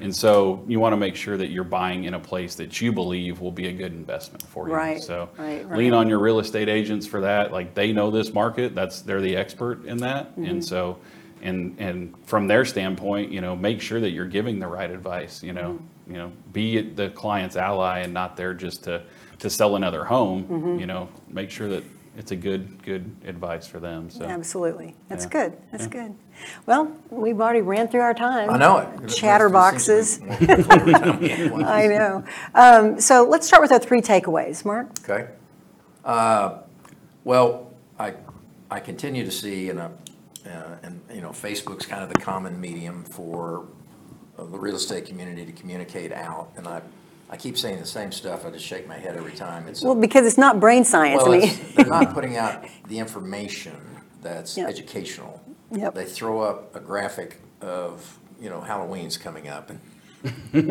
and 0.00 0.14
so 0.14 0.64
you 0.66 0.80
want 0.80 0.92
to 0.92 0.96
make 0.96 1.14
sure 1.14 1.36
that 1.36 1.50
you're 1.50 1.62
buying 1.64 2.04
in 2.04 2.14
a 2.14 2.18
place 2.20 2.56
that 2.56 2.80
you 2.80 2.92
believe 2.92 3.40
will 3.40 3.52
be 3.52 3.68
a 3.68 3.72
good 3.72 3.92
investment 3.92 4.42
for 4.42 4.68
you. 4.68 4.74
Right, 4.74 5.00
So 5.00 5.28
right, 5.38 5.64
right. 5.68 5.78
lean 5.78 5.94
on 5.94 6.08
your 6.08 6.18
real 6.18 6.40
estate 6.40 6.68
agents 6.68 7.06
for 7.06 7.20
that. 7.20 7.52
Like 7.52 7.74
they 7.74 7.92
know 7.92 8.10
this 8.10 8.34
market. 8.34 8.74
That's 8.74 9.02
they're 9.02 9.20
the 9.20 9.36
expert 9.36 9.84
in 9.86 9.98
that, 9.98 10.30
Mm-hmm. 10.32 10.44
and 10.46 10.64
so. 10.64 10.98
And, 11.42 11.74
and 11.78 12.14
from 12.26 12.46
their 12.48 12.66
standpoint, 12.66 13.32
you 13.32 13.40
know, 13.40 13.56
make 13.56 13.80
sure 13.80 13.98
that 13.98 14.10
you're 14.10 14.26
giving 14.26 14.58
the 14.58 14.66
right 14.66 14.90
advice, 14.90 15.42
you 15.42 15.54
know, 15.54 15.78
Mm-hmm. 15.78 16.12
you 16.12 16.18
know, 16.18 16.32
be 16.52 16.82
the 16.82 17.08
client's 17.08 17.56
ally 17.56 18.00
and 18.00 18.12
not 18.12 18.36
there 18.36 18.52
just 18.52 18.84
to, 18.84 19.02
to 19.40 19.50
sell 19.50 19.76
another 19.76 20.04
home, 20.04 20.44
Mm-hmm. 20.44 20.78
you 20.78 20.86
know, 20.86 21.08
make 21.28 21.50
sure 21.50 21.68
that 21.68 21.82
it's 22.16 22.32
a 22.32 22.36
good, 22.36 22.82
good 22.82 23.10
advice 23.24 23.66
for 23.66 23.78
them, 23.80 24.10
so. 24.10 24.24
Absolutely. 24.24 24.94
That's 25.08 25.24
Yeah. 25.24 25.30
good. 25.30 25.56
That's 25.70 25.86
good. 25.86 26.14
Well, 26.66 26.92
we've 27.10 27.40
already 27.40 27.60
ran 27.62 27.88
through 27.88 28.00
our 28.00 28.14
time. 28.14 28.50
I 28.50 28.58
know 28.58 28.78
it. 28.78 28.88
Chatterboxes. 29.04 30.20
It 30.40 30.48
seems 30.48 30.66
to 30.66 30.84
be 30.84 31.48
more 31.48 31.58
clever 31.58 31.62
time. 31.62 31.64
I 31.64 31.86
know. 31.86 32.24
Um, 32.54 33.00
So 33.00 33.24
let's 33.24 33.46
start 33.46 33.62
with 33.62 33.72
our 33.72 33.78
three 33.78 34.02
takeaways. 34.02 34.64
Marc? 34.64 34.88
Okay. 35.08 35.28
Uh, 36.04 36.58
Well, 37.24 37.70
I, 37.98 38.14
I 38.70 38.80
continue 38.80 39.24
to 39.24 39.30
see, 39.30 39.70
and, 39.70 39.78
uh, 39.78 39.88
uh, 40.46 40.76
and, 40.82 41.00
you 41.14 41.20
know, 41.20 41.30
Facebook's 41.30 41.86
kind 41.86 42.02
of 42.02 42.08
the 42.08 42.18
common 42.18 42.60
medium 42.60 43.04
for 43.04 43.66
uh, 44.38 44.44
the 44.44 44.58
real 44.58 44.76
estate 44.76 45.04
community 45.06 45.44
to 45.46 45.52
communicate 45.52 46.12
out. 46.12 46.48
And 46.56 46.66
I, 46.66 46.80
I 47.32 47.36
keep 47.36 47.56
saying 47.56 47.78
the 47.78 47.86
same 47.86 48.10
stuff, 48.10 48.44
I 48.44 48.50
just 48.50 48.64
shake 48.64 48.88
my 48.88 48.96
head 48.98 49.16
every 49.16 49.32
time. 49.32 49.68
It's, 49.68 49.82
Well, 49.82 49.94
because 49.94 50.26
it's 50.26 50.36
not 50.36 50.58
brain 50.58 50.82
science. 50.84 51.22
I 51.22 51.28
well, 51.28 51.38
mean, 51.38 51.48
it's- 51.48 51.74
they're 51.76 51.86
not 51.86 52.12
putting 52.12 52.36
out 52.36 52.64
the 52.88 52.98
information 52.98 53.76
that's 54.20 54.56
Yep. 54.56 54.68
educational. 54.68 55.40
Yep. 55.70 55.94
They 55.94 56.04
throw 56.06 56.40
up 56.40 56.74
a 56.74 56.80
graphic 56.80 57.40
of, 57.60 58.18
you 58.40 58.50
know, 58.50 58.60
Halloween's 58.60 59.16
coming 59.16 59.46
up 59.48 59.70
and 59.70 59.80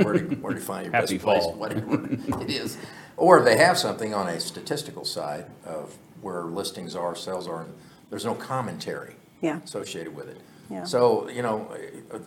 where 0.04 0.13
to, 0.19 0.36
where 0.36 0.54
to 0.54 0.60
find 0.60 0.86
your 0.86 0.93
Happy 0.93 1.15
best 1.15 1.24
place, 1.24 1.43
fall. 1.43 1.54
whatever 1.54 2.04
it 2.12 2.50
is. 2.50 2.78
Or 3.15 3.41
they 3.41 3.56
have 3.58 3.78
something 3.78 4.13
on 4.13 4.28
a 4.28 4.39
statistical 4.41 5.06
side 5.06 5.45
of 5.65 5.95
where 6.22 6.43
listings 6.43 6.93
are, 6.93 7.15
sales 7.15 7.48
are, 7.48 7.62
and 7.62 7.74
there's 8.10 8.26
no 8.26 8.36
commentary 8.36 9.15
Yeah. 9.39 9.60
associated 9.63 10.13
with 10.13 10.28
it. 10.28 10.41
Yeah. 10.69 10.84
So, 10.84 11.27
you 11.29 11.41
know, 11.41 11.75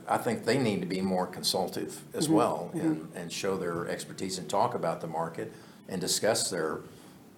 I 0.08 0.18
think 0.18 0.44
they 0.44 0.58
need 0.58 0.80
to 0.80 0.86
be 0.86 1.00
more 1.00 1.26
consultative 1.26 2.00
as 2.14 2.24
Mm-hmm. 2.24 2.34
well 2.34 2.70
and, 2.74 3.08
and 3.14 3.32
show 3.32 3.56
their 3.56 3.88
expertise 3.88 4.38
and 4.38 4.48
talk 4.48 4.74
about 4.74 5.00
the 5.00 5.06
market 5.06 5.52
and 5.88 6.00
discuss 6.00 6.50
their, 6.50 6.80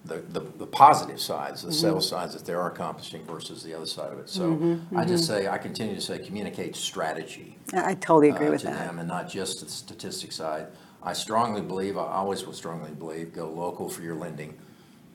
the, 0.03 0.17
the, 0.17 0.39
the 0.39 0.65
positive 0.67 1.19
sides, 1.21 1.59
Mm-hmm. 1.59 1.69
the 1.69 1.73
sales 1.75 2.09
sides 2.09 2.33
that 2.33 2.45
they're 2.45 2.65
accomplishing 2.67 3.23
versus 3.25 3.61
the 3.63 3.73
other 3.75 3.85
side 3.85 4.11
of 4.13 4.19
it. 4.19 4.29
So 4.29 4.51
Mm-hmm. 4.51 4.97
I 4.97 5.05
just 5.05 5.25
say, 5.27 5.47
I 5.47 5.57
continue 5.59 5.93
to 5.95 6.01
say, 6.01 6.17
communicate 6.19 6.75
strategy 6.75 7.57
I 7.73 7.91
I 7.91 7.93
totally 7.95 8.29
agree 8.29 8.47
uh, 8.47 8.51
with 8.51 8.61
to 8.61 8.67
that. 8.67 8.87
them 8.87 8.99
and 8.99 9.07
not 9.07 9.29
just 9.29 9.61
the 9.63 9.69
statistics 9.69 10.35
side. 10.37 10.67
I 11.03 11.13
strongly 11.13 11.61
believe, 11.61 11.97
I 11.99 12.01
always 12.15 12.47
will 12.47 12.53
strongly 12.53 12.89
believe, 12.91 13.31
go 13.31 13.47
local 13.47 13.89
for 13.89 14.01
your 14.01 14.15
lending. 14.15 14.57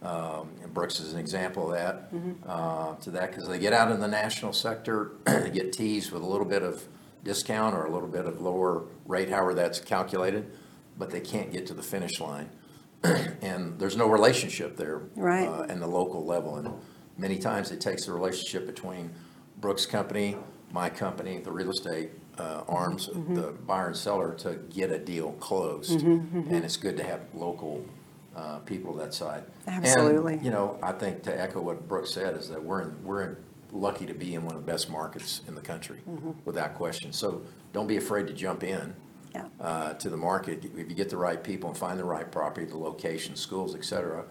Um, 0.03 0.49
and 0.63 0.73
Brooks 0.73 0.99
is 1.01 1.13
an 1.13 1.19
example 1.21 1.71
of 1.71 1.77
that, 1.79 2.13
Mm-hmm. 2.13 2.33
uh, 2.49 2.95
to 2.97 3.11
that, 3.11 3.31
because 3.31 3.49
they 3.49 3.59
get 3.59 3.73
out 3.75 3.91
in 3.93 4.01
the 4.01 4.09
national 4.09 4.53
sector, 4.55 5.13
they 5.27 5.51
get 5.51 5.73
teased 5.73 6.11
with 6.11 6.23
a 6.23 6.27
little 6.27 6.47
bit 6.47 6.63
of 6.63 6.83
discount 7.23 7.75
or 7.75 7.85
a 7.85 7.91
little 7.91 8.09
bit 8.09 8.25
of 8.25 8.41
lower 8.41 8.85
rate, 9.07 9.29
however 9.29 9.53
that's 9.55 9.79
calculated, 9.79 10.51
but 10.99 11.11
they 11.11 11.21
can't 11.21 11.53
get 11.53 11.67
to 11.67 11.75
the 11.75 11.83
finish 11.83 12.19
line. 12.21 12.49
And 13.43 13.79
there's 13.79 13.97
no 13.97 14.07
relationship 14.09 14.77
there. 14.77 15.03
Right. 15.17 15.47
uh, 15.49 15.63
And 15.69 15.81
the 15.81 15.87
local 15.87 16.25
level, 16.25 16.57
and 16.57 16.71
many 17.17 17.39
times 17.39 17.71
it 17.71 17.81
takes 17.81 18.05
the 18.07 18.13
relationship 18.13 18.67
between 18.67 19.11
Brooks 19.59 19.87
Company, 19.87 20.37
my 20.73 20.89
company, 20.91 21.39
the 21.39 21.51
real 21.53 21.71
estate 21.71 22.11
uh, 22.39 22.63
arms, 22.69 23.09
Mm-hmm. 23.09 23.35
the 23.35 23.53
buyer 23.67 23.89
and 23.89 23.97
seller 23.97 24.35
to 24.41 24.55
get 24.71 24.91
a 24.91 24.99
deal 24.99 25.33
closed. 25.33 26.01
And 26.03 26.53
it's 26.65 26.77
good 26.77 26.97
to 26.99 27.03
have 27.05 27.21
local 27.35 27.85
uh, 28.41 28.59
people 28.61 28.95
that 28.95 29.13
side. 29.15 29.45
Absolutely. 29.67 30.35
And, 30.35 30.45
you 30.45 30.51
know, 30.51 30.79
I 30.83 30.93
think 30.93 31.23
to 31.25 31.41
echo 31.41 31.61
what 31.61 31.87
Brooks 31.87 32.13
said, 32.13 32.37
is 32.37 32.49
that 32.49 32.63
we're, 32.63 32.83
in 32.83 33.05
we're 33.05 33.23
in- 33.23 33.37
lucky 33.73 34.05
to 34.07 34.15
be 34.15 34.35
in 34.35 34.45
one 34.45 34.57
of 34.57 34.65
the 34.67 34.73
best 34.73 34.91
markets 34.91 35.43
in 35.47 35.55
the 35.55 35.61
country, 35.61 36.01
Mm-hmm. 36.09 36.31
without 36.45 36.75
question. 36.75 37.13
So 37.13 37.43
don't 37.73 37.87
be 37.87 37.99
afraid 37.99 38.27
to 38.27 38.33
jump 38.33 38.65
in 38.65 38.95
Yeah. 39.35 39.45
uh, 39.61 39.93
to 39.95 40.11
the 40.11 40.17
market. 40.17 40.65
If 40.65 40.89
you 40.89 40.95
get 40.97 41.09
the 41.11 41.17
right 41.17 41.43
people 41.43 41.69
and 41.71 41.79
find 41.79 41.97
the 41.99 42.05
right 42.05 42.31
property, 42.33 42.67
the 42.67 42.79
location, 42.79 43.37
schools, 43.37 43.75
et 43.77 43.85
cetera, 43.85 44.25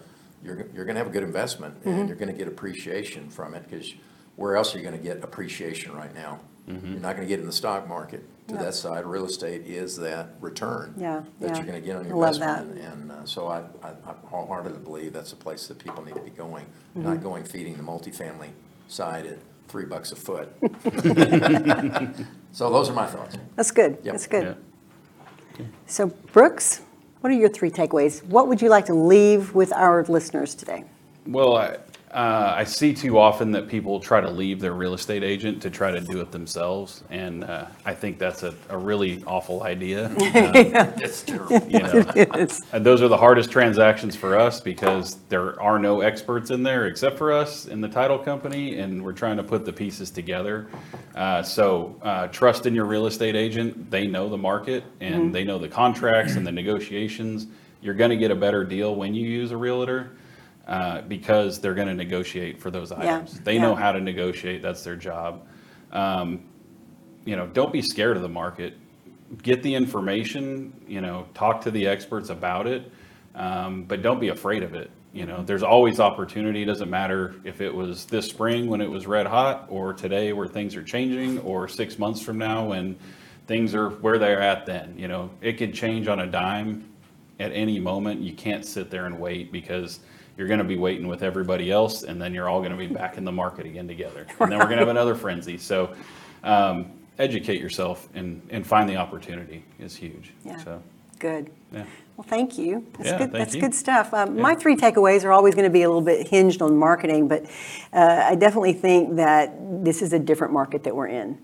you're, 0.44 0.66
you're 0.74 0.84
going 0.84 0.94
to 0.96 0.98
have 0.98 1.06
a 1.06 1.10
good 1.10 1.22
investment 1.22 1.78
Mm-hmm. 1.80 1.88
and 1.88 2.08
you're 2.08 2.18
going 2.18 2.30
to 2.32 2.36
get 2.36 2.48
appreciation 2.48 3.30
from 3.30 3.54
it 3.54 3.62
because 3.68 3.94
where 4.36 4.56
else 4.56 4.74
are 4.74 4.78
you 4.78 4.84
going 4.84 4.96
to 4.96 5.02
get 5.02 5.22
appreciation 5.24 5.92
right 5.94 6.14
now? 6.14 6.40
You're 6.66 7.00
not 7.00 7.16
going 7.16 7.26
to 7.26 7.32
get 7.34 7.40
in 7.40 7.46
the 7.46 7.52
stock 7.52 7.88
market. 7.88 8.22
To 8.50 8.56
Yeah. 8.56 8.62
that 8.64 8.74
side, 8.74 9.06
real 9.06 9.26
estate 9.26 9.66
is 9.66 9.96
that 9.98 10.30
return. 10.40 10.94
Yeah, 10.96 11.22
That 11.40 11.50
yeah. 11.50 11.56
you're 11.56 11.66
going 11.66 11.80
to 11.80 11.86
get 11.86 11.96
on 11.96 12.04
your 12.08 12.16
I 12.16 12.18
love 12.18 12.34
investment. 12.34 12.78
And 12.80 13.12
uh, 13.12 13.24
so 13.24 13.46
I, 13.46 13.58
I 13.82 13.90
I 13.90 14.12
wholeheartedly 14.26 14.80
believe 14.82 15.12
that's 15.12 15.32
a 15.32 15.36
place 15.36 15.66
that 15.68 15.78
people 15.78 16.04
need 16.04 16.14
to 16.14 16.20
be 16.20 16.30
going, 16.30 16.66
Mm-hmm. 16.96 17.02
not 17.04 17.22
going 17.22 17.44
feeding 17.44 17.76
the 17.76 17.82
multifamily 17.84 18.48
side 18.88 19.24
at 19.26 19.38
three 19.68 19.84
bucks 19.84 20.10
a 20.12 20.16
foot. 20.16 20.48
So 22.52 22.68
those 22.68 22.88
are 22.90 22.92
my 22.94 23.06
thoughts. 23.06 23.36
That's 23.54 23.70
good. 23.70 23.98
Yep. 24.02 24.12
That's 24.12 24.28
Yeah. 24.32 24.40
good. 24.40 24.56
So 25.86 26.06
Brooks, 26.32 26.80
what 27.20 27.30
are 27.32 27.36
your 27.36 27.48
three 27.48 27.70
takeaways? 27.70 28.24
What 28.24 28.48
would 28.48 28.60
you 28.60 28.68
like 28.68 28.86
to 28.86 28.94
leave 28.94 29.54
with 29.54 29.72
our 29.72 30.04
listeners 30.08 30.56
today? 30.56 30.84
Well, 31.26 31.56
I, 31.56 31.76
uh, 32.12 32.54
I 32.56 32.64
see 32.64 32.92
too 32.92 33.18
often 33.18 33.52
that 33.52 33.68
people 33.68 34.00
try 34.00 34.20
to 34.20 34.28
leave 34.28 34.58
their 34.58 34.72
real 34.72 34.94
estate 34.94 35.22
agent 35.22 35.62
to 35.62 35.70
try 35.70 35.92
to 35.92 36.00
do 36.00 36.20
it 36.20 36.32
themselves, 36.32 37.04
and 37.08 37.44
uh, 37.44 37.66
I 37.84 37.94
think 37.94 38.18
that's 38.18 38.42
a, 38.42 38.52
a 38.68 38.76
really 38.76 39.22
awful 39.26 39.62
idea. 39.62 40.10
Uh, 40.30 40.92
It's 40.98 41.22
terrible. 41.22 41.60
you 41.68 41.78
know, 41.80 42.04
and 42.72 42.86
those 42.86 43.02
are 43.02 43.08
the 43.08 43.16
hardest 43.16 43.50
transactions 43.50 44.16
for 44.16 44.36
us 44.36 44.60
because 44.60 45.16
there 45.28 45.60
are 45.60 45.78
no 45.78 46.00
experts 46.00 46.50
in 46.50 46.62
there 46.62 46.86
except 46.86 47.18
for 47.18 47.32
us 47.32 47.66
in 47.66 47.80
the 47.80 47.88
title 47.88 48.18
company, 48.18 48.78
and 48.78 49.02
we're 49.04 49.12
trying 49.12 49.36
to 49.36 49.42
put 49.42 49.64
the 49.64 49.72
pieces 49.72 50.10
together. 50.10 50.68
Uh, 51.14 51.42
so 51.42 51.96
uh, 52.02 52.26
trust 52.28 52.66
in 52.66 52.74
your 52.74 52.84
real 52.86 53.06
estate 53.06 53.36
agent; 53.36 53.90
they 53.90 54.06
know 54.06 54.28
the 54.28 54.38
market 54.38 54.84
and 55.00 55.34
they 55.34 55.44
know 55.44 55.58
the 55.58 55.68
contracts 55.68 56.36
and 56.36 56.46
the 56.46 56.52
negotiations. 56.52 57.46
You're 57.82 57.94
going 57.94 58.10
to 58.10 58.16
get 58.16 58.30
a 58.30 58.36
better 58.36 58.64
deal 58.64 58.94
when 58.94 59.14
you 59.14 59.26
use 59.28 59.50
a 59.52 59.56
realtor 59.56 60.12
uh, 60.70 61.02
because 61.02 61.60
they're 61.60 61.74
going 61.74 61.88
to 61.88 61.94
negotiate 61.94 62.60
for 62.60 62.70
those 62.70 62.92
items. 62.92 63.40
They 63.40 63.58
know 63.58 63.74
how 63.74 63.90
to 63.90 64.00
negotiate; 64.00 64.62
that's 64.62 64.84
their 64.84 64.94
job. 64.94 65.44
Um, 65.90 66.44
you 67.24 67.34
know, 67.34 67.48
don't 67.48 67.72
be 67.72 67.82
scared 67.82 68.16
of 68.16 68.22
the 68.22 68.28
market. 68.28 68.74
Get 69.42 69.64
the 69.64 69.74
information, 69.74 70.72
you 70.86 71.00
know, 71.00 71.26
talk 71.34 71.60
to 71.62 71.72
the 71.72 71.86
experts 71.88 72.30
about 72.30 72.68
it, 72.68 72.90
um, 73.34 73.82
but 73.82 74.00
don't 74.02 74.20
be 74.20 74.28
afraid 74.28 74.62
of 74.62 74.74
it. 74.74 74.92
You 75.12 75.26
know, 75.26 75.42
there's 75.42 75.64
always 75.64 75.98
opportunity. 75.98 76.62
It 76.62 76.66
doesn't 76.66 76.88
matter 76.88 77.34
if 77.42 77.60
it 77.60 77.74
was 77.74 78.04
this 78.04 78.28
spring 78.28 78.68
when 78.68 78.80
it 78.80 78.88
was 78.88 79.08
red 79.08 79.26
hot, 79.26 79.66
or 79.68 79.92
today 79.92 80.32
where 80.32 80.46
things 80.46 80.76
are 80.76 80.84
changing, 80.84 81.40
or 81.40 81.66
six 81.66 81.98
months 81.98 82.22
from 82.22 82.38
now 82.38 82.66
when 82.66 82.96
things 83.48 83.74
are 83.74 83.90
where 83.90 84.18
they're 84.18 84.40
at 84.40 84.66
then. 84.66 84.94
You 84.96 85.08
know, 85.08 85.30
it 85.40 85.58
could 85.58 85.74
change 85.74 86.06
on 86.06 86.20
a 86.20 86.28
dime 86.28 86.88
at 87.40 87.50
any 87.50 87.80
moment. 87.80 88.20
You 88.20 88.34
can't 88.34 88.64
sit 88.64 88.88
there 88.88 89.06
and 89.06 89.18
wait 89.18 89.50
because 89.50 89.98
you're 90.40 90.48
going 90.48 90.58
to 90.58 90.64
be 90.64 90.78
waiting 90.78 91.06
with 91.06 91.22
everybody 91.22 91.70
else, 91.70 92.02
and 92.02 92.20
then 92.20 92.32
you're 92.32 92.48
all 92.48 92.60
going 92.60 92.72
to 92.72 92.78
be 92.78 92.86
back 92.86 93.18
in 93.18 93.24
the 93.26 93.30
market 93.30 93.66
again 93.66 93.86
together. 93.86 94.26
And 94.40 94.50
then 94.50 94.58
we're 94.58 94.64
going 94.64 94.78
to 94.78 94.86
have 94.86 94.88
another 94.88 95.14
frenzy. 95.14 95.58
So, 95.58 95.94
um, 96.42 96.92
educate 97.18 97.60
yourself 97.60 98.08
and, 98.14 98.40
and 98.48 98.66
find 98.66 98.88
the 98.88 98.96
opportunity 98.96 99.62
is 99.78 99.94
huge. 99.94 100.32
Yeah. 100.42 100.56
So, 100.64 100.82
Good. 101.18 101.50
yeah. 101.70 101.84
Well, 102.16 102.26
thank 102.26 102.56
you. 102.56 102.86
That's 102.96 103.10
Yeah, 103.10 103.18
good. 103.18 103.32
That's 103.32 103.54
you. 103.54 103.60
good 103.60 103.74
stuff. 103.74 104.14
Um, 104.14 104.40
My 104.40 104.54
three 104.54 104.76
takeaways 104.76 105.24
are 105.24 105.32
always 105.32 105.54
going 105.54 105.66
to 105.66 105.70
be 105.70 105.82
a 105.82 105.88
little 105.88 106.00
bit 106.00 106.26
hinged 106.26 106.62
on 106.62 106.74
marketing, 106.74 107.28
but 107.28 107.44
uh, 107.92 108.24
I 108.30 108.34
definitely 108.34 108.72
think 108.72 109.16
that 109.16 109.52
this 109.84 110.00
is 110.00 110.14
a 110.14 110.18
different 110.18 110.54
market 110.54 110.84
that 110.84 110.96
we're 110.96 111.08
in. 111.08 111.38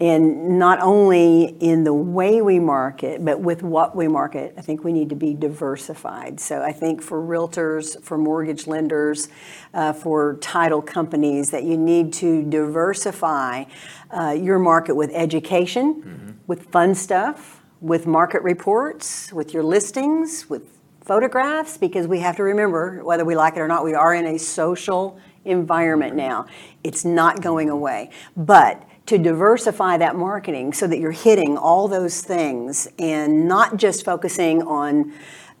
And 0.00 0.58
not 0.58 0.80
only 0.82 1.56
in 1.60 1.84
the 1.84 1.94
way 1.94 2.42
we 2.42 2.58
market, 2.58 3.24
but 3.24 3.40
with 3.40 3.62
what 3.62 3.94
we 3.94 4.08
market, 4.08 4.52
I 4.58 4.60
think 4.60 4.82
we 4.82 4.92
need 4.92 5.08
to 5.10 5.14
be 5.14 5.34
diversified. 5.34 6.40
So 6.40 6.62
I 6.62 6.72
think 6.72 7.00
for 7.00 7.22
realtors, 7.22 8.02
for 8.02 8.18
mortgage 8.18 8.66
lenders, 8.66 9.28
uh, 9.72 9.92
for 9.92 10.36
title 10.40 10.82
companies, 10.82 11.50
that 11.52 11.62
you 11.62 11.76
need 11.76 12.12
to 12.14 12.42
diversify 12.42 13.64
uh, 14.10 14.30
your 14.32 14.58
market 14.58 14.96
with 14.96 15.12
education, 15.14 16.40
with 16.48 16.72
fun 16.72 16.96
stuff, 16.96 17.62
with 17.80 18.04
market 18.06 18.42
reports, 18.42 19.32
with 19.32 19.54
your 19.54 19.62
listings, 19.62 20.50
with 20.50 20.62
photographs, 21.02 21.78
because 21.78 22.08
we 22.08 22.18
have 22.18 22.34
to 22.34 22.42
remember, 22.42 23.04
whether 23.04 23.24
we 23.24 23.36
like 23.36 23.56
it 23.56 23.60
or 23.60 23.68
not, 23.68 23.84
we 23.84 23.94
are 23.94 24.14
in 24.14 24.26
a 24.26 24.38
social 24.38 25.18
environment 25.44 26.16
now. 26.16 26.46
It's 26.82 27.04
not 27.04 27.42
going 27.42 27.70
away. 27.70 28.10
But 28.36 28.82
to 29.06 29.18
diversify 29.18 29.98
that 29.98 30.16
marketing 30.16 30.72
so 30.72 30.86
that 30.86 30.98
you're 30.98 31.12
hitting 31.12 31.56
all 31.58 31.88
those 31.88 32.22
things 32.22 32.88
and 32.98 33.46
not 33.46 33.76
just 33.76 34.04
focusing 34.04 34.62
on 34.62 35.12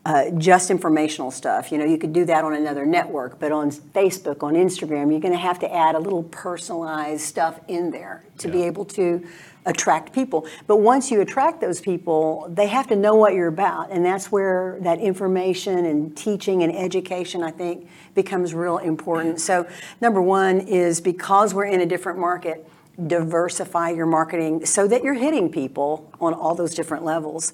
uh, 0.06 0.30
just 0.32 0.70
informational 0.70 1.30
stuff. 1.30 1.72
You 1.72 1.78
know, 1.78 1.84
you 1.84 1.96
could 1.96 2.12
do 2.12 2.24
that 2.26 2.44
on 2.44 2.54
another 2.54 2.84
network, 2.84 3.38
but 3.38 3.52
on 3.52 3.70
Facebook, 3.70 4.42
on 4.42 4.54
Instagram, 4.54 5.10
you're 5.10 5.20
going 5.20 5.32
to 5.32 5.38
have 5.38 5.58
to 5.60 5.74
add 5.74 5.94
a 5.94 5.98
little 5.98 6.24
personalized 6.24 7.22
stuff 7.22 7.58
in 7.68 7.90
there 7.90 8.22
to 8.38 8.48
be 8.48 8.62
able 8.62 8.84
to 8.84 9.26
attract 9.66 10.12
people. 10.12 10.46
But 10.66 10.76
once 10.76 11.10
you 11.10 11.22
attract 11.22 11.60
those 11.62 11.80
people, 11.80 12.50
they 12.50 12.66
have 12.66 12.86
to 12.88 12.96
know 12.96 13.14
what 13.14 13.32
you're 13.32 13.48
about, 13.48 13.90
and 13.90 14.04
that's 14.04 14.30
where 14.30 14.78
that 14.82 14.98
information 15.00 15.86
and 15.86 16.14
teaching 16.14 16.62
and 16.62 16.74
education, 16.74 17.42
I 17.42 17.50
think, 17.50 17.88
becomes 18.14 18.52
real 18.52 18.78
important. 18.78 19.40
So, 19.40 19.66
number 20.02 20.20
one 20.20 20.60
is 20.60 21.00
because 21.00 21.54
we're 21.54 21.64
in 21.64 21.80
a 21.80 21.86
different 21.86 22.18
market, 22.18 22.68
diversify 23.06 23.90
your 23.90 24.06
marketing 24.06 24.64
so 24.64 24.86
that 24.86 25.02
you're 25.02 25.14
hitting 25.14 25.50
people 25.50 26.12
on 26.20 26.32
all 26.32 26.54
those 26.54 26.74
different 26.74 27.04
levels. 27.04 27.52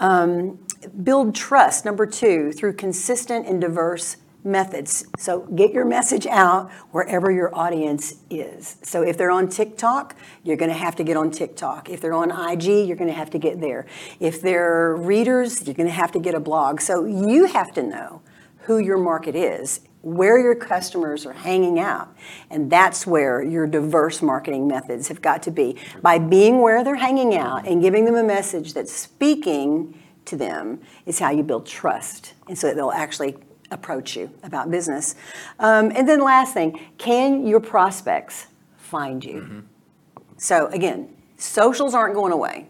Um, 0.00 0.58
build 1.02 1.34
trust, 1.34 1.84
number 1.84 2.06
two, 2.06 2.52
through 2.52 2.74
consistent 2.74 3.46
and 3.46 3.60
diverse 3.60 4.16
methods. 4.44 5.04
So 5.18 5.40
get 5.40 5.72
your 5.72 5.84
message 5.84 6.26
out 6.26 6.70
wherever 6.92 7.30
your 7.30 7.54
audience 7.54 8.14
is. 8.30 8.78
So 8.82 9.02
if 9.02 9.18
they're 9.18 9.30
on 9.30 9.48
TikTok, 9.48 10.16
you're 10.44 10.56
going 10.56 10.70
to 10.70 10.76
have 10.76 10.96
to 10.96 11.04
get 11.04 11.16
on 11.16 11.30
TikTok. 11.30 11.90
If 11.90 12.00
they're 12.00 12.14
on 12.14 12.30
IG, 12.30 12.86
you're 12.88 12.96
going 12.96 13.10
to 13.10 13.16
have 13.16 13.30
to 13.30 13.38
get 13.38 13.60
there. 13.60 13.86
If 14.18 14.40
they're 14.40 14.96
readers, 14.96 15.66
you're 15.66 15.74
going 15.74 15.88
to 15.88 15.94
have 15.94 16.12
to 16.12 16.18
get 16.20 16.34
a 16.34 16.40
blog. 16.40 16.80
So 16.80 17.04
you 17.04 17.46
have 17.46 17.72
to 17.74 17.82
know 17.82 18.22
who 18.60 18.78
your 18.78 18.98
market 18.98 19.34
is, 19.34 19.80
where 20.02 20.38
your 20.38 20.54
customers 20.54 21.26
are 21.26 21.32
hanging 21.32 21.78
out. 21.78 22.16
And 22.50 22.70
that's 22.70 23.06
where 23.06 23.42
your 23.42 23.66
diverse 23.66 24.22
marketing 24.22 24.66
methods 24.66 25.08
have 25.08 25.20
got 25.20 25.42
to 25.44 25.50
be. 25.50 25.76
By 26.02 26.18
being 26.18 26.60
where 26.60 26.82
they're 26.82 26.96
hanging 26.96 27.36
out 27.36 27.66
and 27.66 27.82
giving 27.82 28.04
them 28.04 28.14
a 28.14 28.24
message 28.24 28.72
that's 28.72 28.92
speaking 28.92 29.98
to 30.24 30.36
them 30.36 30.80
is 31.06 31.18
how 31.18 31.30
you 31.30 31.42
build 31.42 31.66
trust. 31.66 32.34
And 32.48 32.58
so 32.58 32.68
that 32.68 32.76
they'll 32.76 32.90
actually 32.90 33.36
approach 33.70 34.16
you 34.16 34.30
about 34.42 34.70
business. 34.70 35.14
Um, 35.58 35.92
and 35.94 36.08
then 36.08 36.20
last 36.20 36.54
thing, 36.54 36.80
can 36.98 37.46
your 37.46 37.60
prospects 37.60 38.48
find 38.76 39.24
you? 39.24 39.64
So 40.38 40.66
again, 40.68 41.14
socials 41.36 41.94
aren't 41.94 42.14
going 42.14 42.32
away. 42.32 42.68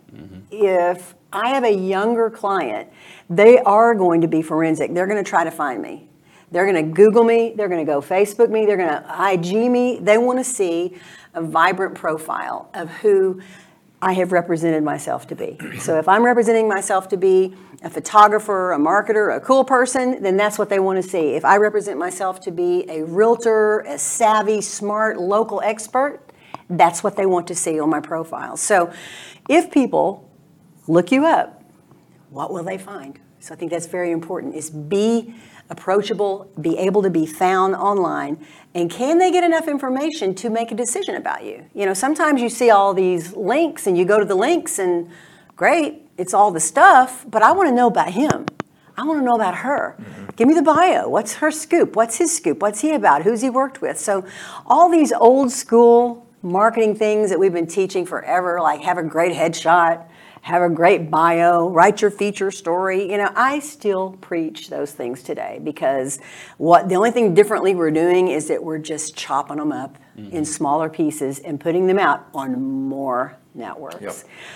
If 0.50 1.14
I 1.32 1.50
have 1.50 1.64
a 1.64 1.72
younger 1.72 2.28
client, 2.28 2.88
they 3.30 3.58
are 3.58 3.94
going 3.94 4.20
to 4.22 4.28
be 4.28 4.42
forensic. 4.42 4.92
They're 4.92 5.06
going 5.06 5.22
to 5.22 5.28
try 5.28 5.44
to 5.44 5.50
find 5.50 5.80
me. 5.80 6.09
They're 6.50 6.70
going 6.70 6.84
to 6.84 6.92
Google 6.92 7.24
me. 7.24 7.54
They're 7.56 7.68
going 7.68 7.84
to 7.84 7.90
go 7.90 8.00
Facebook 8.00 8.50
me. 8.50 8.66
They're 8.66 8.76
going 8.76 8.88
to 8.88 9.32
IG 9.32 9.70
me. 9.70 9.98
They 10.00 10.18
want 10.18 10.38
to 10.38 10.44
see 10.44 10.96
a 11.34 11.42
vibrant 11.42 11.94
profile 11.94 12.70
of 12.74 12.90
who 12.90 13.40
I 14.02 14.14
have 14.14 14.32
represented 14.32 14.82
myself 14.82 15.26
to 15.28 15.36
be. 15.36 15.58
So 15.80 15.98
if 15.98 16.08
I'm 16.08 16.24
representing 16.24 16.68
myself 16.68 17.08
to 17.08 17.16
be 17.16 17.54
a 17.82 17.90
photographer, 17.90 18.72
a 18.72 18.78
marketer, 18.78 19.34
a 19.34 19.40
cool 19.40 19.64
person, 19.64 20.22
then 20.22 20.36
that's 20.36 20.58
what 20.58 20.68
they 20.68 20.78
want 20.78 21.02
to 21.02 21.08
see. 21.08 21.34
If 21.34 21.44
I 21.44 21.56
represent 21.56 21.98
myself 21.98 22.40
to 22.40 22.50
be 22.50 22.84
a 22.88 23.04
realtor, 23.04 23.80
a 23.80 23.98
savvy, 23.98 24.60
smart, 24.60 25.20
local 25.20 25.60
expert, 25.62 26.20
that's 26.68 27.02
what 27.02 27.16
they 27.16 27.26
want 27.26 27.46
to 27.48 27.54
see 27.54 27.80
on 27.80 27.88
my 27.88 28.00
profile. 28.00 28.56
So 28.56 28.92
if 29.48 29.70
people 29.70 30.30
look 30.86 31.10
you 31.10 31.24
up, 31.26 31.62
what 32.30 32.52
will 32.52 32.62
they 32.62 32.78
find? 32.78 33.18
So 33.40 33.54
I 33.54 33.56
think 33.56 33.70
that's 33.70 33.86
very 33.86 34.10
important 34.10 34.54
is 34.54 34.70
be 34.70 35.34
approachable, 35.70 36.50
be 36.60 36.76
able 36.76 37.02
to 37.02 37.10
be 37.10 37.24
found 37.24 37.74
online, 37.74 38.44
and 38.74 38.90
can 38.90 39.18
they 39.18 39.30
get 39.30 39.42
enough 39.42 39.68
information 39.68 40.34
to 40.34 40.50
make 40.50 40.70
a 40.70 40.74
decision 40.74 41.14
about 41.14 41.44
you? 41.44 41.64
You 41.74 41.86
know, 41.86 41.94
sometimes 41.94 42.42
you 42.42 42.48
see 42.48 42.70
all 42.70 42.92
these 42.92 43.34
links 43.34 43.86
and 43.86 43.96
you 43.96 44.04
go 44.04 44.18
to 44.18 44.24
the 44.24 44.34
links 44.34 44.78
and 44.78 45.08
great, 45.56 46.02
it's 46.18 46.34
all 46.34 46.50
the 46.50 46.60
stuff, 46.60 47.24
but 47.28 47.42
I 47.42 47.52
want 47.52 47.68
to 47.68 47.74
know 47.74 47.86
about 47.86 48.12
him. 48.12 48.46
I 48.96 49.04
want 49.04 49.20
to 49.20 49.24
know 49.24 49.34
about 49.34 49.54
her. 49.56 49.96
Mm-hmm. 49.98 50.26
Give 50.36 50.48
me 50.48 50.54
the 50.54 50.62
bio. 50.62 51.08
What's 51.08 51.34
her 51.34 51.50
scoop? 51.50 51.96
What's 51.96 52.18
his 52.18 52.36
scoop? 52.36 52.60
What's 52.60 52.80
he 52.80 52.92
about? 52.92 53.22
Who's 53.22 53.40
he 53.40 53.48
worked 53.48 53.80
with? 53.80 53.98
So, 53.98 54.26
all 54.66 54.90
these 54.90 55.12
old 55.12 55.50
school 55.50 56.26
marketing 56.42 56.96
things 56.96 57.30
that 57.30 57.38
we've 57.38 57.52
been 57.52 57.66
teaching 57.66 58.04
forever, 58.04 58.60
like 58.60 58.80
have 58.80 58.98
a 58.98 59.02
great 59.02 59.32
headshot, 59.32 60.06
have 60.42 60.62
a 60.62 60.68
great 60.68 61.10
bio, 61.10 61.68
write 61.68 62.00
your 62.00 62.10
feature 62.10 62.50
story. 62.50 63.10
You 63.10 63.18
know, 63.18 63.30
I 63.34 63.58
still 63.58 64.16
preach 64.20 64.70
those 64.70 64.92
things 64.92 65.22
today 65.22 65.60
because 65.62 66.18
what 66.56 66.88
the 66.88 66.94
only 66.96 67.10
thing 67.10 67.34
differently 67.34 67.74
we're 67.74 67.90
doing 67.90 68.28
is 68.28 68.48
that 68.48 68.62
we're 68.62 68.78
just 68.78 69.16
chopping 69.16 69.58
them 69.58 69.72
up 69.72 69.98
in 70.16 70.44
smaller 70.44 70.90
pieces 70.90 71.38
and 71.38 71.58
putting 71.58 71.86
them 71.86 71.98
out 71.98 72.26
on 72.34 72.60
more 72.60 73.38
networks. 73.54 74.02
Yep. 74.02 74.14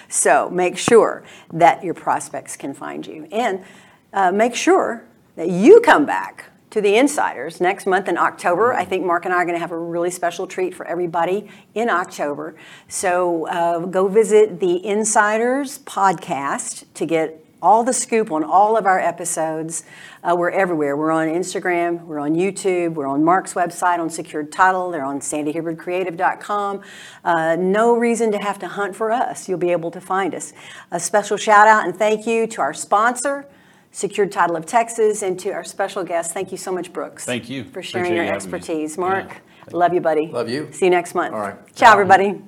So 0.09 0.51
make 0.51 0.77
sure 0.77 1.25
that 1.53 1.83
your 1.83 1.95
prospects 1.95 2.57
can 2.57 2.75
find 2.75 3.07
you 3.07 3.27
and 3.33 3.65
uh, 4.13 4.31
make 4.31 4.55
sure 4.55 5.05
that 5.37 5.49
you 5.49 5.81
come 5.81 6.05
back 6.05 6.51
to 6.75 6.81
the 6.81 6.97
Insiders 6.97 7.61
next 7.61 7.87
month 7.87 8.09
in 8.09 8.19
October. 8.19 8.75
I 8.75 8.85
think 8.85 9.07
Marc 9.07 9.27
and 9.27 9.33
I 9.33 9.37
are 9.37 9.45
going 9.45 9.55
to 9.55 9.61
have 9.61 9.71
a 9.71 9.79
really 9.79 10.11
special 10.11 10.45
treat 10.45 10.75
for 10.75 10.85
everybody 10.85 11.49
in 11.73 11.89
October. 11.89 12.57
So 12.89 13.47
uh, 13.47 13.79
go 13.87 14.09
visit 14.09 14.59
the 14.59 14.85
Insiders 14.85 15.79
podcast 15.79 16.83
to 16.95 17.07
get 17.07 17.47
all 17.63 17.85
the 17.85 17.93
scoop 17.93 18.33
on 18.33 18.43
all 18.43 18.77
of 18.77 18.87
our 18.87 18.99
episodes. 18.99 19.85
Uh, 20.25 20.35
we're 20.37 20.51
everywhere. 20.51 20.97
We're 20.97 21.13
on 21.13 21.29
Instagram, 21.29 22.07
we're 22.07 22.19
on 22.19 22.35
YouTube, 22.35 22.95
we're 22.95 23.07
on 23.07 23.23
Marc's 23.23 23.55
website 23.55 24.01
on 24.01 24.11
Secured 24.11 24.51
Title, 24.51 24.91
they're 24.91 25.05
on 25.05 25.21
sandyhibbardcreative.com. 25.21 26.83
Uh, 27.23 27.57
no 27.57 27.97
reason 27.97 28.33
to 28.33 28.39
have 28.39 28.59
to 28.59 28.67
hunt 28.67 28.97
for 28.97 29.13
us. 29.13 29.49
You'll 29.49 29.59
be 29.59 29.71
able 29.71 29.93
to 29.93 30.01
find 30.01 30.35
us. 30.35 30.53
A 30.91 30.99
special 30.99 31.37
shout 31.37 31.69
out 31.69 31.85
and 31.85 31.97
thank 31.97 32.27
you 32.27 32.49
to 32.49 32.61
our 32.61 32.75
sponsor, 32.75 33.47
Secured 33.95 34.33
Title 34.33 34.57
of 34.57 34.67
Texas, 34.67 35.23
and 35.23 35.39
to 35.39 35.51
our 35.51 35.63
special 35.63 36.03
guest. 36.03 36.33
Thank 36.33 36.51
you 36.51 36.59
so 36.59 36.73
much, 36.73 36.93
Brooks. 36.93 37.25
Thank 37.25 37.49
you. 37.49 37.63
For 37.63 37.81
sharing 37.81 38.07
Appreciate 38.07 38.17
your 38.17 38.25
you 38.25 38.33
having 38.33 38.51
me. 38.51 38.57
expertise. 38.57 38.97
Yeah. 38.97 39.01
Marc, 39.01 39.43
love 39.71 39.95
you, 39.95 40.01
buddy. 40.01 40.27
Love 40.27 40.49
you. 40.49 40.69
See 40.73 40.87
you 40.87 40.91
next 40.91 41.15
month. 41.15 41.33
All 41.33 41.39
right. 41.41 41.67
Ciao, 41.77 41.87
Ciao. 41.87 41.93
everybody. 41.93 42.43